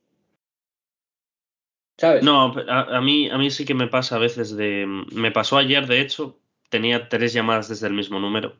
[1.97, 2.23] ¿Sabes?
[2.23, 4.85] No, a, a mí, a mí sí que me pasa a veces de...
[5.13, 6.39] Me pasó ayer, de hecho,
[6.69, 8.55] tenía tres llamadas desde el mismo número.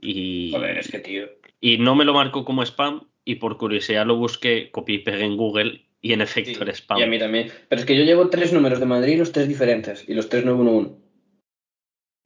[0.00, 1.26] Y, Joder, es que tío.
[1.60, 5.24] y no me lo marcó como spam y por curiosidad lo busqué, copié y pegué
[5.24, 6.98] en Google y en efecto Sí, era spam.
[6.98, 7.50] Y a mí también.
[7.68, 10.44] Pero es que yo llevo tres números de Madrid, los tres diferentes, y los tres
[10.44, 11.02] 911.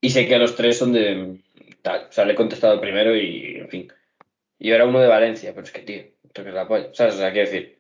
[0.01, 1.41] Y sé que los tres son de
[1.83, 2.07] tal.
[2.09, 3.93] O sea, le he contestado primero y, en fin.
[4.59, 6.89] Y ahora uno de Valencia, pero es que, tío, esto que es la polla.
[6.93, 7.15] ¿Sabes?
[7.15, 7.78] O sea, quiero decir.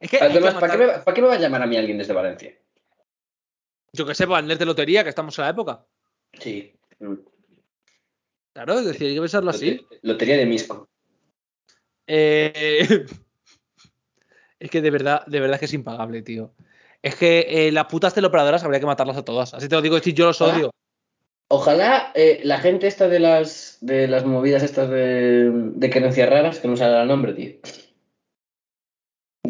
[0.00, 1.98] Es que, Además, ¿para qué, me, ¿para qué me va a llamar a mí alguien
[1.98, 2.56] desde Valencia?
[3.92, 5.86] Yo que sé, para el net de lotería, que estamos en la época.
[6.40, 6.74] Sí.
[8.54, 9.76] Claro, es decir, hay que pensarlo así.
[9.76, 10.88] Lote- Lotería de Misco.
[12.06, 13.04] Eh,
[14.58, 16.54] es que de verdad, de verdad es que es impagable, tío.
[17.02, 19.54] Es que eh, las putas teleoperadoras habría que matarlas a todas.
[19.54, 20.70] Así te lo digo, es decir, yo los odio.
[21.48, 26.60] Ojalá eh, la gente esta de las de las movidas estas de, de creencias raras,
[26.60, 27.52] que no sale el nombre, tío.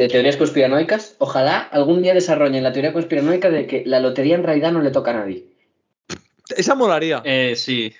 [0.01, 4.44] De teorías conspiranoicas, ojalá algún día desarrollen la teoría conspiranoica de que la lotería en
[4.44, 5.44] realidad no le toca a nadie.
[6.56, 7.20] Esa molaría.
[7.27, 7.93] Eh, sí.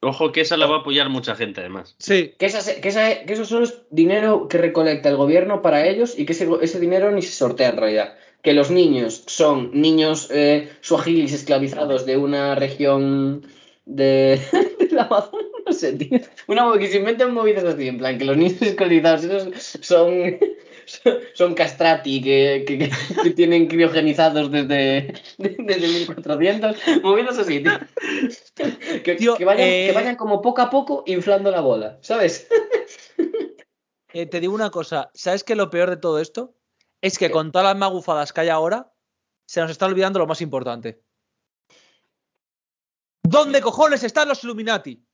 [0.00, 1.96] Ojo que esa la va a apoyar mucha gente además.
[1.98, 2.32] Sí.
[2.38, 6.18] Que, esa- que, esa- que eso solo es dinero que recolecta el gobierno para ellos
[6.18, 8.14] y que ese, ese dinero ni se sortea en realidad.
[8.42, 13.46] que los niños son niños eh, suajilis esclavizados de una región
[13.86, 14.40] de,
[14.78, 16.20] del Amazonas, no sé, tío.
[16.46, 20.38] Una que se inventan movidas así, en plan, que los niños esclavizados esos son,
[21.34, 22.90] son, castrati, que, que,
[23.22, 27.72] que tienen criogenizados desde, desde 1400, movidas así, tío.
[29.02, 32.48] Que, Tío, que vayan, eh, que vayan como poco a poco inflando la bola, ¿sabes?
[34.16, 36.54] Eh, te digo una cosa, ¿sabes qué lo peor de todo esto?
[37.00, 38.92] Es que con todas las magufadas que hay ahora,
[39.44, 41.02] se nos está olvidando lo más importante.
[43.24, 45.04] ¿Dónde cojones están los Illuminati?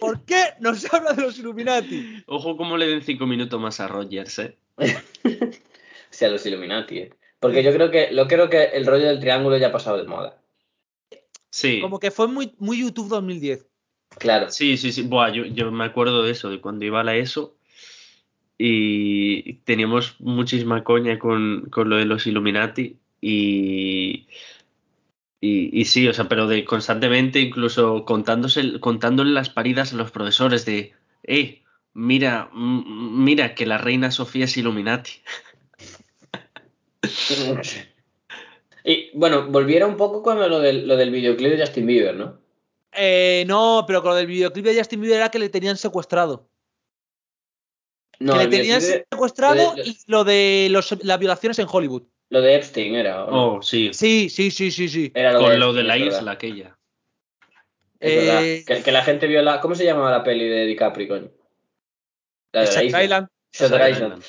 [0.00, 2.24] ¿Por qué no se habla de los Illuminati?
[2.26, 4.58] Ojo cómo le den cinco minutos más a Rogers, ¿eh?
[6.10, 7.10] O sea, los Illuminati, ¿eh?
[7.38, 10.04] Porque yo creo que, lo creo que el rollo del triángulo ya ha pasado de
[10.04, 10.40] moda.
[11.50, 11.80] Sí.
[11.80, 13.66] Como que fue muy, muy YouTube 2010.
[14.18, 14.50] Claro.
[14.50, 15.02] Sí, sí, sí.
[15.02, 17.56] Buah, yo, yo me acuerdo de eso, de cuando iba a la ESO
[18.56, 24.26] y teníamos muchísima coña con, con lo de los Illuminati y,
[25.40, 30.10] y, y sí, o sea, pero de constantemente incluso contándose, contándole las paridas a los
[30.10, 30.92] profesores de,
[31.22, 31.62] eh,
[31.98, 35.10] mira, mm, mira que la reina Sofía es Illuminati.
[38.84, 42.38] Y bueno, volviera un poco con lo del, lo del videoclip de Justin Bieber, ¿no?
[42.92, 46.48] Eh, no, pero con lo del videoclip de Justin Bieber era que le tenían secuestrado.
[48.20, 51.66] No, que le tenían de- secuestrado lo de- y lo de los- las violaciones en
[51.70, 52.02] Hollywood.
[52.30, 53.24] lo de Epstein era.
[53.24, 53.54] ¿o no?
[53.56, 55.10] Oh, sí, Sí, sí, sí, sí, sí.
[55.14, 56.18] Era lo con de lo Epstein, de la es verdad.
[56.20, 56.78] isla aquella.
[58.00, 58.44] Es verdad.
[58.44, 59.60] Eh, Que, que la gente vio la.
[59.60, 61.30] ¿Cómo se llamaba la peli de DiCaprio, coño?
[62.52, 63.04] La de Shutter.
[63.04, 63.28] Island.
[63.52, 64.24] Shutter Shutter Island.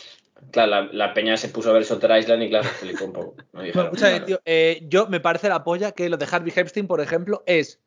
[0.52, 3.14] Claro, la, la peña se puso a ver Shutter Island y claro, se flipó un
[3.14, 3.36] poco.
[3.54, 4.26] No Bueno, "Bueno".
[4.26, 7.80] tío, eh, yo me parece la polla que lo de Harvey Epstein, por ejemplo, es.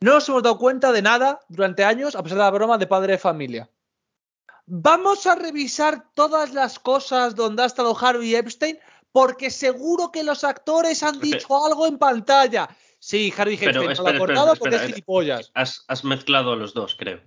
[0.00, 2.86] No nos hemos dado cuenta de nada durante años, a pesar de la broma de
[2.86, 3.70] padre de familia.
[4.66, 8.78] Vamos a revisar todas las cosas donde ha estado Harvey Epstein,
[9.12, 12.68] porque seguro que los actores han dicho algo en pantalla.
[12.98, 15.50] Sí, Harvey Pero, Epstein no lo ha cortado porque espera, es gilipollas.
[15.54, 17.20] Has, has mezclado a los dos, creo.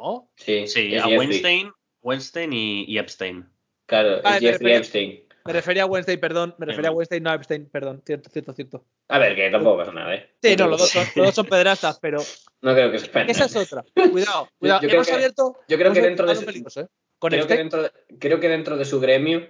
[0.00, 0.30] ¿No?
[0.36, 1.18] Sí, Sí, es a Jeffrey.
[1.18, 1.72] Weinstein,
[2.02, 3.46] Weinstein y, y Epstein.
[3.86, 5.24] Claro, Vale, es me Jeffrey refería- Epstein.
[5.44, 6.54] Me refería a Wednesday, perdón.
[6.58, 6.98] Me refería a Bien.
[6.98, 8.02] Wednesday, no a Epstein, perdón.
[8.04, 8.84] Cierto, cierto, cierto.
[9.08, 10.30] A ver, que tampoco pasa nada, ¿eh?
[10.42, 12.18] Sí, no, creo los que- dos son, los dos son pedrastas, pero
[12.62, 13.84] No creo que se esa es otra.
[14.12, 14.80] Cuidado, cuidado.
[14.82, 15.56] yo creo hemos que- abierto.
[15.68, 16.86] yo creo que dentro de peligroso, ¿eh?
[17.18, 17.58] Con creo, que Epstein.
[17.70, 19.48] dentro de, creo que dentro de su gremio,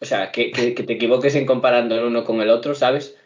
[0.00, 3.16] o sea, que, que, que te equivoques en comparando el uno con el otro, ¿sabes?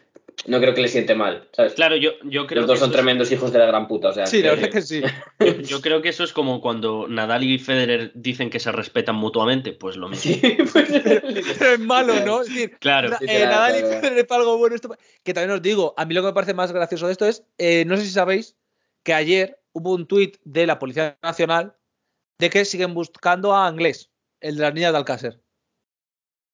[0.47, 1.73] No creo que le siente mal, ¿sabes?
[1.73, 4.09] Claro, yo, yo creo Los dos que son es- tremendos hijos de la gran puta,
[4.09, 4.25] o sea.
[4.25, 5.01] Sí, la verdad que sí.
[5.39, 9.15] yo, yo creo que eso es como cuando Nadal y Federer dicen que se respetan
[9.15, 10.31] mutuamente, pues lo mismo.
[10.33, 12.41] Sí, pues, Pero es malo, ¿no?
[12.41, 13.15] Es decir, Claro.
[13.21, 13.81] Eh, Nadal y.
[13.81, 14.75] Federer para algo bueno.
[14.75, 14.95] Esto...
[15.23, 17.43] Que también os digo, a mí lo que me parece más gracioso de esto es,
[17.57, 18.55] eh, no sé si sabéis
[19.03, 21.75] que ayer hubo un tuit de la Policía Nacional
[22.37, 24.09] de que siguen buscando a Anglés,
[24.39, 25.39] el de las niñas de Alcácer.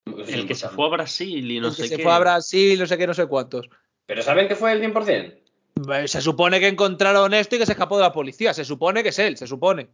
[0.06, 2.02] El que se fue a Brasil y no el que sé se qué.
[2.02, 3.68] fue a Brasil, no sé qué, no sé cuántos.
[4.06, 5.34] ¿Pero saben que fue el 100%?
[5.92, 8.54] Eh, Se supone que encontraron esto y que se escapó de la policía.
[8.54, 9.88] Se supone que es él, se supone.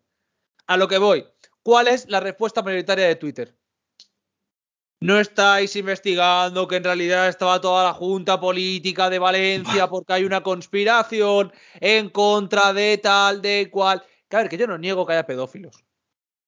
[0.66, 1.24] A lo que voy.
[1.62, 3.56] ¿Cuál es la respuesta mayoritaria de Twitter?
[5.00, 10.24] No estáis investigando que en realidad estaba toda la junta política de Valencia porque hay
[10.24, 14.04] una conspiración en contra de tal, de cual.
[14.28, 15.84] Que a ver, que yo no niego que haya pedófilos.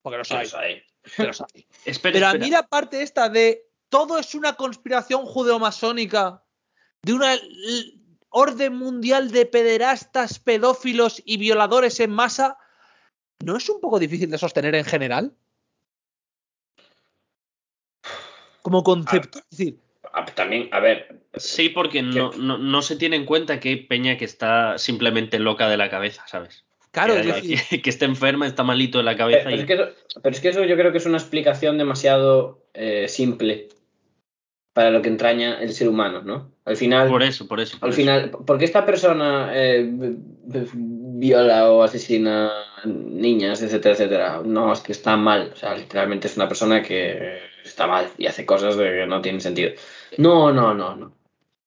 [0.02, 0.82] Porque los hay, Pues ahí.
[1.16, 1.66] que los hay.
[1.84, 6.42] Espera, Pero a mí la parte esta de todo es una conspiración judeomasónica,
[7.02, 7.38] de una
[8.30, 12.58] orden mundial de pederastas, pedófilos y violadores en masa,
[13.44, 15.36] ¿no es un poco difícil de sostener en general?
[18.62, 19.38] Como concepto.
[19.38, 19.84] Es decir,
[20.14, 23.76] Ah, También, a ver, Sí, porque no, no, no se tiene en cuenta que hay
[23.86, 26.64] peña que está simplemente loca de la cabeza, ¿sabes?
[26.94, 29.60] Claro, Que decir, Que, está enferma, está malito de la pero, cabeza pero y...
[29.60, 29.88] es que eso,
[30.22, 33.68] pero es que eso yo creo que es una explicación demasiado eh, simple
[34.72, 36.50] para lo que entraña el ser humano, ¿no?
[36.64, 37.78] Al final, Por eso, por eso.
[37.78, 38.00] por al eso.
[38.00, 39.88] final, ¿por qué esta persona eh,
[40.44, 42.50] viola o asesina
[42.84, 44.42] niñas, etcétera, etcétera?
[44.44, 45.50] No, es que está mal.
[45.52, 49.40] O sea, literalmente es una persona que está mal y hace cosas que no tienen
[49.40, 49.72] sentido.
[50.18, 51.12] No, no, no, no.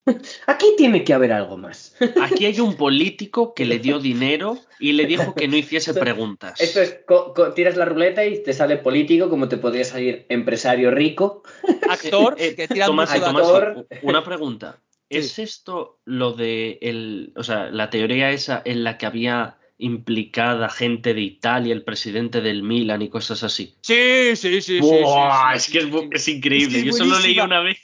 [0.47, 1.95] Aquí tiene que haber algo más.
[2.21, 6.59] Aquí hay un político que le dio dinero y le dijo que no hiciese preguntas.
[6.61, 10.25] Esto es, co- co- tiras la ruleta y te sale político, como te podría salir
[10.29, 11.43] empresario rico.
[11.89, 13.87] actor Eh, que tira Tomás, mucho de Tomás, actor.
[14.03, 14.79] una pregunta.
[15.09, 15.17] Sí.
[15.19, 20.69] ¿Es esto lo de el, o sea, la teoría esa en la que había implicada
[20.69, 23.75] gente de Italia, el presidente del Milan y cosas así?
[23.81, 24.79] Sí, sí, sí, sí.
[24.81, 26.77] Buah, sí, es que es, increíble.
[26.77, 27.77] Es que es Yo solo leí una vez.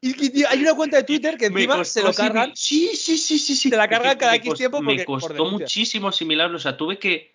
[0.00, 2.52] Y, y, tío, hay una cuenta de Twitter que encima se lo cargan.
[2.54, 3.68] Sí, sí, sí, sí, sí.
[3.68, 6.56] Se la cargan cada X tiempo porque- Me costó muchísimo asimilarlo.
[6.56, 7.34] O sea, tuve que,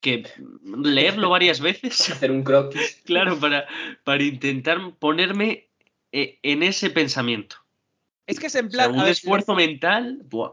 [0.00, 0.24] que
[0.76, 2.10] leerlo varias veces.
[2.10, 3.02] Hacer un croquis.
[3.04, 3.66] Claro, para,
[4.04, 5.68] para intentar ponerme
[6.12, 7.56] eh, en ese pensamiento.
[8.26, 8.92] Es que es en O sea, plan.
[8.94, 10.20] un a ver, esfuerzo mental.
[10.30, 10.52] buah.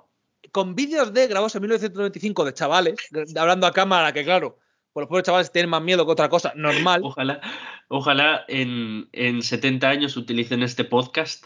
[0.52, 2.95] con vídeos de grabados en 1995 de chavales,
[3.38, 4.57] hablando a cámara, que claro,
[4.93, 7.01] pues los pobres chavales tienen más miedo que otra cosa, normal.
[7.03, 7.41] Ojalá,
[7.88, 11.45] ojalá en, en 70 años utilicen este podcast,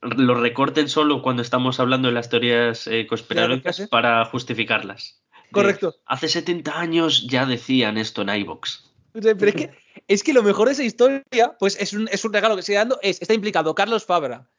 [0.00, 5.22] lo recorten solo cuando estamos hablando de las teorías eh, conspiranoicas para justificarlas.
[5.44, 5.96] De, Correcto.
[6.06, 8.90] hace 70 años ya decían esto en iVox.
[9.12, 9.70] Pero es que,
[10.08, 12.78] es que lo mejor de esa historia, pues es un, es un regalo que sigue
[12.78, 14.50] dando, es, está implicado Carlos Fabra,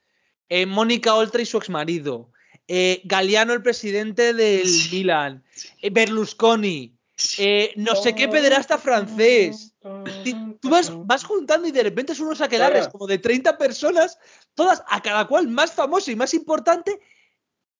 [0.47, 2.31] eh, Mónica Oltra y su exmarido,
[2.67, 5.43] eh, Galeano, el presidente del Milan,
[5.81, 6.94] eh, Berlusconi,
[7.37, 9.73] eh, no sé qué pederasta francés.
[10.59, 12.91] Tú vas, vas juntando y de repente es unos aquelarres Claro.
[12.91, 14.17] como de 30 personas,
[14.53, 16.99] todas a cada cual más famosa y más importante,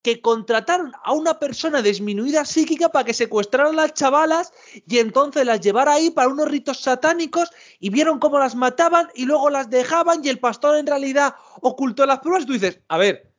[0.02, 4.52] que contrataron a una persona disminuida psíquica para que secuestraran a las chavalas
[4.86, 7.50] y entonces las llevara ahí para unos ritos satánicos
[7.80, 12.06] y vieron cómo las mataban y luego las dejaban y el pastor en realidad ocultó
[12.06, 12.46] las pruebas.
[12.46, 13.32] Tú dices, a ver,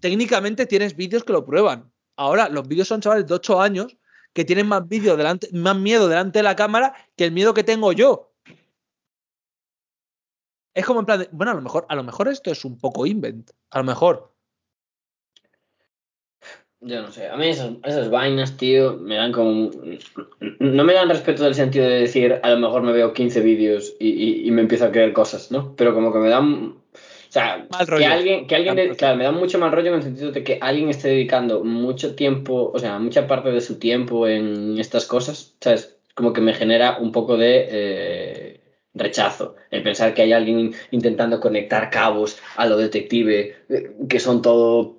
[0.00, 1.92] técnicamente tienes vídeos que lo prueban.
[2.16, 3.96] Ahora, los vídeos son chavales de 8 años
[4.32, 7.64] que tienen más vídeo delante, más miedo delante de la cámara que el miedo que
[7.64, 8.32] tengo yo.
[10.74, 12.78] Es como en plan de, bueno, a lo mejor, a lo mejor esto es un
[12.78, 13.50] poco invent.
[13.70, 14.32] A lo mejor.
[16.82, 19.70] Yo no sé, a mí esas, vainas, tío, me dan como...
[20.60, 23.94] No me dan respeto del sentido de decir, a lo mejor me veo 15 vídeos
[23.98, 25.74] y me empiezo a creer cosas, ¿no?
[25.76, 26.76] Pero como que me dan...
[27.30, 28.06] O sea, Mal que rollo.
[28.08, 30.58] alguien, que alguien de- claro, me da mucho mal rollo en el sentido de que
[30.60, 35.54] alguien esté dedicando mucho tiempo, o sea, mucha parte de su tiempo en estas cosas,
[35.60, 35.96] ¿sabes?
[36.14, 38.60] Como que me genera un poco de eh,
[38.94, 39.54] rechazo.
[39.70, 44.96] El pensar que hay alguien intentando conectar cabos a lo detective, eh, que son todo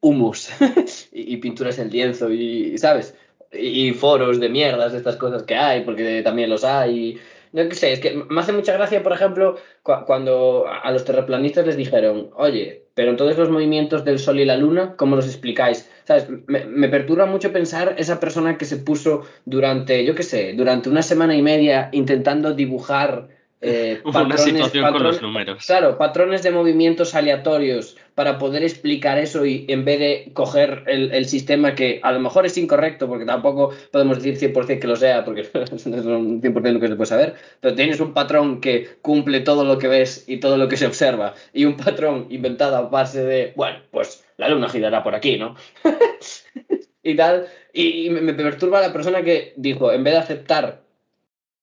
[0.00, 0.50] humos
[1.12, 3.14] y, y pinturas en lienzo y, ¿sabes?
[3.52, 7.18] Y, y foros de mierdas de estas cosas que hay, porque también los hay.
[7.62, 11.04] No qué sé, es que me hace mucha gracia, por ejemplo, cu- cuando a los
[11.04, 15.26] terraplanistas les dijeron, oye, pero entonces los movimientos del Sol y la Luna, ¿cómo los
[15.26, 15.90] explicáis?
[16.04, 16.28] ¿Sabes?
[16.46, 20.90] Me, me perturba mucho pensar esa persona que se puso durante, yo qué sé, durante
[20.90, 23.28] una semana y media intentando dibujar
[23.62, 25.64] eh, Una patrones, situación con los números.
[25.66, 31.26] Claro, patrones de movimientos aleatorios para poder explicar eso y en vez de coger el,
[31.26, 35.22] sistema que a lo mejor es incorrecto, porque tampoco podemos decir 100% que lo sea,
[35.22, 39.40] porque es un 100% lo que se puede saber, pero tienes un patrón que cumple
[39.40, 42.82] todo lo que ves y todo lo que se observa, y un patrón inventado a
[42.88, 45.54] base de, bueno, pues la luna girará por aquí, ¿no?
[47.02, 50.85] y tal, y, me perturba la persona que dijo, en vez de aceptar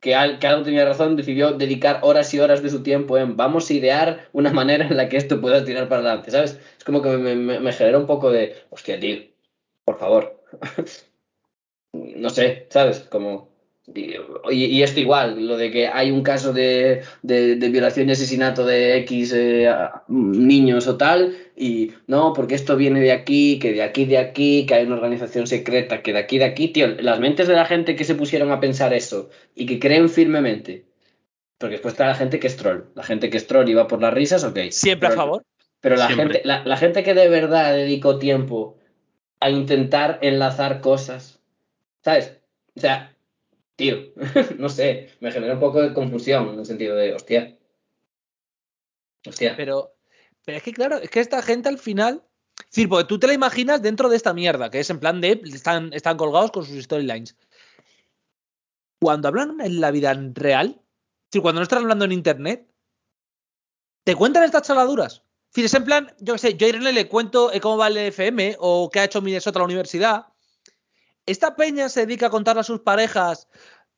[0.03, 3.37] que, al- que algo tenía razón, decidió dedicar horas y horas de su tiempo en
[3.37, 6.59] vamos a idear una manera en la que esto pueda tirar para adelante, ¿sabes?
[6.77, 9.19] Es como que me, me, me genera un poco de, hostia, tío,
[9.85, 10.43] por favor.
[11.93, 12.99] no sé, ¿sabes?
[13.09, 13.52] Como...
[13.85, 14.15] Y,
[14.53, 18.65] y esto igual, lo de que hay un caso de, de, de violación y asesinato
[18.65, 19.69] de X eh,
[20.07, 24.65] niños o tal, y no, porque esto viene de aquí, que de aquí, de aquí,
[24.65, 27.65] que hay una organización secreta, que de aquí, de aquí, tío, las mentes de la
[27.65, 30.85] gente que se pusieron a pensar eso y que creen firmemente,
[31.57, 33.89] porque después está la gente que es troll, la gente que es troll y va
[33.89, 34.59] por las risas, ok.
[34.69, 35.43] Siempre a favor.
[35.81, 36.35] Pero la Siempre.
[36.35, 38.77] gente, la, la gente que de verdad dedicó tiempo
[39.41, 41.41] a intentar enlazar cosas,
[42.01, 42.39] ¿sabes?
[42.77, 43.12] O sea,
[44.57, 47.57] no sé, me genera un poco de confusión en el sentido de, hostia.
[49.25, 49.55] Hostia.
[49.55, 49.95] Pero,
[50.45, 52.23] pero es que, claro, es que esta gente al final.
[52.69, 55.41] Decir, porque tú te la imaginas dentro de esta mierda, que es en plan de.
[55.45, 57.35] Están, están colgados con sus storylines.
[58.99, 60.81] Cuando hablan en la vida real,
[61.31, 62.67] decir, cuando no están hablando en internet,
[64.03, 65.23] te cuentan estas chaladuras.
[65.53, 67.87] Decir, es en plan, yo qué sé, yo a Irene le cuento eh, cómo va
[67.87, 70.27] el FM o qué ha hecho Minnesota la universidad.
[71.25, 73.47] Esta peña se dedica a contarle a sus parejas.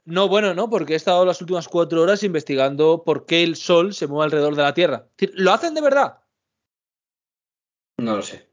[0.03, 3.93] No, bueno, no, porque he estado las últimas cuatro horas investigando por qué el sol
[3.93, 5.07] se mueve alrededor de la Tierra.
[5.11, 6.19] Es decir, ¿Lo hacen de verdad?
[7.97, 8.47] No lo sé.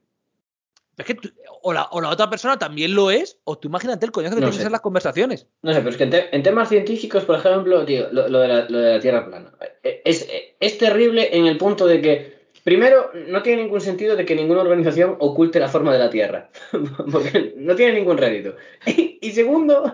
[0.96, 1.30] Es que tú-
[1.62, 4.42] o, la, o la otra persona también lo es, o tú imagínate el coñazo que
[4.42, 4.62] No sé.
[4.62, 5.46] ser las conversaciones.
[5.62, 8.38] No sé, pero es que en, te- en temas científicos, por ejemplo, tío, lo, lo
[8.40, 9.52] de la, lo de la Tierra plana.
[9.82, 10.26] eh, Es,
[10.60, 14.62] es terrible en el punto de que, primero, no tiene ningún sentido de que ninguna
[14.62, 16.50] organización oculte la forma de la Tierra.
[17.12, 18.56] Porque no tiene ningún rédito.
[18.86, 19.92] Y, segundo,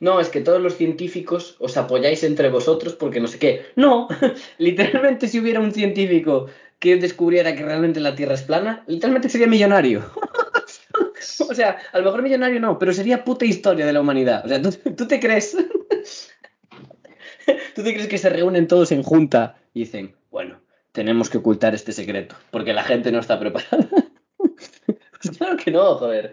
[0.00, 3.66] no, es que todos los científicos os apoyáis entre vosotros porque no sé qué.
[3.76, 4.08] No,
[4.58, 6.46] literalmente si hubiera un científico
[6.78, 10.02] que descubriera que realmente la Tierra es plana, literalmente sería millonario.
[11.48, 14.44] O sea, a lo mejor millonario no, pero sería puta historia de la humanidad.
[14.44, 15.56] O sea, ¿tú, tú te crees?
[17.74, 20.60] ¿Tú te crees que se reúnen todos en junta y dicen, bueno,
[21.00, 23.88] tenemos que ocultar este secreto porque la gente no está preparada?
[25.22, 26.32] Pues claro que no, joder.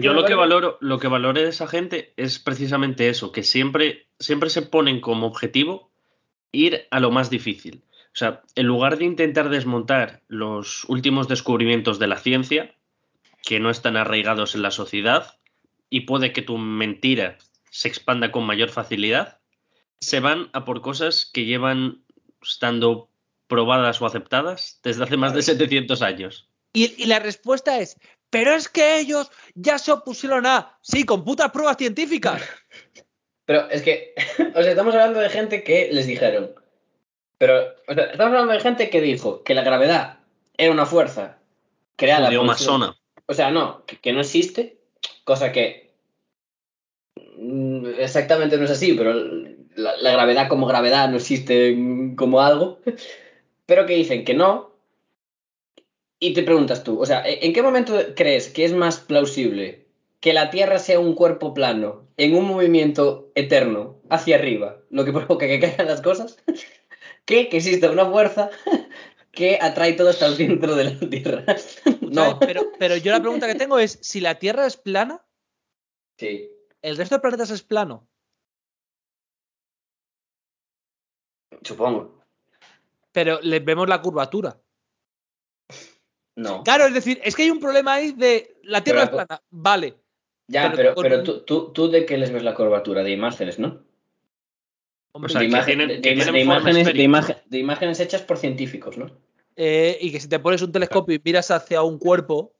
[0.00, 4.08] Yo lo que valoro, lo que valoro de esa gente es precisamente eso, que siempre,
[4.18, 5.92] siempre se ponen como objetivo
[6.50, 7.84] ir a lo más difícil.
[8.06, 12.74] O sea, en lugar de intentar desmontar los últimos descubrimientos de la ciencia,
[13.44, 15.38] que no están arraigados en la sociedad,
[15.88, 17.38] y puede que tu mentira
[17.70, 19.38] se expanda con mayor facilidad,
[20.00, 22.02] se van a por cosas que llevan
[22.42, 23.08] estando
[23.48, 26.48] probadas o aceptadas desde hace más de 700 años.
[26.72, 27.96] Y, y la respuesta es,
[28.30, 32.42] pero es que ellos ya se opusieron a, sí, con putas pruebas científicas.
[33.46, 34.12] Pero es que,
[34.54, 36.50] o sea, estamos hablando de gente que les dijeron.
[37.38, 40.18] Pero, o sea, estamos hablando de gente que dijo que la gravedad
[40.58, 41.38] era una fuerza
[41.96, 42.94] creada por- masona.
[43.24, 44.80] O sea, no, que, que no existe,
[45.24, 45.94] cosa que
[47.38, 51.74] mm, exactamente no es así, pero la, la gravedad como gravedad no existe
[52.16, 52.80] como algo,
[53.68, 54.72] pero que dicen que no.
[56.18, 59.86] Y te preguntas tú, o sea, ¿en en qué momento crees que es más plausible
[60.20, 65.12] que la Tierra sea un cuerpo plano en un movimiento eterno hacia arriba, lo que
[65.18, 66.38] provoca que caigan las cosas,
[67.26, 68.50] que que exista una fuerza
[69.32, 71.44] que atrae todo hasta el centro de la Tierra?
[72.00, 72.38] No.
[72.40, 75.24] Pero, pero yo la pregunta que tengo es, si la Tierra es plana,
[76.18, 76.50] Sí.
[76.82, 78.08] ¿el resto de planetas es plano?
[81.62, 82.17] Supongo.
[83.18, 84.60] Pero le vemos la curvatura.
[86.36, 86.62] No.
[86.62, 89.42] Claro, es decir, es que hay un problema ahí de la Tierra Pero- es plana,
[89.50, 89.96] vale.
[90.46, 93.02] Ya, pero pero, con pero un- tú, tú, tú de qué les ves la curvatura,
[93.02, 93.82] de imágenes, ¿no?
[95.12, 95.64] Hombre, O sea, de, imagen-
[96.00, 99.10] tienen- imágenes, imagen- de imágenes hechas por científicos, ¿no?
[99.60, 102.54] eh, y que si te pones un telescopio y miras hacia un cuerpo,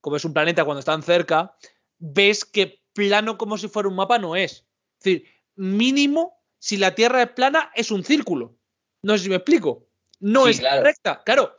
[0.00, 1.56] como es un planeta cuando están cerca,
[1.98, 4.64] ves que plano como si fuera un mapa no es.
[4.98, 5.24] Es decir,
[5.56, 8.54] mínimo, si la Tierra es plana, es un círculo.
[9.02, 9.86] No sé si me explico.
[10.20, 10.82] No Sí, es claro.
[10.84, 11.58] recta, claro.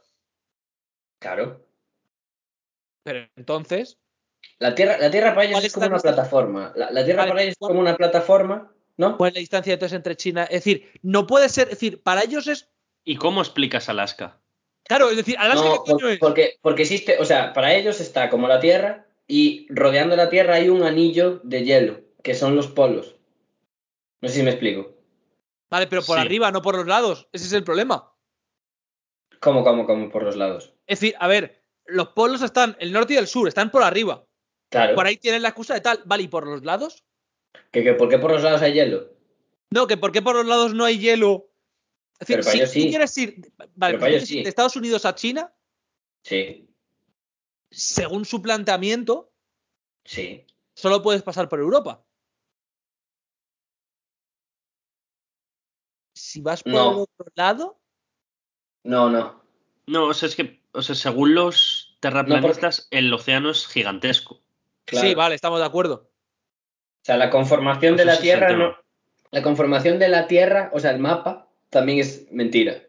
[1.19, 1.65] Claro.
[3.03, 3.97] Pero entonces,
[4.59, 6.73] La Tierra, la tierra para ellos ¿Cuál es es como una plataforma.
[6.75, 9.17] La, la Tierra Vale, para ellos es ¿cuál- como una plataforma, ¿no?
[9.17, 10.43] ¿cuál es la distancia entonces entre China?
[10.43, 12.69] Es decir, no puede ser, es decir, para ellos es.
[13.03, 14.39] ¿Y cómo explicas Alaska?
[14.85, 16.19] Claro, es decir, Alaska, No, ¿qué coño por- es?
[16.19, 20.55] porque, porque existe, o sea, para ellos está como la Tierra y rodeando la Tierra
[20.55, 23.15] hay un anillo de hielo, que son los polos.
[24.21, 24.92] No sé si me explico.
[25.73, 26.21] Vale, pero por Sí.
[26.25, 27.27] arriba, no por los lados.
[27.31, 28.13] Ese es el problema.
[29.39, 30.11] ¿Cómo, cómo, cómo?
[30.11, 30.71] Por los lados.
[30.85, 34.23] Es decir, a ver, los polos están, el norte y el sur, están por arriba.
[34.69, 34.93] Claro.
[34.93, 36.03] Por ahí tienen la excusa de tal.
[36.05, 37.03] Vale, ¿y por los lados?
[37.71, 39.13] ¿Que, que, ¿Por qué por los lados hay hielo?
[39.71, 41.49] No, que por qué por los lados no hay hielo.
[42.19, 42.89] Es decir, Pero para si sí.
[42.89, 45.51] quieres ir, vale, pues para quieres ir de Estados Unidos a China,
[46.21, 46.69] Sí,
[47.71, 49.33] según su planteamiento,
[50.05, 50.45] sí.
[50.75, 52.05] solo puedes pasar por Europa.
[56.33, 56.89] Si vas por No.
[56.89, 57.79] el otro lado,
[58.83, 59.43] No, no.
[59.85, 64.41] No, o sea, es que, o sea, según los terraplanistas, el océano es gigantesco.
[64.85, 65.07] Claro.
[65.07, 66.09] sí, vale, estamos de acuerdo.
[67.03, 68.75] O sea, la conformación de la Tierra no.
[69.29, 72.81] La conformación de la Tierra, o sea, el mapa, también es mentira.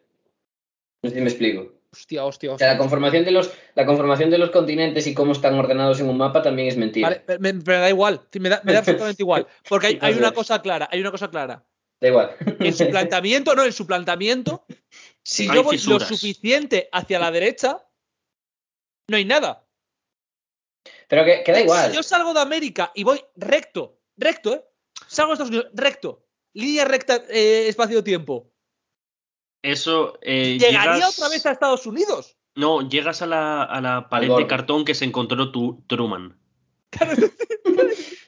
[1.02, 1.74] No sé si me expligo.
[1.92, 5.32] Hostia, hostia, O sea, la conformación de los, la conformación de los continentes y cómo
[5.32, 7.08] están ordenados en un mapa también es mentira.
[7.08, 9.46] Vale, pero me, pero da igual, me da, me da absolutamente igual.
[9.68, 11.62] Porque hay, hay una cosa clara, hay una cosa clara.
[12.04, 12.36] Da igual.
[12.60, 14.66] En su planteamiento, no, en su planteamiento,
[15.22, 16.10] si yo voy fisuras.
[16.10, 17.82] lo suficiente hacia la derecha,
[19.08, 19.66] no hay nada.
[21.08, 21.88] Pero que, que da igual.
[21.90, 24.62] Si yo salgo de América y voy recto, recto, ¿eh?
[25.06, 28.52] Salgo de Estados Unidos, recto, línea recta, eh, espacio-tiempo.
[29.62, 30.18] Eso.
[30.20, 32.36] eh, ¿Llegaría llegas- otra vez a Estados Unidos?
[32.54, 36.38] No, llegas a la, a la pared de cartón que se encontró tu, Truman.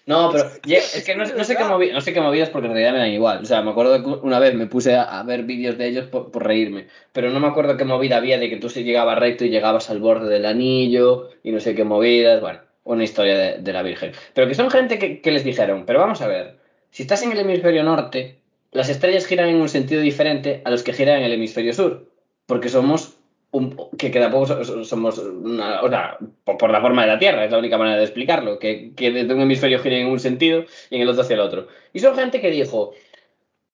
[0.07, 2.75] No, pero es que no, no sé qué movi- no sé qué movidas porque en
[2.75, 3.43] realidad me dan igual.
[3.43, 6.07] O sea, me acuerdo que una vez me puse a, a ver vídeos de ellos
[6.07, 9.19] por, por reírme, pero no me acuerdo qué movida había de que tú se llegabas
[9.19, 12.41] recto y llegabas al borde del anillo y no sé qué movidas.
[12.41, 14.13] Bueno, una historia de, de la Virgen.
[14.33, 16.59] Pero que son gente que, que les dijeron, pero vamos a ver,
[16.91, 18.39] si estás en el hemisferio norte,
[18.71, 22.09] las estrellas giran en un sentido diferente a los que giran en el hemisferio sur,
[22.47, 23.16] porque somos
[23.57, 27.51] un, que, que so- somos o sea, por, por la forma de la Tierra, es
[27.51, 30.97] la única manera de explicarlo, que, que desde un hemisferio gira en un sentido y
[30.97, 31.69] en el otro hacia el otro.
[31.93, 32.93] Y son gente que dijo,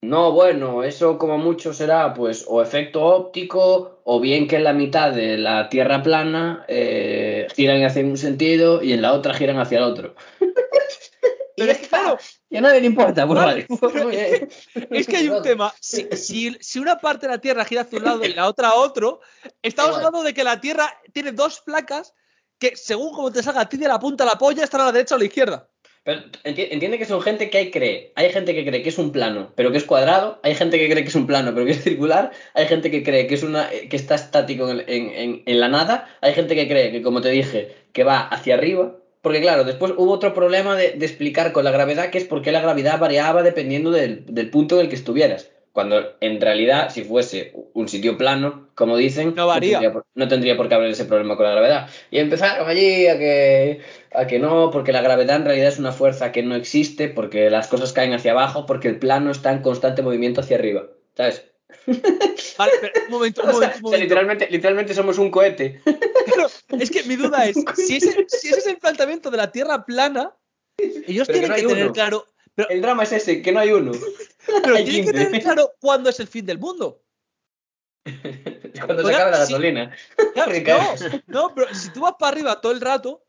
[0.02, 4.72] no, bueno, eso como mucho será pues o efecto óptico o bien que en la
[4.72, 9.58] mitad de la Tierra plana eh, giran hacia un sentido y en la otra giran
[9.58, 10.14] hacia el otro.
[11.62, 12.18] Pero es que, claro,
[12.50, 13.66] Y a nadie le importa, pues Vale,
[14.90, 15.72] es que hay un tema.
[15.80, 18.68] Si, si- si una parte de la Tierra gira hacia un lado y la otra
[18.70, 19.20] a otro,
[19.62, 22.14] estamos hablando de que la Tierra tiene dos placas
[22.58, 24.84] que, según como te salga a ti de la punta a la polla, están a
[24.86, 25.68] la derecha o a la izquierda.
[26.04, 28.12] Pero enti- entiende que son gente que hay cree.
[28.16, 30.40] Hay gente que cree que es un plano, pero que es cuadrado.
[30.42, 32.32] Hay gente que cree que es un plano, pero que es circular.
[32.54, 35.42] Hay gente que cree que es una eh, que está estático en, el- en- en-
[35.46, 36.08] en la nada.
[36.20, 38.96] Hay gente que cree que, como te dije, que va hacia arriba.
[39.22, 42.42] Porque claro, después hubo otro problema de, de explicar con la gravedad, que es por
[42.42, 45.50] qué la gravedad variaba dependiendo del, del punto en el que estuvieras.
[45.72, 49.78] Cuando en realidad, si fuese un sitio plano, como dicen, No varía.
[49.78, 51.88] tendría, por, no tendría por qué haber ese problema con la gravedad.
[52.10, 53.80] Y empezaron allí a que,
[54.12, 57.48] a que no, porque la gravedad en realidad es una fuerza que no existe, porque
[57.48, 60.88] las cosas caen hacia abajo, porque el plano está en constante movimiento hacia arriba.
[61.16, 61.46] ¿Sabes?
[62.58, 63.96] Vale, pero un momento, un O sea, momento, un o sea, momento.
[64.02, 65.82] literalmente, literalmente somos un cohete.
[66.26, 66.48] Claro,
[66.78, 69.84] es que mi duda es, si ese, si ese es el planteamiento de la Tierra
[69.84, 70.36] plana,
[70.78, 71.92] ellos Pero que tienen no que tener uno.
[71.92, 73.92] claro, pero, El drama es ese, que no hay uno.
[74.62, 75.24] pero hay tienen que 15.
[75.24, 77.02] tener claro cuándo es el fin del mundo.
[78.84, 79.96] Cuando se acabe la gasolina.
[80.34, 80.94] Claro, no,
[81.26, 83.24] no, pero si tú vas para arriba todo el rato,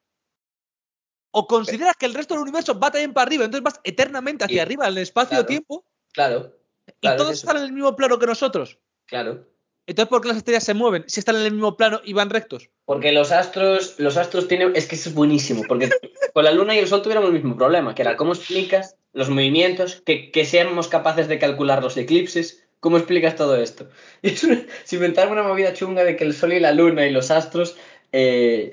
[1.31, 4.61] o consideras que el resto del universo va también para arriba, entonces vas eternamente hacia
[4.61, 6.55] arriba en el espacio-tiempo, Claro,
[7.03, 8.79] claro, todos es están en el mismo plano que nosotros.
[9.05, 9.47] claro.
[9.85, 12.29] Entonces, ¿por qué las estrellas se mueven si están en el mismo plano y van
[12.29, 12.69] rectos?
[12.85, 15.89] Porque los astros, los astros tienen, es que eso es buenísimo, porque
[16.33, 19.29] con la luna y el sol tuvieron el mismo problema, que era cómo explicas los
[19.29, 23.89] movimientos, que, que seamos capaces de calcular los eclipses, cómo explicas todo esto.
[24.21, 27.05] Y es una- se inventaron una movida chunga de que el sol y la luna
[27.05, 27.75] y los astros
[28.13, 28.71] eh,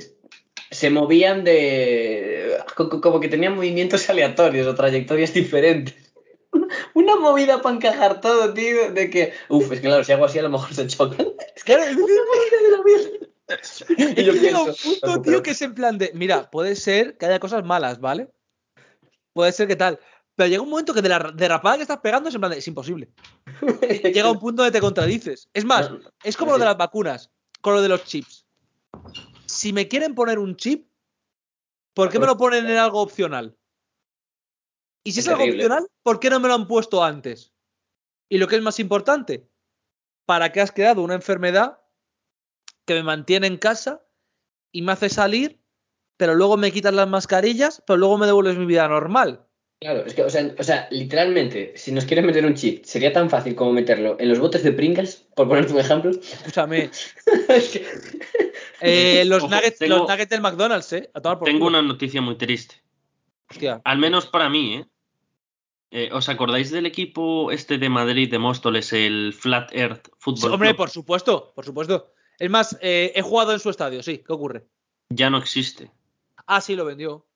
[0.70, 2.56] se movían de...
[2.76, 5.96] co- co- como que tenían movimientos aleatorios o trayectorias diferentes.
[6.94, 10.38] Una movida para encajar todo, tío, de que, uff, es que claro, si hago así
[10.38, 11.32] a lo mejor se chocan.
[11.64, 11.82] Claro,
[12.86, 13.10] es
[13.96, 16.76] Y que yo llega un punto, "Ojo, tío, que es en plan de, mira, puede
[16.76, 18.28] ser que haya cosas malas, ¿vale?
[19.32, 19.98] Puede ser que tal.
[20.36, 22.58] Pero llega un momento que de la derrapada que estás pegando es en plan de,
[22.58, 23.10] es imposible.
[24.04, 25.48] Llega un punto donde te contradices.
[25.52, 25.90] Es más,
[26.22, 28.46] es como lo de las vacunas, con lo de los chips.
[29.46, 30.88] Si me quieren poner un chip,
[31.92, 33.56] ¿por qué me lo ponen en algo opcional?
[35.04, 37.52] Y si es, Es algo opcional, ¿por qué no me lo han puesto antes?
[38.28, 39.48] Y lo que es más importante,
[40.26, 41.78] ¿para qué has creado una enfermedad
[42.86, 44.04] que me mantiene en casa
[44.72, 45.60] y me hace salir,
[46.16, 49.46] pero luego me quitas las mascarillas, pero luego me devuelves mi vida normal?
[49.82, 53.14] Claro, es que, o sea, o sea, literalmente, si nos quieren meter un chip, sería
[53.14, 56.10] tan fácil como meterlo en los botes de Pringles, por ponerte un ejemplo.
[56.10, 56.90] Escúchame,
[57.48, 57.86] Es que-
[58.82, 61.10] eh, los, Ojo, nuggets, tengo- los nuggets del McDonald's, ¿eh?
[61.14, 61.78] A tomar por Tengo culo.
[61.78, 62.74] una noticia muy triste.
[63.50, 63.80] Hostia.
[63.84, 64.86] Al menos para mí, ¿eh?
[65.92, 70.52] Eh, ¿Os acordáis del equipo este de Madrid de Móstoles, el Flat Earth Sí, Football
[70.52, 70.76] hombre, Club?
[70.76, 72.12] por supuesto, por supuesto.
[72.38, 74.18] Es más, eh, he jugado en su estadio, sí.
[74.18, 74.66] ¿Qué ocurre?
[75.08, 75.90] Ya no existe.
[76.46, 77.26] Ah, sí, lo vendió.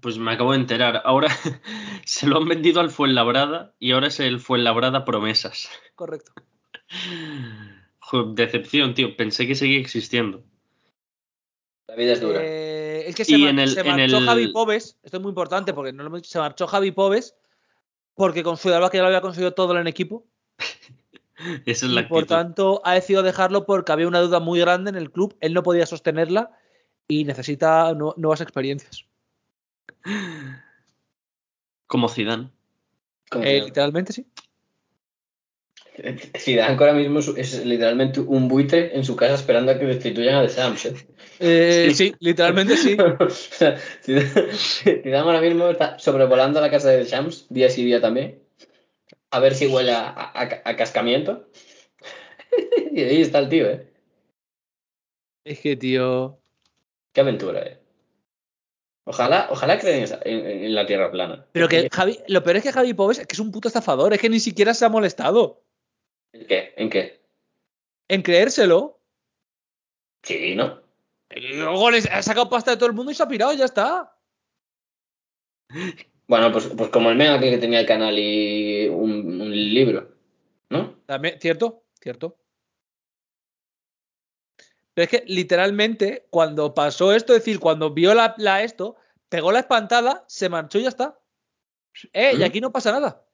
[0.00, 1.00] Pues me acabo de enterar.
[1.06, 1.28] Ahora
[2.04, 5.70] se lo han vendido al Fuenlabrada y ahora es el Fuenlabrada Promesas.
[5.94, 6.32] Correcto.
[8.00, 9.16] Joder, decepción, tío.
[9.16, 10.44] Pensé que seguía existiendo.
[11.88, 12.40] La vida es dura.
[12.42, 14.98] Eh, es que se, Y mar- en el- se en marchó el- Javi Pobes.
[15.02, 17.34] Esto es muy importante porque no lo hemos dicho, se marchó Javi Pobes
[18.14, 20.26] porque consideraba que ya lo había conseguido todo en el equipo.
[21.66, 24.90] Esa es y la por tanto ha decidido dejarlo porque había una duda muy grande
[24.90, 25.36] en el club.
[25.40, 26.50] Él no podía sostenerla
[27.08, 29.04] y necesita nu- nuevas experiencias.
[31.86, 32.50] Como Zidane.
[33.30, 33.64] Como Eh, Zidane.
[33.66, 34.26] literalmente sí.
[36.36, 40.34] Zidane ahora mismo es, es literalmente un buitre en su casa esperando a que destituyan
[40.36, 40.84] a The Shams.
[40.86, 40.94] ¿eh?
[41.38, 42.96] Eh, sí, literalmente sí.
[44.02, 48.42] Zidane ahora mismo está sobrevolando la casa de Shams, día sí día también,
[49.30, 51.48] a ver si huele a, a- a cascamiento.
[52.92, 53.86] y ahí está el tío, ¿eh?
[55.44, 56.38] Es que, tío.
[57.12, 57.78] Qué aventura, ¿eh?
[59.04, 61.46] Ojalá, ojalá creen en, en- en la Tierra plana.
[61.52, 64.12] Pero que Javi, lo peor es que Javi Pobes es que es un puto estafador,
[64.12, 65.62] es que ni siquiera se ha molestado
[66.32, 66.74] ¿En qué?
[66.76, 67.20] ¿En qué?
[68.08, 69.00] en creérselo.
[70.22, 70.82] Sí, ¿no?
[71.30, 74.16] Luego les ha sacado pasta de todo el mundo y se ha pirado, ya está.
[76.28, 80.12] Bueno, pues, pues como el mega que tenía el canal y un, un libro,
[80.70, 80.96] ¿no?
[81.06, 82.38] También, cierto, cierto.
[84.94, 88.96] Pero es que literalmente, cuando pasó esto, es decir, cuando vio la, la esto,
[89.28, 91.20] pegó la espantada, se marchó y ya está.
[92.12, 93.26] Eh, y aquí no pasa nada.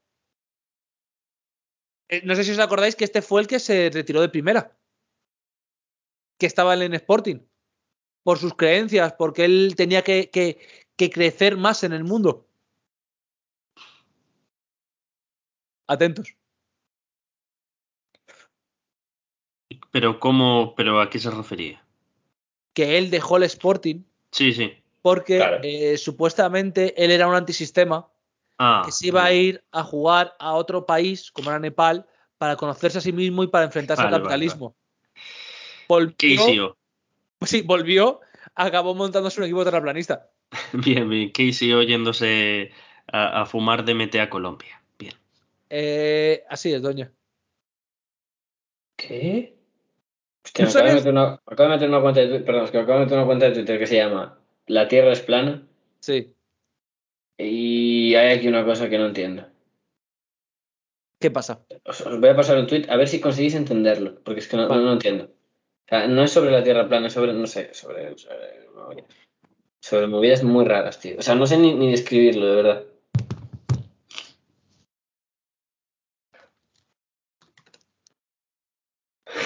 [2.08, 4.76] Eh, no sé si os acordáis que este fue el que se retiró de primera.
[6.38, 7.38] Que estaba en el Sporting.
[8.22, 10.58] Por sus creencias, porque él tenía que, que-
[10.96, 12.46] que crecer más en el mundo.
[15.88, 16.36] Atentos.
[19.90, 21.84] Pero cómo, pero a qué se refería?
[22.74, 24.72] Que él dejó el Sporting Sí, sí.
[25.02, 25.60] porque Claro.
[25.62, 28.08] eh, supuestamente él era un antisistema
[28.58, 32.06] Ah, que se iba a ir a jugar a otro país, como era Nepal,
[32.38, 34.76] para conocerse a sí mismo y para enfrentarse Vale, al vale, capitalismo.
[35.88, 36.76] Volvió, Casey, oh.
[37.42, 38.20] Pues sí, volvió,
[38.54, 40.30] acabó montándose un equipo terraplanista.
[40.74, 41.30] Bien, bien.
[41.30, 42.70] Casey yéndose
[43.08, 44.80] a, a fumar DMT a Colombia.
[44.96, 45.14] Bien.
[45.68, 47.10] Eh, así es, doña.
[48.96, 49.56] ¿Qué?
[50.44, 52.64] Hostia, ¿No me acabo de, meter una, acabo de meter una cuenta de Twitter, perdón,
[52.64, 54.38] es que acabo de meter una cuenta de Twitter que se llama
[54.68, 55.66] La Tierra es plana
[55.98, 56.36] Sí.
[57.38, 59.48] y hay aquí una cosa que no entiendo.
[61.18, 61.64] ¿Qué pasa?
[61.84, 64.56] Os, os voy a pasar un tweet a ver si conseguís entenderlo, porque es que
[64.56, 65.32] no, no entiendo.
[65.84, 69.04] O sea, no es sobre la Tierra plana, es sobre, no sé, sobre, sobre, movidas.
[69.80, 71.18] sobre movidas muy raras, tío.
[71.18, 72.84] O sea, no sé ni, ni describirlo, de verdad.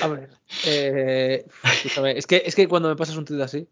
[0.02, 0.30] A ver.
[0.66, 3.68] Eh, escúchame, es, que, es que cuando me pasas un tweet así.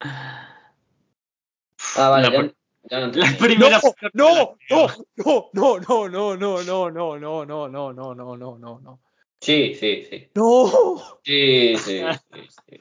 [0.00, 2.52] Ah, vale, La ya,
[2.90, 3.80] ya lo La primera.
[4.12, 8.58] no, no, no, no, no, no, no, no, no, no, no, no, no, no, no,
[8.58, 9.00] no, no.
[9.40, 10.28] Sí, sí, sí.
[10.34, 11.18] No.
[11.24, 12.00] Sí, sí,
[12.34, 12.40] sí,
[12.70, 12.78] sí.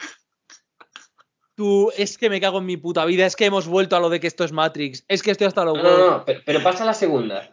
[1.56, 4.10] Tú, es que me cago en mi puta vida, es que hemos vuelto a lo
[4.10, 6.62] de que esto es Matrix, es que estoy hasta los No, no, no, pero, pero
[6.64, 7.52] pasa la segunda.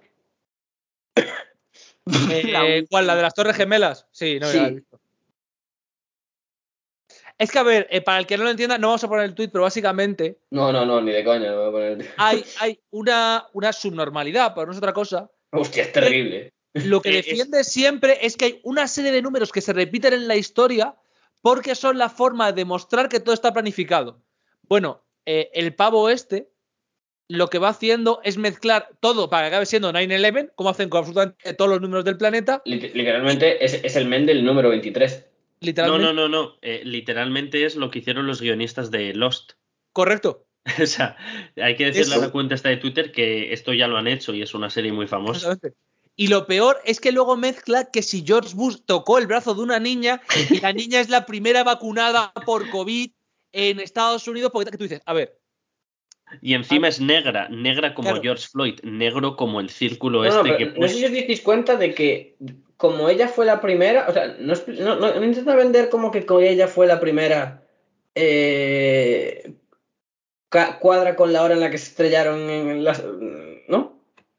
[2.30, 3.06] Eh, ¿Cuál?
[3.06, 4.06] ¿La de las Torres Gemelas?
[4.12, 4.56] Sí, no, Sí.
[4.56, 5.00] ya la he visto.
[7.36, 9.24] Es que, a ver, eh, para el que no lo entienda, no vamos a poner
[9.24, 12.14] el tweet, pero básicamente No, no, no, ni de coña lo voy a poner.
[12.16, 15.28] hay, hay una, una subnormalidad, pero no es otra cosa.
[15.50, 16.53] Hostia, es terrible.
[16.74, 19.72] Lo que Eh, es- defiende siempre es que hay una serie de números que se
[19.72, 20.94] repiten en la historia
[21.40, 24.20] porque son la forma de demostrar que todo está planificado.
[24.68, 26.50] Bueno, eh, el pavo este
[27.28, 30.98] lo que va haciendo es mezclar todo para que acabe siendo 9-11, como hacen con
[30.98, 35.24] absolutamente todos los números del planeta, Lit- Literalmente es, es el men del número 23.
[35.24, 36.04] No, literalmente.
[36.06, 36.54] no, no, no.
[36.60, 39.52] Eh, literalmente es lo que hicieron los guionistas de Lost.
[39.92, 40.44] Correcto.
[40.82, 41.16] o sea,
[41.56, 42.22] hay que decirle Eso.
[42.22, 44.68] a la cuenta esta de Twitter que esto ya lo han hecho y es una
[44.68, 45.46] serie muy famosa.
[45.48, 45.78] Exactamente.
[46.16, 49.62] Y lo peor es que luego mezcla que si George Bush tocó el brazo de
[49.62, 50.20] una niña
[50.50, 53.10] y la niña es la primera vacunada por COVID
[53.52, 55.38] en Estados Unidos, porque tú dices, a ver,
[56.40, 58.22] Y encima es negra, negra como Claro.
[58.22, 60.94] George Floyd, negro como el círculo No, este que no sé puso.
[60.98, 62.36] si os disteis cuenta de que
[62.76, 66.24] como ella fue la primera, o sea, no, no, no- no intenta vender como que
[66.26, 67.62] como ella fue la primera
[68.16, 69.54] eh,
[70.80, 73.02] cuadra con la hora en la que se estrellaron en las...
[73.68, 73.93] ¿No?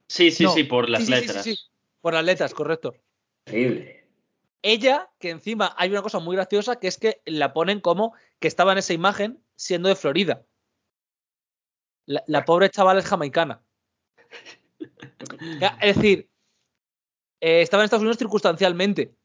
[0.07, 0.51] Sí, sí, No.
[0.51, 1.43] sí, por las Sí, sí, sí, sí, letras.
[1.43, 1.57] sí.
[2.01, 2.95] por las letras, correcto.
[3.45, 4.07] Terrible.
[4.61, 8.47] Ella, que encima hay una cosa muy graciosa, que es que la ponen como que
[8.47, 10.45] estaba en esa imagen siendo de Florida.
[12.07, 13.63] La, la pobre chavala es jamaicana.
[15.81, 16.29] Es decir,
[17.41, 19.15] eh, estaba en Estados Unidos circunstancialmente.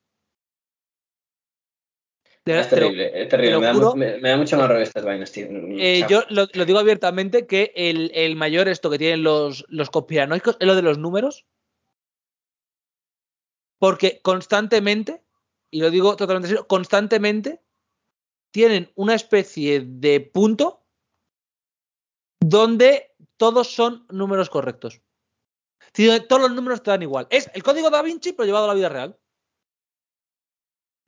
[2.58, 3.58] Es terrible, es terrible.
[3.60, 3.90] Me da, juro.
[3.90, 5.46] mu- me, me da mucho más rabia estas vainas, tío.
[5.78, 6.08] Eh, Chao.
[6.08, 10.56] yo lo, lo digo abiertamente que el, el mayor esto que tienen los, los conspiranoicos
[10.58, 11.46] es lo de los números.
[13.78, 15.22] Porque constantemente,
[15.70, 17.62] y lo digo totalmente serio, constantemente
[18.52, 20.84] tienen una especie de punto
[22.42, 25.00] donde todos son números correctos.
[26.28, 27.26] Todos los números te dan igual.
[27.30, 29.18] Es el código da Vinci, pero llevado a la vida real.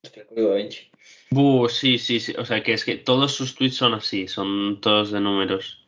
[0.05, 0.91] Hostia, el código da Vinci.
[1.31, 2.35] Buh, sí, sí, sí.
[2.37, 5.87] O sea, que es que todos sus tweets son así, son todos de números.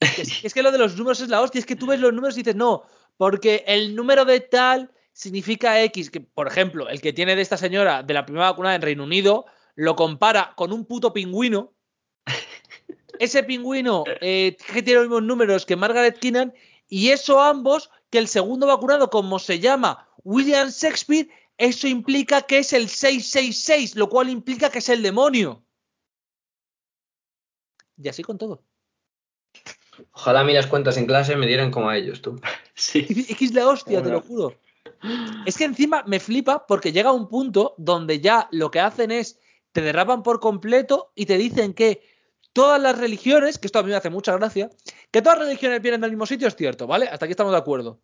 [0.00, 1.58] Es, es que lo de los números es la hostia.
[1.58, 2.84] Es que tú ves los números y dices, no,
[3.16, 6.10] porque el número de tal significa X.
[6.10, 9.04] Que, por ejemplo, el que tiene de esta señora de la primera vacuna en Reino
[9.04, 11.72] Unido lo compara con un puto pingüino.
[13.18, 16.52] Ese pingüino eh, que tiene los mismos números que Margaret Keenan.
[16.88, 22.58] Y eso ambos, que el segundo vacunado, como se llama William Shakespeare, eso implica que
[22.58, 25.64] es el 666, lo cual implica que es el demonio.
[27.96, 28.62] Y así con todo.
[30.12, 32.40] Ojalá a mí las cuentas en clase me dieran como a ellos, tú.
[32.74, 33.06] Sí.
[33.28, 34.54] Es que es la hostia, te lo juro.
[35.46, 39.38] Es que encima me flipa porque llega un punto donde ya lo que hacen es
[39.72, 42.02] te derrapan por completo y te dicen que
[42.52, 44.70] todas las religiones, que esto a mí me hace mucha gracia,
[45.10, 47.08] que todas las religiones vienen del mismo sitio es cierto, ¿vale?
[47.08, 48.00] Hasta aquí estamos de acuerdo.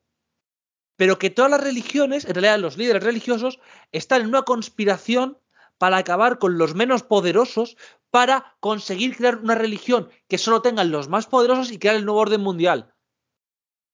[0.97, 3.59] Pero que todas las religiones, en realidad los líderes religiosos,
[3.93, 5.39] están en una conspiración
[5.79, 7.77] para acabar con los menos poderosos
[8.11, 12.21] para conseguir crear una religión que solo tengan los más poderosos y crear el nuevo
[12.21, 12.93] orden mundial.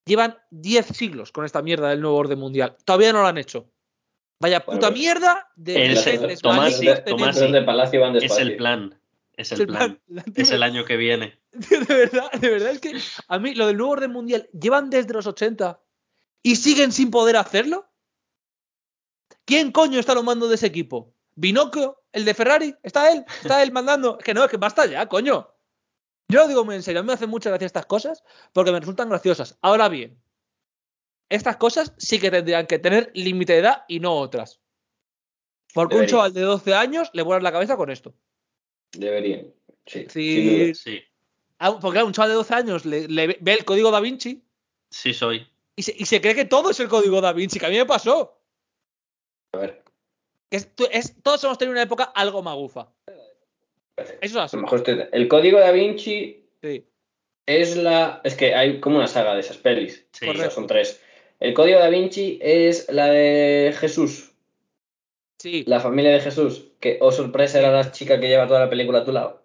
[0.05, 2.75] Llevan 10 siglos con esta mierda del nuevo orden mundial.
[2.85, 3.71] Todavía no lo han hecho.
[4.41, 8.99] Vaya Bueno, puta mierda de el- gentes Tomás, Los de Palacio van Es el plan.
[9.33, 9.99] Es el plan.
[10.35, 11.39] Es el año que viene.
[11.51, 12.93] De verdad, de verdad es que
[13.27, 15.79] a mí lo del nuevo orden mundial llevan desde los 80
[16.43, 17.87] y siguen sin poder hacerlo.
[19.45, 21.13] ¿Quién coño está a los mandos de ese equipo?
[21.35, 22.01] ¿Binocchio?
[22.11, 22.75] ¿El de Ferrari?
[22.83, 23.25] ¿Está él?
[23.41, 24.17] ¿Está él mandando?
[24.19, 25.53] Es que no, es que basta ya, coño.
[26.27, 28.71] Yo lo digo muy en serio, a mí me hacen mucha gracia estas cosas porque
[28.71, 29.57] me resultan graciosas.
[29.61, 30.21] Ahora bien,
[31.29, 34.59] estas cosas sí que tendrían que tener límite de edad y no otras.
[35.73, 36.11] Porque un Debería.
[36.17, 38.13] chaval de 12 años le vuelan la cabeza con esto.
[38.91, 39.51] Deberían.
[39.85, 40.73] Sí, Sí.
[40.75, 41.01] Sí,
[41.57, 44.43] Porque claro, un chaval de 12 años le, le ve el código da Vinci
[44.91, 45.47] sí soy.
[45.79, 47.77] Y se, y se cree que todo es el código da Vinci, que a mí
[47.77, 48.37] me pasó.
[49.53, 49.83] A ver.
[50.49, 52.91] Que es- tú- es- todos hemos tenido una época algo magufa.
[53.97, 54.55] Eso es A así.
[54.55, 56.85] lo mejor estoy- El código da Vinci Sí.
[57.45, 58.21] es la.
[58.23, 60.05] Es que hay como una saga de esas pelis.
[60.11, 60.27] Sí.
[60.29, 61.01] O sea, son tres.
[61.39, 64.31] El código da Vinci es la de Jesús,
[65.41, 68.69] Sí, la familia de Jesús, que, oh sorpresa, era la chica que lleva toda la
[68.69, 69.41] película a tu lado.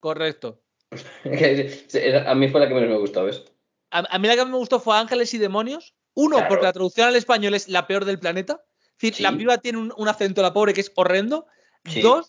[0.00, 0.60] correcto.
[2.26, 3.44] a mí fue la que menos me gustó, ¿ves?
[3.90, 5.94] A, a mí la que me gustó fue Ángeles y Demonios.
[6.14, 6.48] Uno, Claro.
[6.48, 8.64] porque la traducción al español es la peor del planeta.
[8.80, 9.22] Es decir, Sí.
[9.22, 11.46] la piba tiene un, un acento, la pobre, que es horrendo.
[11.84, 12.00] Sí.
[12.02, 12.28] Dos,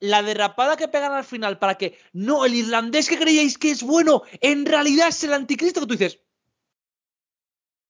[0.00, 3.82] la derrapada que pegan al final para que, no, el irlandés que creíais que es
[3.82, 6.20] bueno, en realidad es el anticristo que tú dices.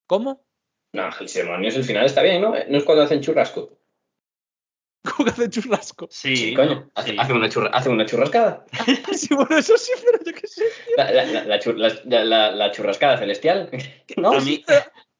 [0.06, 0.44] ¿Cómo?
[0.92, 2.50] No, Ángeles y Demonios, el final está bien, ¿no?
[2.68, 3.78] No es cuando hacen churrasco.
[5.08, 6.06] ¿Cómo que hace churrasco?
[6.10, 6.90] Sí, coño.
[6.94, 7.16] Hace, sí.
[7.18, 8.64] hace una churra- hace una churrascada.
[9.14, 10.64] Sí, bueno, eso sí, pero yo qué sé.
[10.96, 13.70] La, la- la- la chur- la- la- la churrascada celestial.
[14.16, 14.32] ¿No?
[14.32, 14.64] A mí,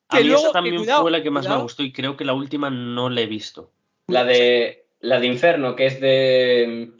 [0.09, 1.59] a que mí luego- esa que también cuidado, fue la que más cuidado.
[1.61, 3.71] me gustó y creo que la última no la he visto.
[4.09, 6.91] La de la de Inferno, que es de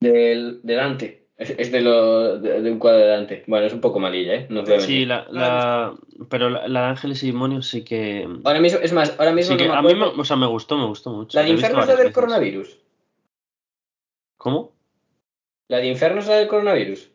[0.00, 1.21] de, de Dante.
[1.36, 3.44] Es, es de, lo, de, de un cuadro de Dante.
[3.46, 4.46] Bueno, es un poco malilla, ¿eh?
[4.50, 5.94] No os voy a Sí, la, la-
[6.28, 8.28] pero la, la de Ángeles y Demonios sí que...
[8.44, 10.36] Ahora mismo, es más, ahora mismo sí que no me a mí me, o sea,
[10.36, 11.36] me gustó, me gustó mucho.
[11.38, 12.14] La de Inferno es la del veces.
[12.14, 12.78] coronavirus.
[14.36, 14.72] ¿Cómo?
[15.68, 17.10] La de Inferno es la del coronavirus.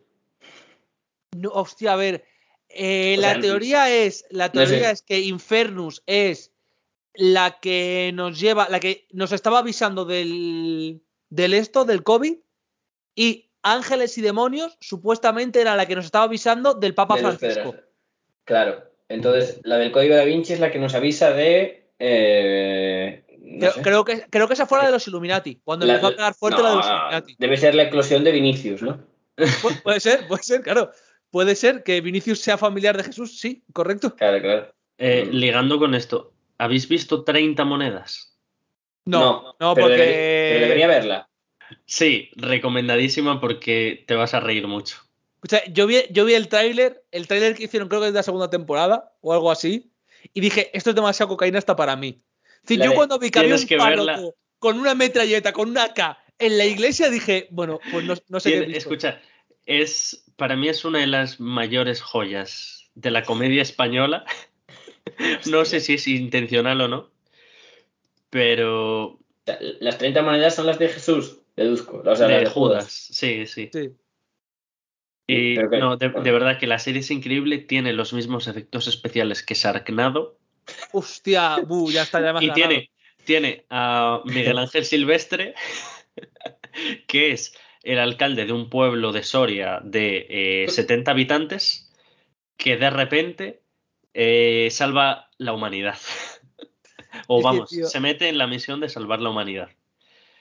[1.36, 2.24] No, hostia, a ver.
[2.68, 4.24] eh, la sea, teoría es.
[4.30, 4.66] La no sé.
[4.68, 6.52] teoría es que Infernus es
[7.14, 8.68] la que nos lleva.
[8.68, 11.02] La que nos estaba avisando del.
[11.30, 12.34] del esto, del COVID.
[13.14, 17.74] Y Ángeles y Demonios, supuestamente era la que nos estaba avisando del Papa de Francisco.
[18.44, 18.82] Claro.
[19.08, 21.90] Entonces, la del código da Vinci es la que nos avisa de.
[21.98, 23.82] eh, no Creo, sé.
[23.82, 25.60] creo que, creo que esa fue la de los Illuminati.
[25.64, 27.36] Cuando La- empezó a pegar fuerte la de los Illuminati.
[27.38, 29.00] Debe ser la eclosión de Vinicius, ¿no?
[29.36, 30.90] Pu- puede ser, puede ser, claro.
[31.30, 34.14] Puede ser que Vinicius sea familiar de Jesús, sí, correcto.
[34.16, 34.74] Claro, claro.
[34.98, 38.36] Eh, ligando con esto, ¿habéis visto 30 monedas?
[39.04, 39.96] No, no, pero porque.
[39.96, 41.28] debería- pero debería verla.
[41.86, 44.96] Sí, recomendadísima porque te vas a reír mucho.
[45.36, 48.18] Escucha, yo vi, yo vi el tráiler, el tráiler que hicieron creo que es de
[48.18, 49.90] la segunda temporada o algo así,
[50.34, 52.20] y dije, esto es demasiado cocaína hasta para mí.
[52.68, 54.30] La yo de- cuando vi que había tienes un que párroco verla.
[54.58, 58.66] con una metralleta, con una K en la iglesia, dije, bueno, pues no, no sé
[58.66, 59.20] qué escucha,
[59.66, 64.24] es, para mí es una de las mayores joyas de la comedia española.
[65.46, 67.10] no sé si es intencional o no,
[68.30, 69.18] pero
[69.80, 72.02] Las 30 monedas son las de Jesús, deduzco.
[72.04, 72.52] O sea, de Judas.
[72.52, 72.92] Judas.
[72.92, 73.70] Sí, sí.
[73.72, 73.90] Sí.
[75.26, 76.24] Y Pero que- no, de, bueno.
[76.24, 80.38] de verdad que la serie es increíble, tiene los mismos efectos especiales que Sarknado
[80.92, 82.54] Hostia, bu, ya está, ya y ganado.
[82.54, 82.90] tiene,
[83.24, 85.54] tiene a Miguel Ángel Silvestre,
[87.06, 90.26] que es el alcalde de un pueblo de Soria de
[90.64, 91.90] eh, 70 habitantes,
[92.56, 93.62] que de repente
[94.14, 95.96] eh, salva la humanidad.
[97.28, 99.70] o vamos, se mete en la misión de salvar la humanidad.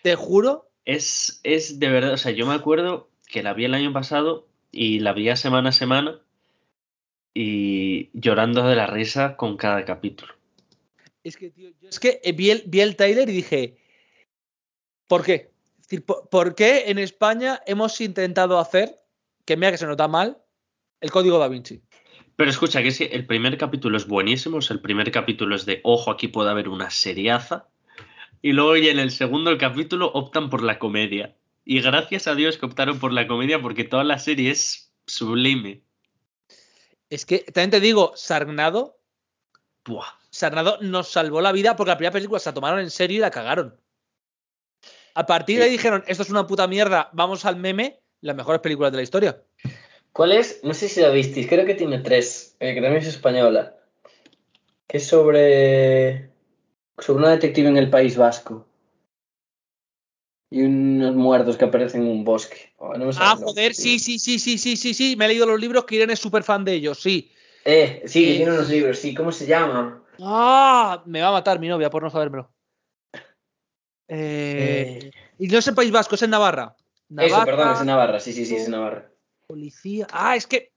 [0.01, 3.73] Te juro, Es, es de verdad, o sea, yo me acuerdo que la vi el
[3.73, 6.21] año pasado y la veía semana a semana
[7.33, 10.33] y llorando de la risa con cada capítulo.
[11.25, 13.75] es que, tío, yo es que eh, vi el, vi el y dije,
[15.07, 15.51] ¿por qué?
[15.77, 18.97] Es decir, ¿por, por qué en España hemos intentado hacer,
[19.43, 20.37] que mira que se nota mal,
[21.01, 21.81] el código da Vinci?
[22.37, 25.65] Pero escucha, que sí, el primer capítulo es buenísimo, o sea, el primer capítulo es
[25.65, 27.67] de, ojo, aquí puede haber una seriaza.
[28.47, 31.35] Y luego ya en el segundo capítulo optan por la comedia.
[31.65, 35.81] Y gracias a Dios que optaron por la comedia porque toda la serie es sublime.
[37.09, 39.01] Es que también te digo, Sarnado,
[39.83, 40.13] Buah.
[40.29, 43.19] Sarnado nos salvó la vida porque la primera película se la tomaron en serio y
[43.19, 43.81] la cagaron.
[45.13, 48.61] A partir de ahí dijeron, esto es una puta mierda, vamos al meme, las mejores
[48.61, 49.43] películas de la historia.
[50.13, 50.61] ¿Cuál es?
[50.63, 53.75] No sé si la visteis, creo que tiene tres, eh, que también es española.
[54.87, 56.36] Que es sobre.
[56.97, 58.65] Sobre una detective en el País Vasco.
[60.49, 62.73] Y unos muertos que aparecen en un bosque.
[62.77, 65.27] Oh, no me sale Ah, joder, sí, sí, sí, sí, sí, sí, sí, me he
[65.29, 67.31] leído los libros, que Irene es súper fan de ellos, sí.
[67.65, 70.03] Eh, sí, que Eh, tiene unos libros, sí, ¿cómo se llama?
[70.19, 72.49] Ah, me va a matar mi novia por no sabérmelo.
[74.07, 76.75] Eh, y no es en País Vasco, es en Navarra.
[76.77, 79.11] Eso, Navarra, perdón, es en Navarra, sí, sí, sí, es en Navarra.
[79.47, 80.07] policía.
[80.11, 80.71] Ah, es que.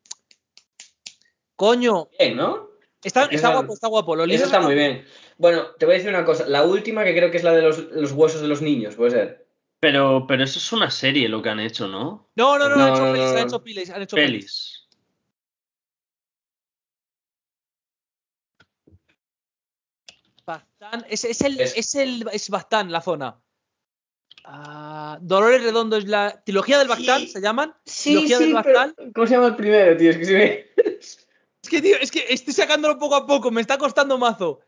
[1.57, 2.71] Coño, Bien, ¿no?
[3.05, 4.17] está, está guapo, está guapo.
[4.17, 5.05] Los Eso libros está muy bien.
[5.41, 6.47] Bueno, te voy a decir una cosa.
[6.47, 9.13] La última, que creo que es la de los, los huesos de los niños, puede
[9.13, 9.47] ser.
[9.81, 12.29] Pero, pero eso es una serie lo que han hecho, ¿no?
[12.37, 14.87] No, no, no, No, han hecho no, pelis, no, han hecho pelis, han hecho pelis.
[14.87, 14.89] Pelis.
[20.45, 23.41] Bastán, es, es el, Es- es el, es Bastán la zona.
[24.45, 27.29] Ah, Dolores Redondo es la trilogía del Bastán, Sí.
[27.29, 27.75] se llaman.
[27.87, 28.95] Sí, Trilogía del sí, Bastán.
[28.95, 29.13] pero...
[29.15, 30.11] ¿Cómo se llama el primero, tío?
[30.11, 30.75] Es que se ve...
[31.63, 34.61] Es que, tío, es que estoy sacándolo poco a poco, me está costando mazo.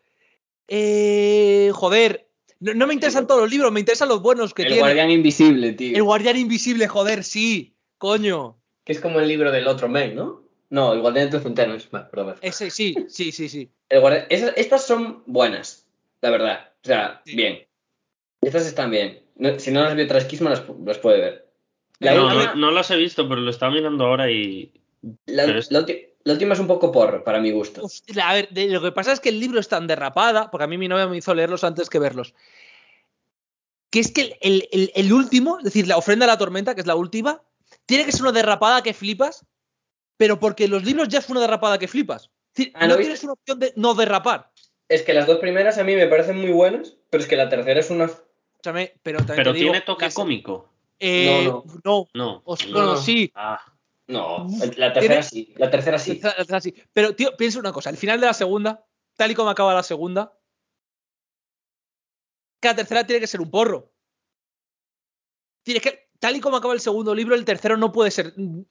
[0.68, 2.28] Eh, joder,
[2.60, 4.82] no, no me interesan todos los libros, me interesan los buenos que El tiene.
[4.82, 5.96] guardián invisible, tío.
[5.96, 8.58] El guardián invisible, joder, sí, coño.
[8.84, 10.42] Que es como el libro del otro men, ¿no?
[10.70, 11.76] No, el guardián de tu centeno.
[11.90, 12.36] Vale, perdón.
[12.40, 13.70] Ese, sí, sí, sí, sí.
[13.88, 15.86] El guardián- esas- estas son buenas,
[16.20, 16.70] la verdad.
[16.82, 17.36] O sea, Sí.
[17.36, 17.66] bien.
[18.40, 19.22] Estas están bien.
[19.36, 21.48] No- si no las vio Trasquismo, las, las puede ver.
[22.00, 24.72] La, no, última, no, no las he visto, pero lo estaba mirando ahora y.
[25.26, 27.82] la- pero es- la ulti- la última es un poco porro, para mi gusto.
[27.84, 30.64] Hostia, a ver, de- lo que pasa es que el libro es tan derrapada, porque
[30.64, 32.34] a mí mi novia me hizo leerlos antes que verlos,
[33.90, 36.74] que es que el, el- el- el último, es decir, la ofrenda a la tormenta,
[36.74, 37.42] que es la última,
[37.86, 39.44] tiene que ser una derrapada que flipas,
[40.16, 42.30] pero porque los libros ya es una derrapada que flipas.
[42.54, 44.50] Es decir, Ah, ¿no tienes una opción de no derrapar.
[44.88, 47.48] Es que las dos primeras a mí me parecen muy buenas, pero es que la
[47.48, 48.04] tercera es una...
[48.04, 50.68] Escúchame, pero también Pero te digo, tiene toque cómico.
[51.00, 52.08] eh, No, no.
[52.14, 52.42] No.
[52.70, 52.96] No.
[52.96, 53.32] sí.
[53.34, 53.60] Ah,
[54.08, 54.46] No,
[54.76, 55.54] la tercera sí.
[55.56, 56.20] La tercera sí.
[56.22, 56.74] La tercera sí.
[56.92, 57.90] Pero, tío, piensa una cosa.
[57.90, 58.84] Al final de la segunda,
[59.16, 60.38] tal y como acaba la segunda,
[62.60, 63.92] que la tercera tiene que ser un porro.
[65.64, 68.62] Tiene que, tal y como acaba el segundo libro, el tercero no puede ser mm,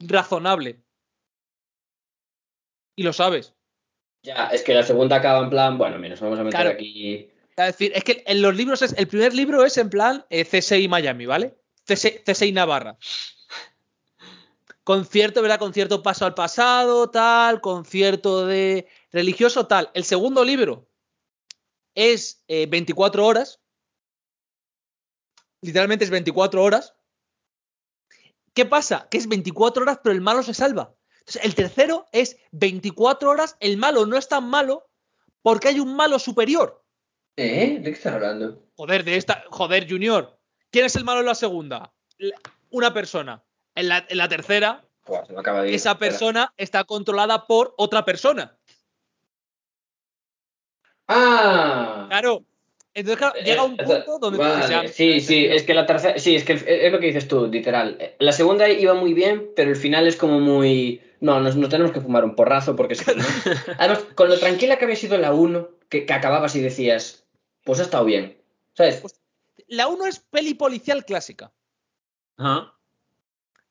[0.00, 0.82] razonable.
[2.96, 3.54] Y lo sabes.
[4.22, 6.74] Ya, es que la segunda acaba en plan, bueno, mira, nos vamos a meter Claro.
[6.74, 7.28] aquí...
[7.56, 8.94] Es decir, es que en los libros es.
[8.96, 11.54] El primer libro es en plan eh, CSI Miami, ¿vale?
[11.84, 12.96] CSI, CSI Navarra.
[14.84, 15.58] Concierto, ¿verdad?
[15.58, 19.90] Concierto paso al pasado, tal, concierto de religioso, tal.
[19.94, 20.88] El segundo libro
[21.94, 23.60] es eh, 24 horas.
[25.60, 26.94] Literalmente es 24 horas.
[28.54, 29.08] ¿Qué pasa?
[29.10, 30.94] Que es 24 horas, pero el malo se salva.
[31.20, 34.90] Entonces, el tercero es 24 horas, el malo no es tan malo
[35.42, 36.84] porque hay un malo superior.
[37.36, 37.78] ¿Eh?
[37.78, 38.66] ¿De qué estás hablando?
[38.76, 39.44] Joder, de esta.
[39.48, 40.38] Joder, Junior.
[40.70, 41.94] ¿Quién es el malo en la segunda?
[42.18, 42.36] La-
[42.70, 43.42] Una persona.
[43.74, 45.74] En la, en la tercera, Buah, se me acaba de ir.
[45.74, 46.10] esa Espera.
[46.10, 48.56] persona está controlada por otra persona.
[51.08, 52.06] ¡Ah!
[52.08, 52.44] Claro.
[52.94, 54.38] Entonces, claro, Eh, llega un eh, punto donde.
[54.38, 57.26] vale, sea- Sí, sí, es que la tercera, sí, es que es lo que dices
[57.26, 58.14] tú, literal.
[58.18, 61.00] La segunda iba muy bien, pero el final es como muy.
[61.20, 63.24] No, nos, nos tenemos que fumar un porrazo porque es que no.
[63.78, 67.24] Además, con lo tranquila que había sido la 1, que, que acababas y decías,
[67.64, 68.36] pues ha estado bien.
[68.74, 69.00] ¿Sabes?
[69.00, 69.18] Pues-
[69.68, 71.50] La 1 es peli policial clásica.
[72.36, 72.74] ajá.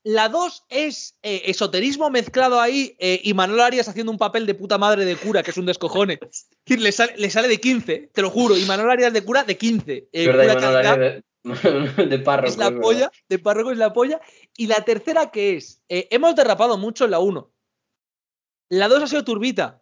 [0.03, 4.56] La 2 es eh, esoterismo mezclado ahí eh, y Manuel Arias haciendo un papel de
[4.56, 6.19] puta madre de cura, que es un descojone.
[6.32, 8.57] Es decir, le sale, le sale de 15, te lo juro.
[8.57, 10.10] Y Manuel Arias de cura de 15.
[10.11, 11.23] Eh, verdad, cura de,
[12.07, 12.49] de párroco.
[12.49, 14.22] es la es polla, de párroco es la polla.
[14.57, 17.52] Y la tercera que es, eh, hemos derrapado mucho en la 1.
[18.69, 19.82] La 2 ha sido turbita.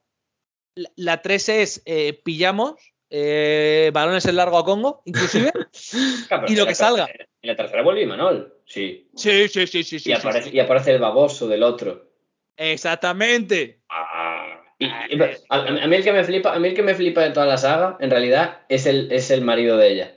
[0.75, 2.75] La- La 3 es, eh, pillamos,
[3.09, 5.51] eh, balones en largo a Congo, inclusive.
[6.29, 7.07] Pero y lo que salga.
[7.41, 9.09] En la tercera vuelve Imanol, sí.
[9.15, 9.95] sí, sí, sí, sí, sí.
[9.95, 10.55] y, sí, aparece, sí.
[10.57, 12.09] y aparece el baboso del otro.
[12.57, 13.79] Exactamente.
[13.89, 16.95] Ah, y- y- a, a mí el que me flipa, a mí el que me
[16.95, 20.15] flipa de toda la saga, en realidad, es el, es el marido de ella.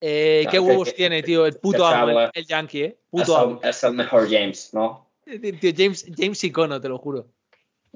[0.00, 1.46] Eh, Claro, ¿Qué huevos que- tiene, tío?
[1.46, 2.98] El puto amo, el, yankee, ¿eh?
[3.10, 3.60] Puto amo.
[3.62, 5.08] es el mejor James, ¿no?
[5.60, 7.28] Tío, James, James Icono, te lo juro.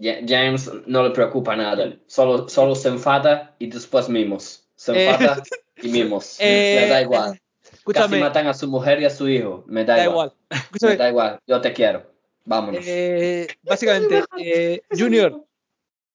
[0.01, 1.93] Ja- James no le preocupa nada.
[2.07, 4.65] Solo, solo se enfada y después mimos.
[4.77, 5.43] Se Eh, enfada
[5.83, 6.37] y mimos.
[6.41, 7.41] eh, me da igual.
[7.71, 9.65] Casi Escúchame, matan a su mujer y a su hijo.
[9.67, 10.33] Me da, da igual.
[10.51, 10.93] igual.
[10.93, 11.41] Me da igual.
[11.47, 12.11] Yo te quiero.
[12.45, 12.85] Vámonos.
[12.87, 15.47] eh, básicamente, eh, Junior,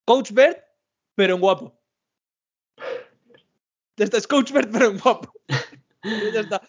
[0.06, 0.64] Coach Bert,
[1.15, 1.80] pero en guapo.
[3.98, 5.32] Ya está, es Coach Bert, pero en guapo.
[6.34, 6.61] ya está.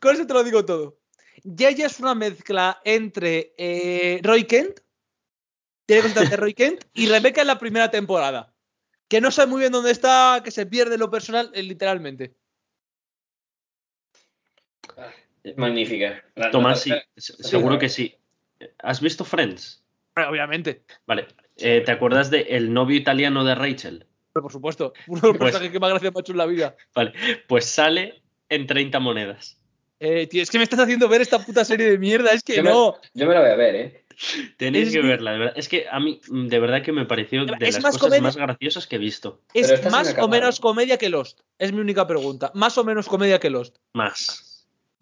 [0.00, 0.98] Con eso te lo digo todo.
[1.42, 4.80] Yaya es una mezcla entre eh, Roy Kent,
[5.86, 8.54] tiene de Roy Kent, y Rebecca en la primera temporada.
[9.08, 12.34] Que no sabe muy bien dónde está, que se pierde lo personal, literalmente.
[14.96, 16.24] Es magnífica.
[16.34, 18.14] La- la Tomás, sí, seguro que sí.
[18.78, 19.82] ¿Has visto Friends?
[20.16, 21.26] Obviamente, Vale.
[21.56, 24.06] Eh, ¿Te acuerdas de el novio italiano de Rachel?
[24.32, 24.92] pero por supuesto.
[25.06, 26.76] Uno de los Pues- personajes que más gracia me ha hecho en la vida.
[26.94, 27.12] Vale.
[27.46, 29.60] Pues sale en 30 monedas.
[30.00, 32.56] Eh, tío, es que me estás haciendo ver esta puta serie de mierda, es que
[32.56, 32.96] Yo me- no.
[33.14, 34.04] Yo me la voy a ver, ¿eh?
[34.56, 35.54] Tenéis Es que verla, de verdad.
[35.56, 38.22] Es que a mí, de verdad que me pareció de Es las más cosas comedia-
[38.22, 39.40] más graciosas que he visto.
[39.54, 40.62] Es más o menos ¿no?
[40.62, 41.40] comedia que Lost.
[41.58, 42.50] Es mi única pregunta.
[42.54, 43.76] Más o menos comedia que Lost.
[43.92, 44.53] Más.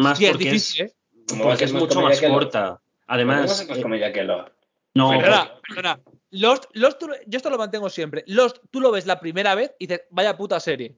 [0.02, 0.96] Más Sí, es porque difícil, es, ¿eh?
[1.28, 2.32] ¿Cómo va a porque es más mucho más Lost?
[2.34, 2.60] corta.
[2.60, 4.50] ¿Cómo va a Además, más eh, comedia que lo?
[4.94, 6.00] no, Perdona, perdona.
[6.30, 8.24] Lost, Lost, yo esto lo mantengo siempre.
[8.26, 10.96] Lost, tú lo ves la primera vez y dices, vaya puta serie.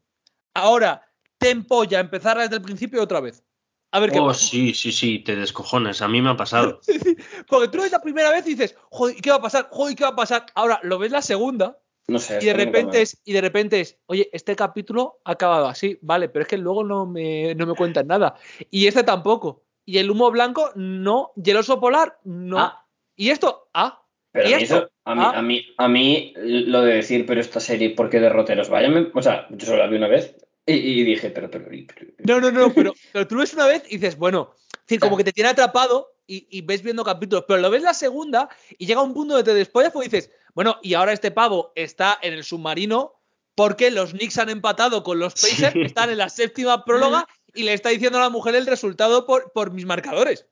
[0.55, 1.03] Ahora,
[1.39, 3.43] te empolla empezar desde el principio otra vez.
[3.91, 4.47] A ver qué Oh, pasa.
[4.47, 6.03] sí, sí, sí, te descojones.
[6.03, 6.81] A mí me ha pasado.
[7.49, 9.69] Porque tú lo ves la primera vez y dices, joder, ¿qué va a pasar?
[9.71, 10.47] Joder, ¿qué va a pasar?
[10.55, 12.39] Ahora, lo ves la segunda No sé.
[12.43, 16.29] y de repente es, y de repente es, oye, este capítulo ha acabado así, vale,
[16.29, 18.35] pero es que luego no me, no me cuentan nada.
[18.71, 19.63] Y este tampoco.
[19.87, 21.33] Y el humo blanco, no.
[21.43, 22.59] Y el oso polar, no.
[22.59, 22.87] Ah,
[23.17, 24.03] Y esto, ah.
[24.33, 24.77] pero ¿Y a mí, esto?
[24.77, 25.33] eso- a, mí, Ah.
[25.39, 28.69] a, mí, a mí lo de decir, pero esta serie, ¿por qué derroteros?
[28.69, 30.35] Vaya, o sea, yo solo la vi una vez
[30.67, 33.67] y, y dije, pero, pero, pero- No, no, no, pero, pero tú lo ves una
[33.67, 37.05] vez y dices, bueno, es decir, como que te tiene atrapado y, y ves viendo
[37.05, 38.49] capítulos, pero lo ves la segunda
[38.79, 42.19] y llega un punto donde te despollas porque dices, bueno, y ahora este pavo está
[42.23, 43.13] en el submarino
[43.55, 45.83] porque los Knicks han empatado con los Pacers, Sí.
[45.83, 49.53] están en la séptima próloga y le está diciendo a la mujer el resultado por,
[49.53, 50.47] por mis marcadores.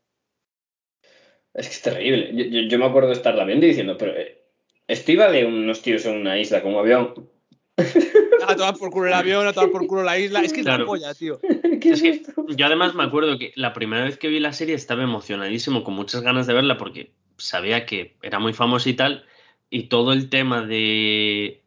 [1.55, 2.31] Es que es terrible.
[2.33, 4.43] Yo, yo- yo me acuerdo de estarla viendo y diciendo, pero eh,
[4.89, 7.29] esto iba de unos tíos en una isla con un avión.
[8.47, 10.41] A tomar por culo el avión, a tomar por culo la isla.
[10.43, 10.87] Es que es la Claro.
[10.87, 11.39] polla, tío.
[11.81, 12.23] ¿Qué Es que
[12.57, 15.95] yo además me acuerdo que la primera vez que vi la serie estaba emocionadísimo, con
[15.95, 19.25] muchas ganas de verla, porque sabía que era muy famosa y tal,
[19.73, 21.63] y todo el tema de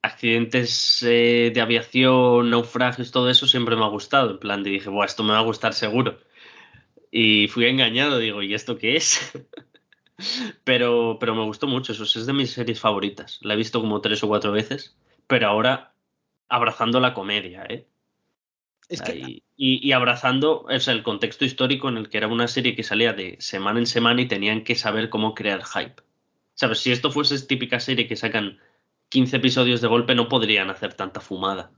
[0.00, 4.30] accidentes eh, de aviación, naufragios, todo eso siempre me ha gustado.
[4.30, 6.18] En plan, de dije, Buah, esto me va a gustar seguro.
[7.10, 9.30] Y fui engañado, digo, ¿y esto qué es?
[10.64, 13.38] pero, pero me gustó mucho, eso es de mis series favoritas.
[13.42, 14.96] La he visto como tres o cuatro veces,
[15.26, 15.92] pero ahora
[16.48, 17.86] abrazando la comedia, ¿eh?
[18.88, 19.42] Es que Ahí.
[19.54, 22.84] Y, y abrazando o sea, el contexto histórico en el que era una serie que
[22.84, 26.02] salía de semana en semana y tenían que saber cómo crear hype.
[26.60, 26.80] ¿Sabes?
[26.80, 28.58] Si esto fuese típica serie que sacan
[29.08, 31.70] 15 episodios de golpe, no podrían hacer tanta fumada.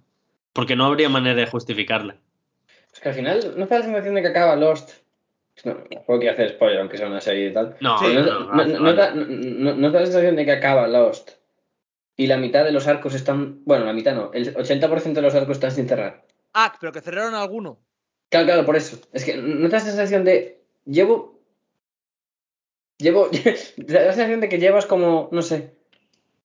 [0.52, 2.16] Porque no habría manera de justificarla.
[2.92, 4.90] Es que al final no te da la sensación de que acaba Lost.
[5.64, 7.76] No, tampoco quiero hacer spoiler, aunque sea una serie y tal.
[7.80, 8.06] No, Sí.
[8.12, 10.88] no, no, no, no, da, no- no- no te da la sensación de que acaba
[10.88, 11.30] Lost.
[12.16, 13.64] Y la mitad de los arcos están.
[13.64, 14.32] Bueno, la mitad no.
[14.34, 16.26] El 80% de los arcos están sin cerrar.
[16.54, 17.78] Ah, pero que cerraron alguno.
[18.30, 18.98] Claro, claro, por eso.
[19.12, 20.60] Es que no te da la sensación de.
[20.86, 21.40] Llevo.
[23.02, 23.28] Llevo.
[23.30, 23.42] te
[23.92, 25.28] da la sensación de que llevas como.
[25.32, 25.74] No sé.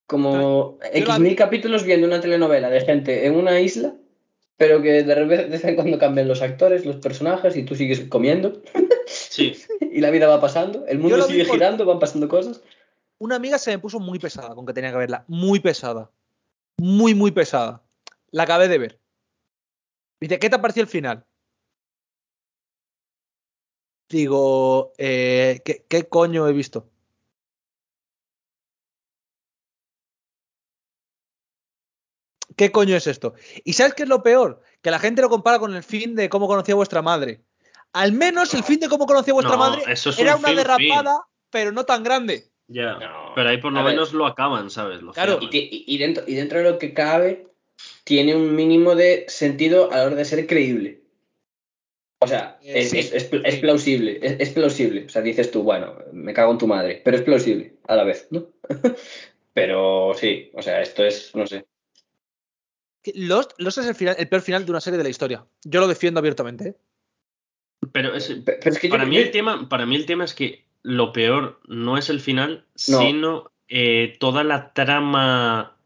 [0.08, 0.78] Como.
[0.92, 3.94] X mil capítulos viendo una telenovela de gente en una isla.
[4.58, 7.76] Pero que de repente de vez en cuando cambian los actores, los personajes y tú
[7.76, 8.62] sigues comiendo.
[9.10, 10.86] Sí, y la vida va pasando.
[10.86, 12.62] El mundo sigue por- girando, van pasando cosas.
[13.20, 15.24] Una amiga se me puso muy pesada con que tenía que verla.
[15.28, 16.12] Muy pesada.
[16.78, 17.84] Muy, muy pesada.
[18.32, 19.00] La acabé de ver.
[20.20, 21.24] Dice, ¿qué te pareció el final?
[24.10, 26.90] Digo, eh, ¿qué, qué coño he visto?
[32.56, 33.34] ¿Qué coño es esto?
[33.64, 34.62] ¿Y sabes qué es lo peor?
[34.82, 37.42] Que la gente lo compara con el fin de cómo conocía vuestra madre.
[37.94, 40.50] Al menos el fin de cómo conocía vuestra No, madre eso es era un una
[40.50, 42.50] fin, derrapada, pero no tan grande.
[42.68, 42.94] ya.
[42.96, 43.34] No.
[43.36, 43.94] Pero ahí por A lo ver.
[43.94, 45.02] menos lo acaban, ¿sabes?
[45.02, 45.40] Lo Claro.
[45.42, 47.48] y dentro, y dentro de lo que cabe,
[48.04, 51.02] tiene un mínimo de sentido a la hora de ser creíble.
[52.20, 55.06] O sea, Eh, es, sí, es- es plausible, es, es plausible.
[55.06, 58.04] O sea, dices tú, bueno, me cago en tu madre, pero es plausible a la
[58.04, 58.48] vez, ¿no?
[59.54, 61.66] pero sí, o sea, esto es, no sé.
[63.16, 65.46] Lost, Lost es el, final, el peor final de una serie de la historia.
[65.64, 66.70] Yo lo defiendo abiertamente.
[66.70, 66.76] ¿eh?
[67.94, 70.06] Pero es, Pe- Pero es que yo- para, mí yo- el tema, para mí el
[70.06, 73.00] tema es que lo peor no es el final, No.
[73.00, 75.78] sino eh, toda la trama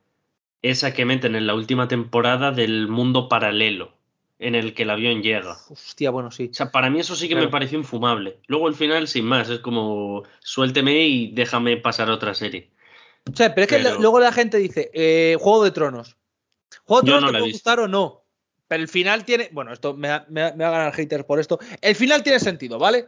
[0.62, 3.94] esa que meten en la última temporada del mundo paralelo
[4.42, 5.58] en el que el avión llega.
[5.70, 6.50] Hostia, bueno, sí.
[6.52, 7.46] O sea, para mí eso sí que Claro.
[7.48, 8.40] me pareció infumable.
[8.48, 12.72] Luego el final, sin más, es como suélteme y déjame pasar a otra serie.
[13.32, 16.18] O sea, pero es que Pero- luego la gente dice, eh, Juego de Tronos.
[16.86, 18.26] Juego de Yo Tronos no te puede gustar o no.
[18.68, 19.50] Pero el final tiene.
[19.52, 21.60] Bueno, esto me va, me me va a ganar haters por esto.
[21.82, 23.08] El final tiene sentido, ¿vale?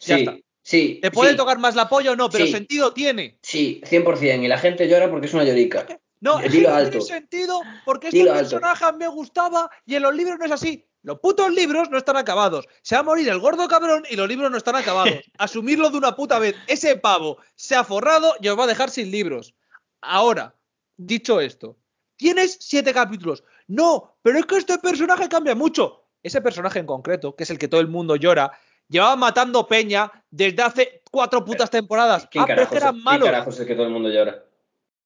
[0.00, 0.36] Ya sí, está.
[0.60, 0.98] sí.
[1.00, 2.52] Te puede sí, tocar más la polla o no, pero Sí.
[2.52, 3.38] sentido tiene.
[3.40, 4.44] Sí, 100%.
[4.44, 5.86] Y la gente llora porque es una llorica.
[6.24, 6.90] No, Dilo no alto.
[6.90, 8.42] tiene sentido porque este Dilo alto.
[8.42, 10.84] personaje me gustaba y en los libros no es así.
[11.02, 12.66] Los putos libros no están acabados.
[12.80, 15.12] Se va a morir el gordo cabrón y los libros no están acabados.
[15.38, 16.54] Asumirlo de una puta vez.
[16.66, 19.54] Ese pavo se ha forrado y os va a dejar sin libros.
[20.00, 20.54] Ahora,
[20.96, 21.76] dicho esto,
[22.16, 23.44] tienes siete capítulos.
[23.66, 26.04] No, pero es que este personaje cambia mucho.
[26.22, 28.50] Ese personaje en concreto, que es el que todo el mundo llora,
[28.88, 32.26] llevaba matando peña desde hace cuatro putas temporadas.
[32.30, 33.28] ¿Quién Ah, carajos, que eran ¿quién malos.
[33.28, 34.42] carajos es que todo el mundo llora?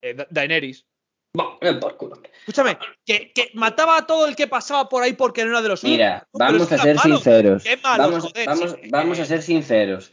[0.01, 0.87] Eh, Da- Daenerys.
[1.39, 2.21] Por culo.
[2.41, 5.69] Escúchame, que, que mataba a todo el que pasaba por ahí porque no era de
[5.69, 5.85] los.
[5.85, 7.63] Mira, vamos a ser sinceros.
[7.63, 8.47] Qué Vamos, joder.
[8.47, 8.89] vamos, sí.
[8.91, 10.13] vamos a ser sinceros.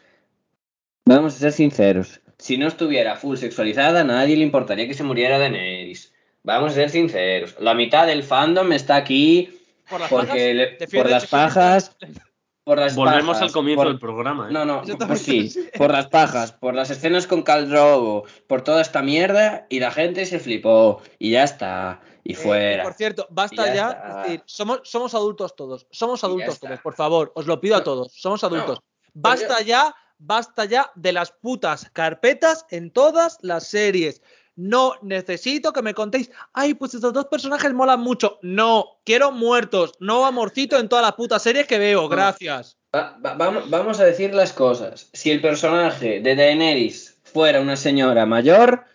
[1.06, 2.22] Vamos a ser sinceros.
[2.38, 6.14] Si no estuviera full sexualizada, a nadie le importaría que se muriera Daenerys.
[6.44, 7.56] Vamos a ser sinceros.
[7.60, 9.58] La mitad del fandom está aquí
[9.90, 11.98] Por las porque pajas, le- por las pajas,
[12.66, 14.50] por las Volvemos pajas, al comienzo por- del programa.
[14.50, 14.52] ¿eh?
[14.52, 18.82] No, no, pues sí, por las pajas, por las escenas con Khal Drogo, por toda
[18.82, 22.84] esta mierda y la gente se flipó y ya está y Eh, fuera.
[22.84, 24.22] por cierto, basta ya ya.
[24.24, 25.86] decir, somos, somos adultos todos.
[25.92, 27.32] Somos adultos todos, por favor.
[27.36, 28.12] Os lo pido a todos.
[28.14, 28.80] Somos adultos.
[28.80, 34.24] no, basta ya, basta ya de las putas carpetas en todas las series.
[34.58, 38.40] No necesito que me contéis, ay, pues estos dos personajes molan mucho.
[38.42, 42.08] No, quiero muertos, no amorcito en todas las putas series que veo.
[42.08, 42.78] Gracias.
[42.96, 45.10] Va- va- vamos, vamos a decir las cosas.
[45.12, 48.86] Si el personaje de Daenerys fuera una señora mayor,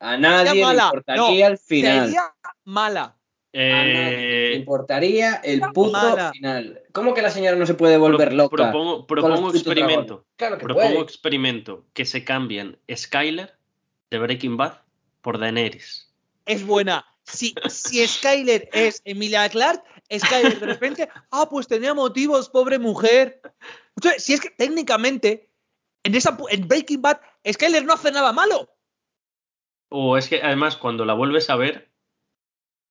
[0.00, 0.82] a nadie Sería le mala.
[0.86, 2.04] importaría No, al final.
[2.06, 2.22] Sería
[2.64, 3.02] mala.
[3.02, 6.30] A nadie le Eh, importaría el puto Mala.
[6.32, 6.82] final.
[6.92, 8.56] ¿Cómo que la señora no se puede volver pro- loca?
[9.06, 10.26] Propongo, experimento.
[10.36, 11.00] Claro que Propongo puede.
[11.02, 13.56] experimento que se cambien Skyler
[14.10, 14.74] de Breaking Bad
[15.26, 16.08] por Daenerys.
[16.44, 17.04] Es buena.
[17.24, 19.82] Si, si Skyler es Emilia Clark,
[20.16, 23.42] Skyler de repente, ah, pues tenía motivos, pobre mujer.
[23.96, 25.50] Entonces, si es que técnicamente,
[26.04, 27.20] en, esa, pu- en Breaking Bad,
[27.52, 28.70] Skyler no hace nada malo.
[29.88, 31.90] O es que además cuando la vuelves a ver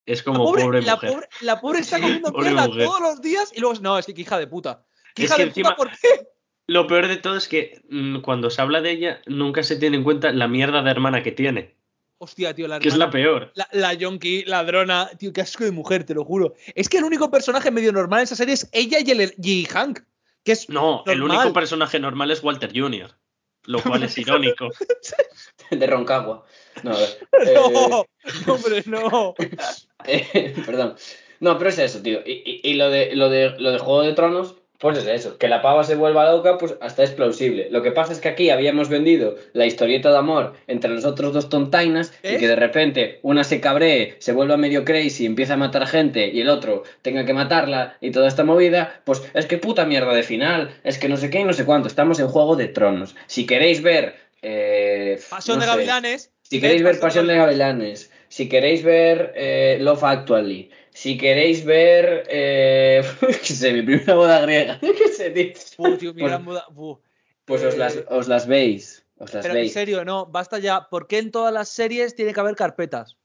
[0.05, 1.11] es La como pobre, pobre, la mujer.
[1.13, 4.21] pobre, la pobre está comiendo mierda todos los días y luego, no, es que qué
[4.23, 4.85] hija de puta.
[5.15, 6.27] ¿Qué Es hija que de encima- puta por qué?
[6.67, 9.95] Lo peor de todo es que mm, cuando se habla de ella nunca se tiene
[9.95, 11.77] en cuenta la mierda de hermana que tiene,
[12.17, 13.51] Hostia, tío, la que es la peor.
[13.55, 16.53] La, la yonki, ladrona, tío, qué asco de mujer, te lo juro.
[16.73, 19.65] Es que el único personaje medio normal en esa serie es ella y el y
[19.65, 19.99] Hank,
[20.43, 23.11] que es No, el único personaje normal es Walter Jr.,
[23.65, 24.69] lo cual es irónico.
[25.71, 26.45] De Roncagua.
[26.83, 27.27] No, a ver.
[27.53, 28.05] No,
[28.53, 29.35] hombre, no.
[30.05, 30.95] Eh, eh, perdón.
[31.41, 32.21] No, pero es eso, tío.
[32.25, 35.37] Y, y- y lo, de, lo, de, lo de Juego de Tronos, pues es eso.
[35.37, 37.67] Que la pava se vuelva loca, pues hasta es plausible.
[37.71, 41.33] Lo que pasa es que aquí habíamos vendido la historieta de amor entre los otros
[41.33, 42.37] dos tontainas y ¿Eh?
[42.37, 46.41] que de repente una se cabree, se vuelva medio crazy, empieza a matar gente y
[46.41, 50.23] el otro tenga que matarla y toda esta movida, pues es que puta mierda de
[50.23, 51.87] final, es que no sé qué y no sé cuánto.
[51.87, 53.15] Estamos en Juego de Tronos.
[53.27, 54.15] Si queréis ver...
[54.41, 56.31] eh, Pasión no de sé, Gavilanes.
[56.43, 57.65] si queréis ver Pasión de Gavilanes.
[57.65, 63.03] Gavilanes, si queréis ver eh, Love Actually, si queréis ver, eh,
[63.45, 65.53] qué sé, mi primera boda griega, qué sé.
[65.77, 66.97] Buh, tío, mi Pues- gran boda- buh.
[67.43, 69.73] Pues os las, os las veis, os las Pero en veis.
[69.73, 70.87] serio, no, basta ya.
[70.89, 73.17] ¿Por qué en todas las series tiene que haber carpetas?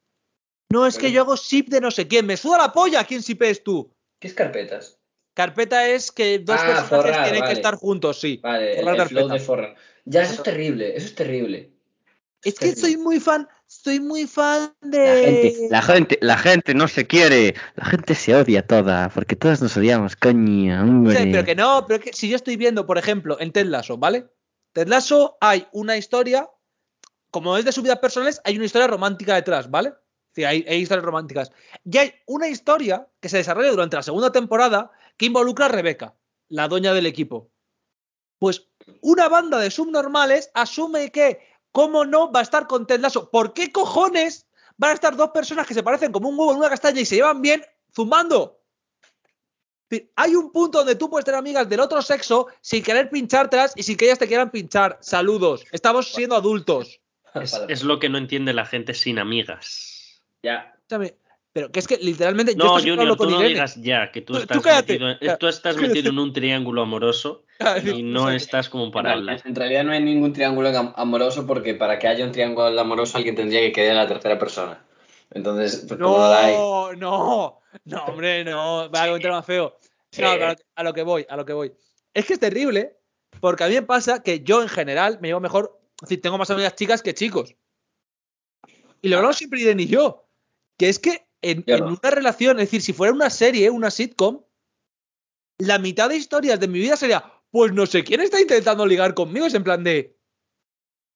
[0.71, 2.27] No, es que yo hago ship de no sé quién.
[2.27, 3.91] Me suda la polla quién shipees tú.
[4.19, 4.99] ¿Qué es carpetas?
[5.33, 7.53] Carpeta es que dos Ah, personajes forrar, tienen vale.
[7.55, 8.41] que estar juntos, sí.
[8.43, 9.35] Vale, el, Forrar el flow carpeta.
[9.35, 9.75] de forra.
[10.05, 11.71] Ya, eso es terrible, eso es terrible.
[12.43, 14.99] Es que soy muy fan, soy muy fan de.
[14.99, 19.37] La gente, la gente, la gente no se quiere, la gente se odia toda, porque
[19.37, 21.17] todos nos odiamos, coño, hombre.
[21.17, 23.99] Sí, pero que no, pero que si yo estoy viendo, por ejemplo, en Ted Lasso,
[23.99, 24.27] ¿vale?
[24.73, 26.49] Ted Lasso hay una historia,
[27.31, 29.93] como es de su vida personales, hay una historia romántica detrás, ¿vale?
[30.35, 31.51] Sí, hay, hay historias románticas.
[31.85, 36.15] Y hay una historia que se desarrolla durante la segunda temporada que involucra a Rebeca,
[36.49, 37.51] la dueña del equipo.
[38.39, 38.69] Pues
[39.03, 43.31] una banda de subnormales asume que, ¿cómo no va a estar con Ted Lasso?
[43.31, 46.59] ¿Por qué cojones van a estar dos personas que se parecen como un huevo en
[46.59, 47.65] una castaña y se llevan bien
[47.95, 48.59] zumbando?
[50.15, 53.83] Hay un punto donde tú puedes tener amigas del otro sexo sin querer pinchártelas y
[53.83, 54.99] sin que ellas te quieran pinchar.
[55.01, 55.65] Saludos.
[55.73, 57.01] Estamos siendo adultos.
[57.35, 60.23] Es, es lo que no entiende la gente sin amigas.
[60.43, 61.15] Ya, Escúchame,
[61.53, 63.49] Pero que es que literalmente yo No, esto siempre Junior, hablo tú con no Irene.
[63.55, 67.45] digas ya que tú estás, metido, en, tú estás metido en un triángulo amoroso
[67.93, 69.43] y no estás como para en, hablar.
[69.45, 73.17] en realidad no hay ningún triángulo am- amoroso porque para que haya un triángulo amoroso
[73.19, 74.85] alguien tendría que quedar a la tercera persona.
[75.33, 76.55] Entonces, pues como no la hay.
[76.57, 79.77] No, no, no, hombre, no, va a comentar más feo.
[80.13, 80.23] Sí.
[80.23, 81.73] No, pero a lo, a lo que voy, a lo que voy.
[82.15, 82.97] Es que es terrible,
[83.41, 86.39] porque a mí me pasa que yo en general me llevo mejor, es decir, tengo
[86.39, 87.55] más amigas chicas que chicos.
[89.03, 90.27] Y lo hablamos siempre Irene y yo,
[90.77, 91.87] que es que en, Yo en no.
[91.89, 94.43] una relación, es decir, si fuera una serie, una sitcom,
[95.59, 99.15] la mitad de historias de mi vida sería, pues no sé quién está intentando ligar
[99.15, 100.17] conmigo, es en plan de,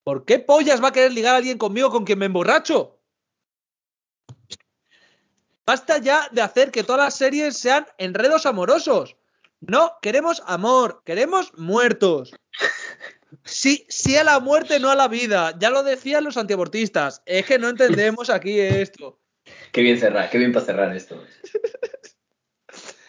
[0.03, 2.99] ¿por qué pollas va a querer ligar a alguien conmigo con quien me emborracho?
[5.65, 9.17] Basta ya de hacer que todas las series sean enredos amorosos.
[9.61, 12.35] No, queremos amor, queremos muertos.
[13.43, 15.55] Sí, sí a la muerte, no a la vida.
[15.57, 17.23] Ya lo decían los antiabortistas.
[17.25, 19.19] Es que no entendemos aquí esto.
[19.75, 21.21] Qué bien cerrar, qué bien para cerrar esto.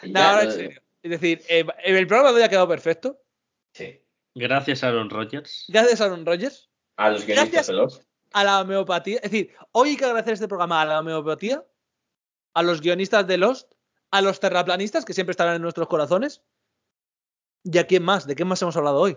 [0.03, 0.81] Y No, ya, ahora no- en serio.
[1.03, 3.23] Es decir, eh, el programa de hoy ha quedado perfecto.
[3.73, 4.03] sí.
[4.35, 5.65] Gracias, Aaron Rodgers.
[5.69, 6.69] Gracias a Aaron Rodgers,
[6.99, 7.67] A los guionistas Gracias.
[7.69, 8.03] de Lost.
[8.33, 9.17] a la homeopatía.
[9.23, 11.65] Es decir, hoy hay que agradecer este programa a la homeopatía,
[12.53, 13.73] a los guionistas de Lost,
[14.11, 16.43] a los terraplanistas que siempre estarán en nuestros corazones.
[17.65, 18.27] ¿Y a quién más?
[18.27, 19.17] ¿De qué más hemos hablado hoy?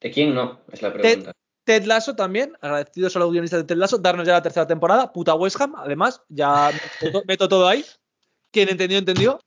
[0.00, 0.60] ¿De quién no?
[0.72, 1.32] Es la pregunta.
[1.64, 5.12] Ted Lasso también, agradecidos a los guionistas de Ted Lasso, darnos ya la tercera temporada,
[5.12, 6.70] puta West Ham, además, ya
[7.02, 7.84] meto, meto todo ahí.
[8.50, 9.40] Quien entendió, entendió.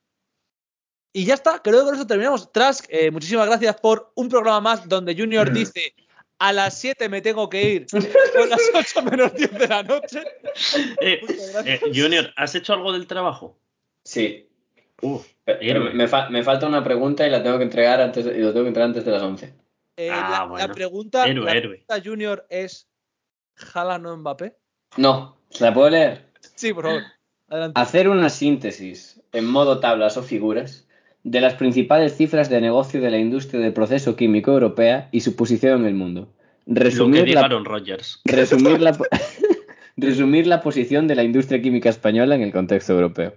[1.14, 2.52] Y ya está, creo que con eso terminamos.
[2.52, 5.94] Trask, eh, muchísimas gracias por un programa más donde Junior dice
[6.39, 8.02] a las 7 me tengo que ir, son
[8.49, 10.23] las 8 menos 10 de la noche.
[11.02, 11.19] Eh,
[11.65, 13.57] eh, Junior, ¿has hecho algo del trabajo?
[14.03, 14.48] Sí.
[15.02, 18.38] Uf, Pero me, fa- me falta una pregunta y la tengo que entregar antes de-
[18.38, 19.53] y lo tengo que entregar antes de las 11.
[19.98, 20.74] Eh, Ah, la, la bueno.
[20.74, 21.78] pregunta, Héroe, la héroe.
[21.86, 22.88] pregunta Junior es
[23.56, 24.56] ¿Jala no Mbappé?
[24.98, 26.28] No, ¿se la puedo leer?
[26.56, 27.02] Sí, por favor.
[27.49, 27.80] Adelante.
[27.82, 30.88] Hacer una síntesis en modo tablas o figuras
[31.24, 35.36] de las principales cifras de negocio de la industria del proceso químico europea y su
[35.36, 36.34] posición en el mundo.
[36.68, 37.48] Lo que Resumir la,
[38.26, 38.98] resumir la,
[39.98, 43.34] Resumir la posición de la industria química española en el contexto europeo.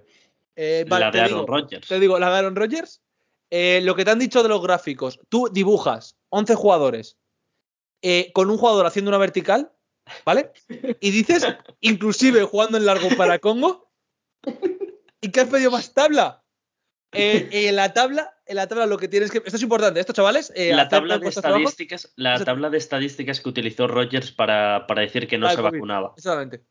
[0.56, 1.88] Eh, vale, la de Aaron digo, Rodgers.
[1.88, 3.00] Te digo, la de Aaron Rodgers.
[3.50, 5.18] eh, lo que te han dicho de los gráficos.
[5.28, 7.18] Tú dibujas 11 jugadores
[8.02, 9.72] eh, con un jugador haciendo una vertical,
[10.24, 10.52] ¿vale?
[11.00, 11.46] Y dices,
[11.80, 13.90] inclusive jugando en largo para Congo.
[15.20, 16.42] ¿Y qué has pedido más tabla?
[17.12, 19.38] Eh, en la tabla, en la tabla lo que tienes que.
[19.38, 20.52] Esto es importante, esto, chavales.
[20.54, 25.26] eh, la tabla de estadísticas, la tabla de estadísticas que utilizó Rogers para, para decir
[25.26, 25.72] que no se COVID.
[25.72, 26.14] vacunaba.
[26.16, 26.64] Exactamente.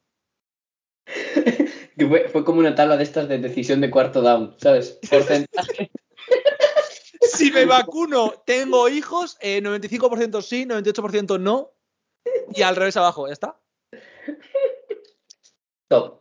[2.00, 4.98] Fue, fue como una tabla de estas de decisión de cuarto down, ¿sabes?
[5.10, 5.92] Porcentaje.
[7.34, 11.72] Si me vacuno, tengo hijos, eh, 95% sí, 98% no.
[12.54, 13.60] Y al revés abajo, ya está.
[15.88, 16.20] Top.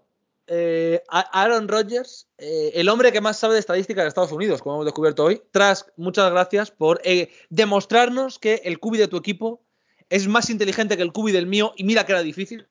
[0.50, 4.76] Eh, Aaron Rodgers, eh, el hombre que más sabe de estadística de Estados Unidos, como
[4.76, 5.42] hemos descubierto hoy.
[5.50, 9.62] Trask, muchas gracias por eh, demostrarnos que el cubi de tu equipo
[10.08, 11.74] es más inteligente que el cubi del mío.
[11.76, 12.66] Y mira que era difícil.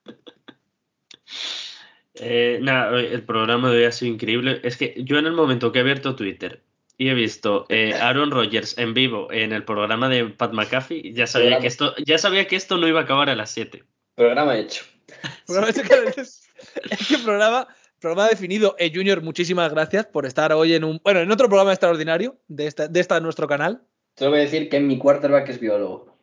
[2.16, 4.60] Eh, nada, el programa de hoy ha sido increíble.
[4.64, 6.64] Es que yo en el momento que he abierto Twitter
[6.98, 11.28] y he visto eh, Aaron Rodgers en vivo en el programa de Pat McAfee, ya
[11.28, 11.62] sabía Programa.
[11.62, 13.84] que esto, ya sabía que esto no iba a acabar a las 7.
[14.16, 14.84] Programa hecho.
[15.46, 16.42] Programa ese que es,
[16.90, 17.68] es que programa,
[18.00, 18.76] programa definido.
[18.80, 21.00] Eh, Junior, muchísimas gracias por estar hoy en un.
[21.04, 23.82] Bueno, en otro programa extraordinario de esta, de esta nuestro canal.
[24.18, 26.18] Solo voy a decir que mi quarterback es biólogo.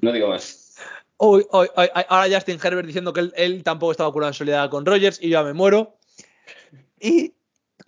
[0.00, 0.76] No digo más.
[1.18, 4.70] Hoy, hoy, hoy- ahora Justin Herbert diciendo que él, él tampoco está vacunado en solidaridad
[4.70, 5.96] con Rogers y yo ya me muero.
[7.00, 7.34] Y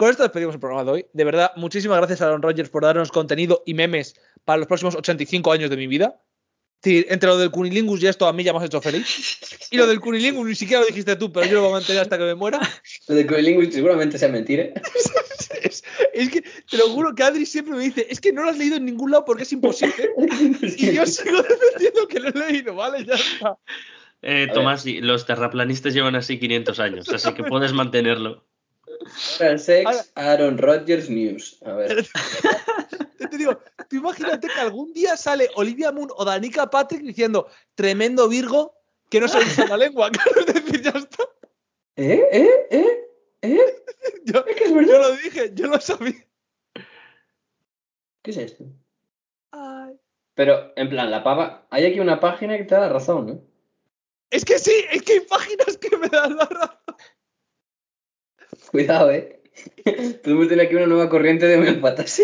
[0.00, 1.06] con esto despedimos el programa de hoy.
[1.12, 4.14] De verdad, muchísimas gracias a Aaron Rodgers por darnos contenido y memes
[4.46, 6.22] para los próximos 85 años de mi vida.
[6.82, 9.38] Entre lo del Cunilingus y esto a mí ya me has hecho feliz.
[9.70, 12.00] Y lo del Cunilingus ni siquiera lo dijiste tú, pero yo lo voy a mantener
[12.00, 12.60] hasta que me muera.
[13.08, 14.70] Lo de Coilingus seguramente sea mentira.
[15.62, 18.48] Es, es que te lo juro que Adri siempre me dice, es que no lo
[18.48, 20.10] has leído en ningún lado porque es imposible.
[20.78, 23.04] Y yo sigo defendiendo que lo he leído, ¿vale?
[23.04, 23.58] Ya está.
[24.22, 28.46] Eh, Tomás, y los terraplanistas llevan así 500 años, así que puedes mantenerlo.
[29.38, 31.58] Oral sex, Ahora- Aaron Rodgers News.
[31.64, 32.06] A ver.
[33.20, 33.58] Yo te digo,
[33.88, 38.74] tú imagínate que algún día sale Olivia Moon o Danica Patrick diciendo tremendo Virgo
[39.10, 40.10] que no se usa la lengua.
[40.12, 41.24] Claro, es decir, ya está.
[41.96, 42.28] ¿Eh?
[42.32, 42.66] ¿Eh?
[42.70, 43.04] ¿Eh?
[43.42, 43.84] ¿Eh?
[44.24, 46.26] Yo, Es que es yo lo dije, yo lo sabía.
[48.22, 48.64] ¿Qué es esto?
[49.50, 49.94] Ay.
[50.34, 51.66] Pero, en plan, la pava.
[51.70, 53.42] Hay aquí una página que te da la razón, ¿no?
[54.30, 56.78] Es que sí, es que hay páginas que me dan la razón.
[58.70, 59.40] Cuidado, ¿eh?
[60.22, 62.20] Podemos tener aquí una nueva corriente de homeópatas.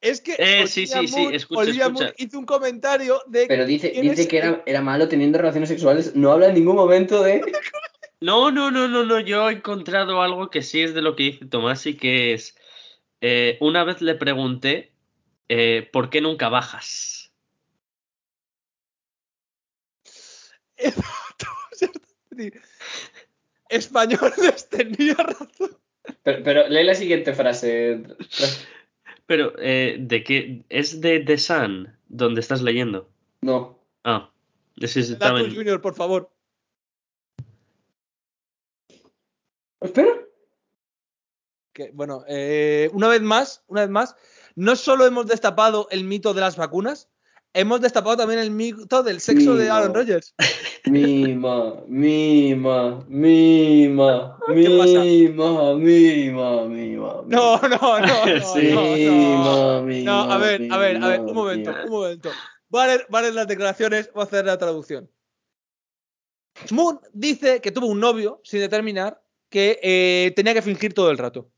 [0.00, 2.12] Es que Eh, sí, sí, sí, escucha, Olivia escucha.
[2.16, 6.16] Hizo un comentario de Pero dice, ¿Tienes- dice que era, era malo teniendo relaciones sexuales.
[6.16, 7.40] No habla en ningún momento de.
[8.20, 9.18] No, no, no, no, no.
[9.18, 12.54] Yo he encontrado algo que sí es de lo que dice Tomás y que es.
[13.20, 14.92] eh, una vez le pregunté
[15.48, 17.32] eh, ¿por qué nunca bajas?
[23.72, 25.76] españoles tenía razón.
[26.22, 28.02] Pero, pero lee la siguiente frase.
[29.26, 30.64] Pero, eh, ¿de qué?
[30.68, 33.08] ¿Es de The Sun donde estás leyendo?
[33.40, 33.78] No.
[34.04, 34.30] Ah,
[34.76, 35.16] ese es.
[35.18, 36.30] Junior, por favor.
[39.80, 40.12] Espera.
[41.72, 44.16] Que, bueno, eh, una vez más, una vez más,
[44.54, 47.08] no solo hemos destapado el mito de las vacunas,
[47.54, 49.70] hemos destapado también el mito del sexo de.
[49.70, 50.34] Aaron Rodgers.
[50.86, 57.22] Mima, mima, mima, mima, mima, mima.
[57.26, 58.70] No, no, no, no, Sí.
[58.72, 59.82] no, no.
[59.82, 62.30] Mima, mima, No, a ver, a ver, a ver, un momento, un momento.
[62.68, 65.10] Voy a leer, voy a leer las declaraciones, voy a hacer la traducción.
[66.70, 71.18] Moon dice que tuvo un novio, sin determinar, que eh, tenía que fingir todo el
[71.18, 71.50] rato.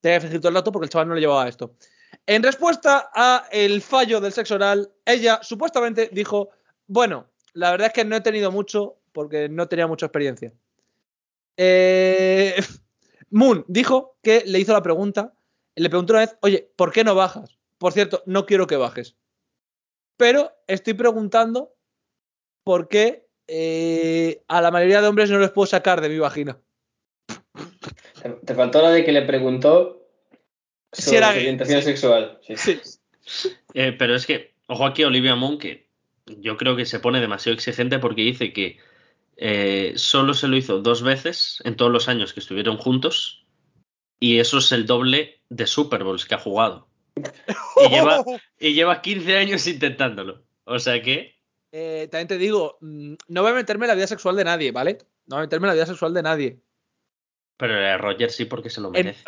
[0.00, 1.76] Tenía que fingir todo el rato porque el chaval no le llevaba a esto.
[2.26, 6.50] En respuesta a el fallo del sexo oral, ella supuestamente dijo,
[6.86, 10.52] bueno, la verdad es que no he tenido mucho porque no tenía mucha experiencia.
[11.56, 12.54] Eh,
[13.30, 15.32] Moon dijo que le hizo la pregunta,
[15.74, 17.58] le preguntó una vez, oye, ¿por qué no bajas?
[17.78, 19.16] Por cierto, no quiero que bajes.
[20.16, 21.74] Pero estoy preguntando
[22.62, 26.60] por qué eh, a la mayoría de hombres no les puedo sacar de mi vagina.
[28.22, 29.99] Te, te faltó la de que le preguntó
[30.92, 31.84] Si era gay, orientación sí.
[31.86, 32.38] sexual.
[32.46, 32.56] Sí.
[32.56, 33.50] Sí.
[33.74, 35.88] Eh, pero es que, ojo aquí a Olivia Munn, que
[36.26, 38.78] yo creo que se pone demasiado exigente porque dice que
[39.36, 43.46] eh, solo se lo hizo dos veces en todos los años que estuvieron juntos
[44.18, 46.88] y eso es el doble de Super Bowls que ha jugado.
[47.16, 48.24] Y lleva,
[48.58, 50.44] y lleva 15 años intentándolo.
[50.64, 51.40] O sea que,
[51.72, 54.72] Eh, también te digo, mm, no voy a meterme en la vida sexual de nadie,
[54.72, 54.98] ¿vale?
[55.26, 56.60] No voy a meterme en la vida sexual de nadie.
[57.60, 59.22] Pero a Roger sí porque se lo merece.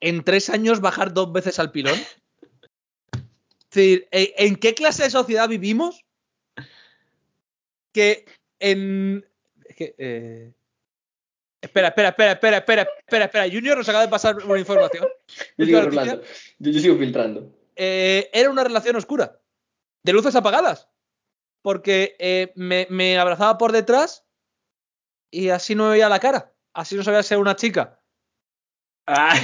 [0.00, 1.98] en tres años bajar dos veces al pilón.
[3.12, 6.04] Es decir, ¿en, en qué clase de sociedad vivimos?
[7.92, 8.24] que
[8.58, 9.26] en.
[9.64, 10.52] es que, eh,
[11.62, 13.44] Espera, espera, espera, espera, espera, espera, espera.
[13.52, 15.06] Junior nos acaba de pasar una información.
[15.58, 15.90] Yo sigo.
[15.90, 16.22] Yo,
[16.58, 17.54] yo sigo filtrando.
[17.76, 19.38] Eh, era una relación oscura,
[20.02, 20.88] de luces apagadas,
[21.60, 24.24] porque eh, me, me abrazaba por detrás
[25.30, 28.00] y así no me veía la cara, así no sabía ser una chica.
[29.06, 29.34] Ah,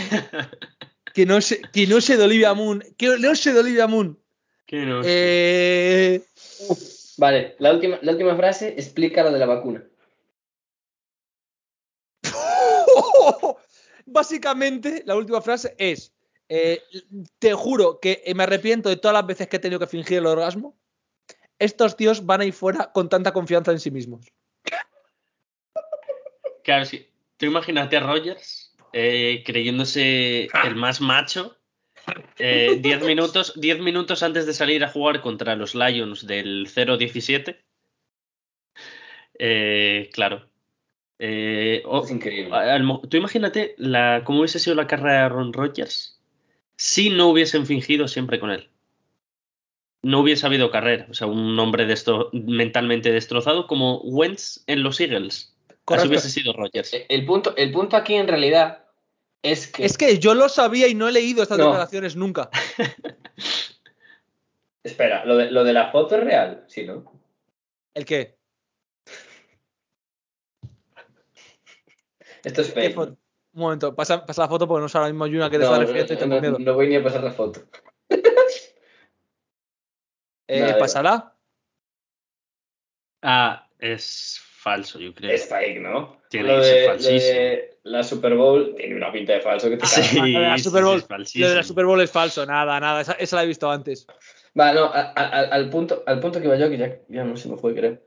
[1.14, 4.22] Que no sé, que no sé de Olivia Moon, que no sé de Olivia Moon.
[4.66, 5.08] qué no sé.
[6.16, 6.24] Eh,
[7.16, 9.82] Vale, la última, la última frase explica lo de la vacuna.
[14.06, 16.12] Básicamente, la última frase es:
[16.50, 16.82] eh,
[17.38, 20.26] Te juro que me arrepiento de todas las veces que he tenido que fingir el
[20.26, 20.76] orgasmo.
[21.58, 24.26] Estos tíos van ahí fuera con tanta confianza en sí mismos.
[26.62, 27.08] Claro, sí.
[27.38, 31.56] Tú imagínate a Rogers eh, creyéndose el más macho.
[32.38, 37.58] eh, 10 minutos, 10 minutos antes de salir a jugar contra los Lions del 0-17.
[39.38, 40.48] Eh, claro.
[41.18, 42.54] Eh, Es increíble.
[42.54, 46.20] al tú imagínate la, cómo hubiese sido la carrera de Aaron Rodgers
[46.76, 48.68] si no hubiesen fingido siempre con él.
[50.02, 51.06] No hubiese habido carrera.
[51.10, 55.55] O sea, un hombre destro- mentalmente destrozado como Wentz en los Eagles.
[55.86, 56.08] Así Correcto.
[56.08, 56.92] hubiese sido Rodgers.
[56.94, 58.84] Eh, El punto, el punto aquí en realidad
[59.42, 59.84] es que.
[59.84, 61.66] Es que yo lo sabía y no he leído estas No.
[61.66, 62.50] declaraciones nunca.
[64.82, 66.64] Espera, ¿lo de, lo de la foto es real?
[66.66, 67.04] Sí, ¿no?
[67.94, 68.36] ¿El qué?
[72.42, 72.98] Esto es ¿Qué fake.
[72.98, 73.18] Un
[73.52, 75.70] momento, pasa, pasa la foto porque no sé ahora mismo hay una que te No,
[75.70, 76.58] está no, refiriendo y tengo no, miedo.
[76.58, 77.60] no voy ni a pasar la foto.
[80.48, 81.34] Eh, ¿Pasará?
[83.20, 85.30] Ah, es falso, yo creo.
[85.30, 86.20] Es fake, ¿no?
[86.28, 87.38] Tiene lo que ser de, lo falsísimo.
[87.38, 89.86] de la Super Bowl tiene una pinta de falso que te.
[89.86, 91.34] Sí, Lo de la sí, Super sí, Bowl- es.
[91.36, 93.00] Lo de la Super Bowl es falso, nada, nada.
[93.00, 94.06] Esa, esa la he visto antes.
[94.58, 97.22] Va, no, a- a- a- al, punto, al punto que iba yo, que ya, ya
[97.24, 97.98] no se me fue, creo.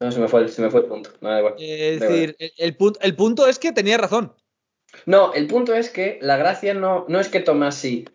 [0.00, 1.10] No, se me fue, se me fue el punto.
[1.20, 1.54] No, da igual.
[1.60, 2.18] Es Da igual.
[2.20, 4.34] decir, el, el punto, el punto es que tenía razón.
[5.06, 8.06] No, el punto es que la gracia no, no es que Tomasi.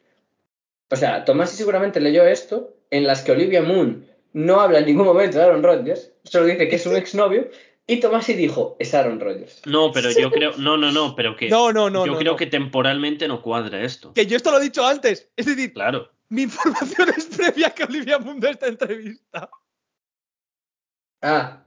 [0.92, 4.06] O sea, Tomasi seguramente leyó esto en las que Olivia Moon
[4.38, 7.50] no habla en ningún momento de Aaron Rodgers, solo dice que es un exnovio,
[7.88, 9.62] y Tomasi dijo, es Aaron Rodgers.
[9.66, 10.52] No, pero yo creo.
[10.58, 11.50] No, no, no, pero que.
[11.50, 12.06] No, no, no.
[12.06, 12.38] yo no, creo no.
[12.38, 14.14] que temporalmente no cuadra esto.
[14.14, 15.32] Que yo esto lo he dicho antes.
[15.36, 16.12] Es decir, Claro.
[16.30, 19.50] mi información es previa que Olivia Moon de esta entrevista.
[21.24, 21.64] Ah,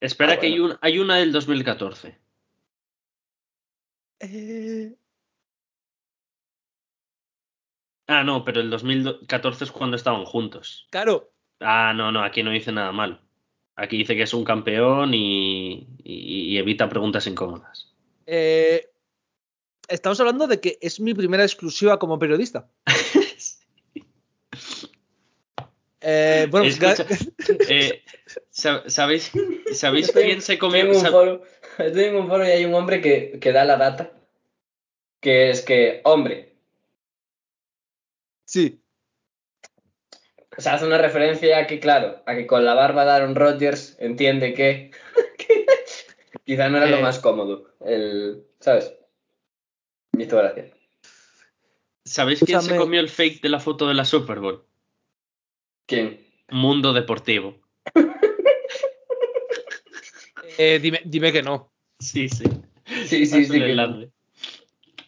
[0.00, 0.74] Espera Ah, que hay, bueno.
[0.74, 2.16] un- hay una del 2014.
[4.20, 4.94] Eh,
[8.06, 10.86] Ah, no, pero el 2014 es cuando estaban juntos.
[10.90, 11.32] claro.
[11.60, 13.18] Ah, no, no, aquí no dice nada malo.
[13.76, 17.94] Aquí dice que es un campeón y, y- y evita preguntas incómodas.
[18.26, 18.88] eh,
[19.88, 22.68] estamos hablando de que es mi primera exclusiva como periodista.
[26.00, 27.06] Eh, bueno, pues, Escucha,
[27.68, 28.02] eh,
[28.52, 29.32] sab- ¿Sabéis,
[29.72, 30.82] ¿sabéis Estoy- quién se estoy comió?
[30.82, 31.42] en un sab- foro,
[31.78, 34.12] estoy en un foro y hay un hombre que, que da la data,
[35.20, 36.54] que es que, hombre,
[38.44, 38.80] sí.
[40.58, 43.36] O sea, hace una referencia a que, claro, a que con la barba de Aaron
[43.36, 44.90] Rodgers entiende que,
[45.38, 45.66] que
[46.44, 46.90] quizá no era Eh.
[46.90, 48.92] lo más cómodo, el, ¿sabes?
[50.12, 50.66] Me hizo gracia.
[52.04, 54.64] ¿Sabéis quién se comió el fake de la foto de la Super Bowl?
[55.86, 56.26] ¿Quién?
[56.50, 57.58] Mundo Deportivo.
[60.60, 61.70] Eh, dime, dime que no.
[62.00, 62.42] Sí, sí.
[63.06, 63.60] Sí, sí, sí.
[63.60, 64.10] que-.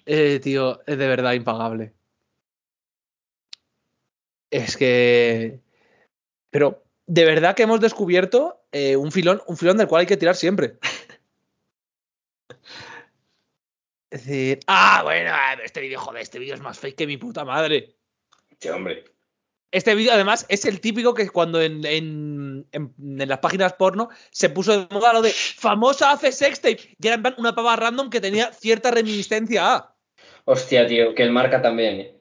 [0.06, 1.93] Eh, tío, es de verdad impagable.
[4.51, 5.60] Es que.
[6.51, 10.16] Pero, de verdad que hemos descubierto eh, un filón, un filón del cual hay que
[10.16, 10.78] tirar siempre.
[14.10, 15.31] Es decir, ah, bueno,
[15.64, 17.94] este vídeo, joder, este vídeo es más fake que mi puta madre.
[18.59, 19.05] Sí, hombre.
[19.70, 24.09] Este vídeo, además, es el típico que cuando en, en, en- en las páginas porno
[24.32, 26.97] se puso de moda lo de famosa hace sextape.
[27.01, 29.97] Y era en plan una pava random que tenía cierta reminiscencia a.
[30.44, 32.19] Hostia, tío, que el marca también, eh.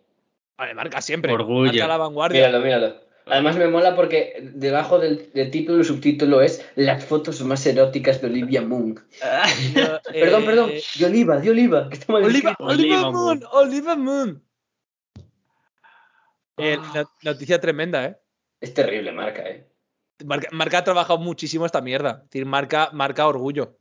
[0.60, 1.32] Vale, marca siempre.
[1.34, 1.72] Orgullo.
[1.72, 2.48] Marca la vanguardia.
[2.48, 3.10] Míralo, míralo.
[3.26, 8.20] Además me mola porque debajo del, del título y subtítulo es las fotos más eróticas
[8.22, 8.96] de Olivia Moon.
[8.96, 9.02] Yo,
[10.12, 12.56] Perdón, eh, perdón, de Oliva, de Oliva, que Oliva, escrito.
[12.64, 13.44] Oliva Oliva Moon, Moon.
[13.54, 14.44] Oliva Moon.
[16.58, 16.92] Eh, Ah.
[16.96, 18.18] no- noticia tremenda, ¿eh?
[18.60, 19.66] Es terrible marca, eh.
[20.26, 22.24] Marca, Marca ha trabajado muchísimo esta mierda.
[22.24, 23.78] Es decir, marca, marca orgullo.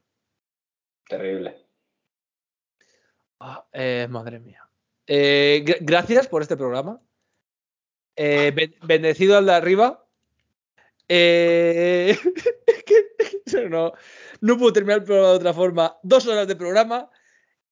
[1.09, 1.57] Terrible.
[3.41, 4.68] Ah, eh, madre mía.
[5.09, 7.01] Eh, gr- gracias por este programa.
[8.17, 10.07] Eh, ben- bendecido al de arriba.
[11.09, 12.17] Eh,
[13.71, 13.93] no,
[14.41, 15.97] no puedo terminar el programa de otra forma.
[16.03, 17.11] Dos horas de programa.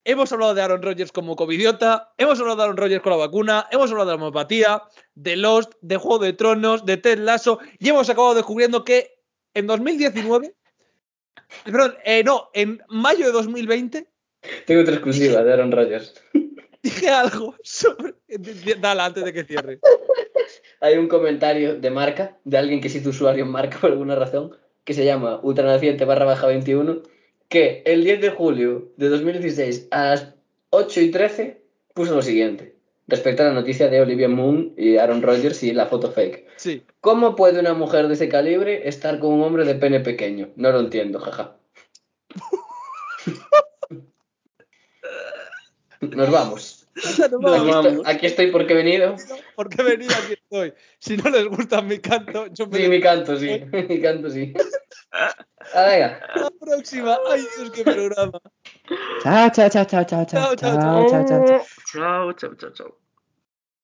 [0.05, 2.13] Hemos hablado de Aaron Rodgers como covidiota.
[2.17, 3.67] Hemos hablado de Aaron Rodgers con la vacuna.
[3.73, 4.83] Hemos hablado de la homopatía,
[5.17, 7.59] de Lost, de Juego de Tronos, de Ted Lasso.
[7.81, 9.19] Y hemos acabado descubriendo que
[9.53, 10.55] en 2019,
[11.65, 14.09] perdón, eh, no, en mayo de 2020
[14.67, 16.15] Tengo otra exclusiva de Aaron Rodgers.
[16.87, 18.15] dije algo sobre...
[18.81, 19.81] Dale, antes de que cierre.
[20.81, 24.15] Hay un comentario de marca, de alguien que se hizo usuario en marca por alguna
[24.15, 27.03] razón, que se llama ultranaciente barra baja 21,
[27.49, 30.35] que el 10 de julio de 2016 a las
[30.71, 31.63] 8 y 13
[31.95, 32.77] puso lo siguiente,
[33.09, 36.47] respecto a la noticia de Olivia Moon y Aaron Rodgers y la foto fake.
[36.57, 36.85] Sí.
[37.01, 40.51] ¿Cómo puede una mujer de ese calibre estar con un hombre de pene pequeño?
[40.57, 41.57] No lo entiendo, jaja.
[46.01, 46.76] Nos vamos.
[47.05, 47.86] Aquí vamos.
[47.86, 49.16] estoy, aquí estoy porque he venido.
[49.55, 50.74] Porque he venido aquí estoy.
[50.98, 53.48] Si no les gusta mi canto, yo me Sí, mi canto, sí.
[53.89, 54.52] Mi canto, sí.
[55.12, 55.35] Ah,
[55.74, 56.20] venga.
[56.35, 57.18] la próxima.
[57.31, 58.40] Ay, Dios, qué programa.
[59.23, 61.66] Chao, chao, chao, chao, chao, Chao, chao, chao, chao, chao, chao.
[61.93, 63.06] Chao, chao, chao, chao.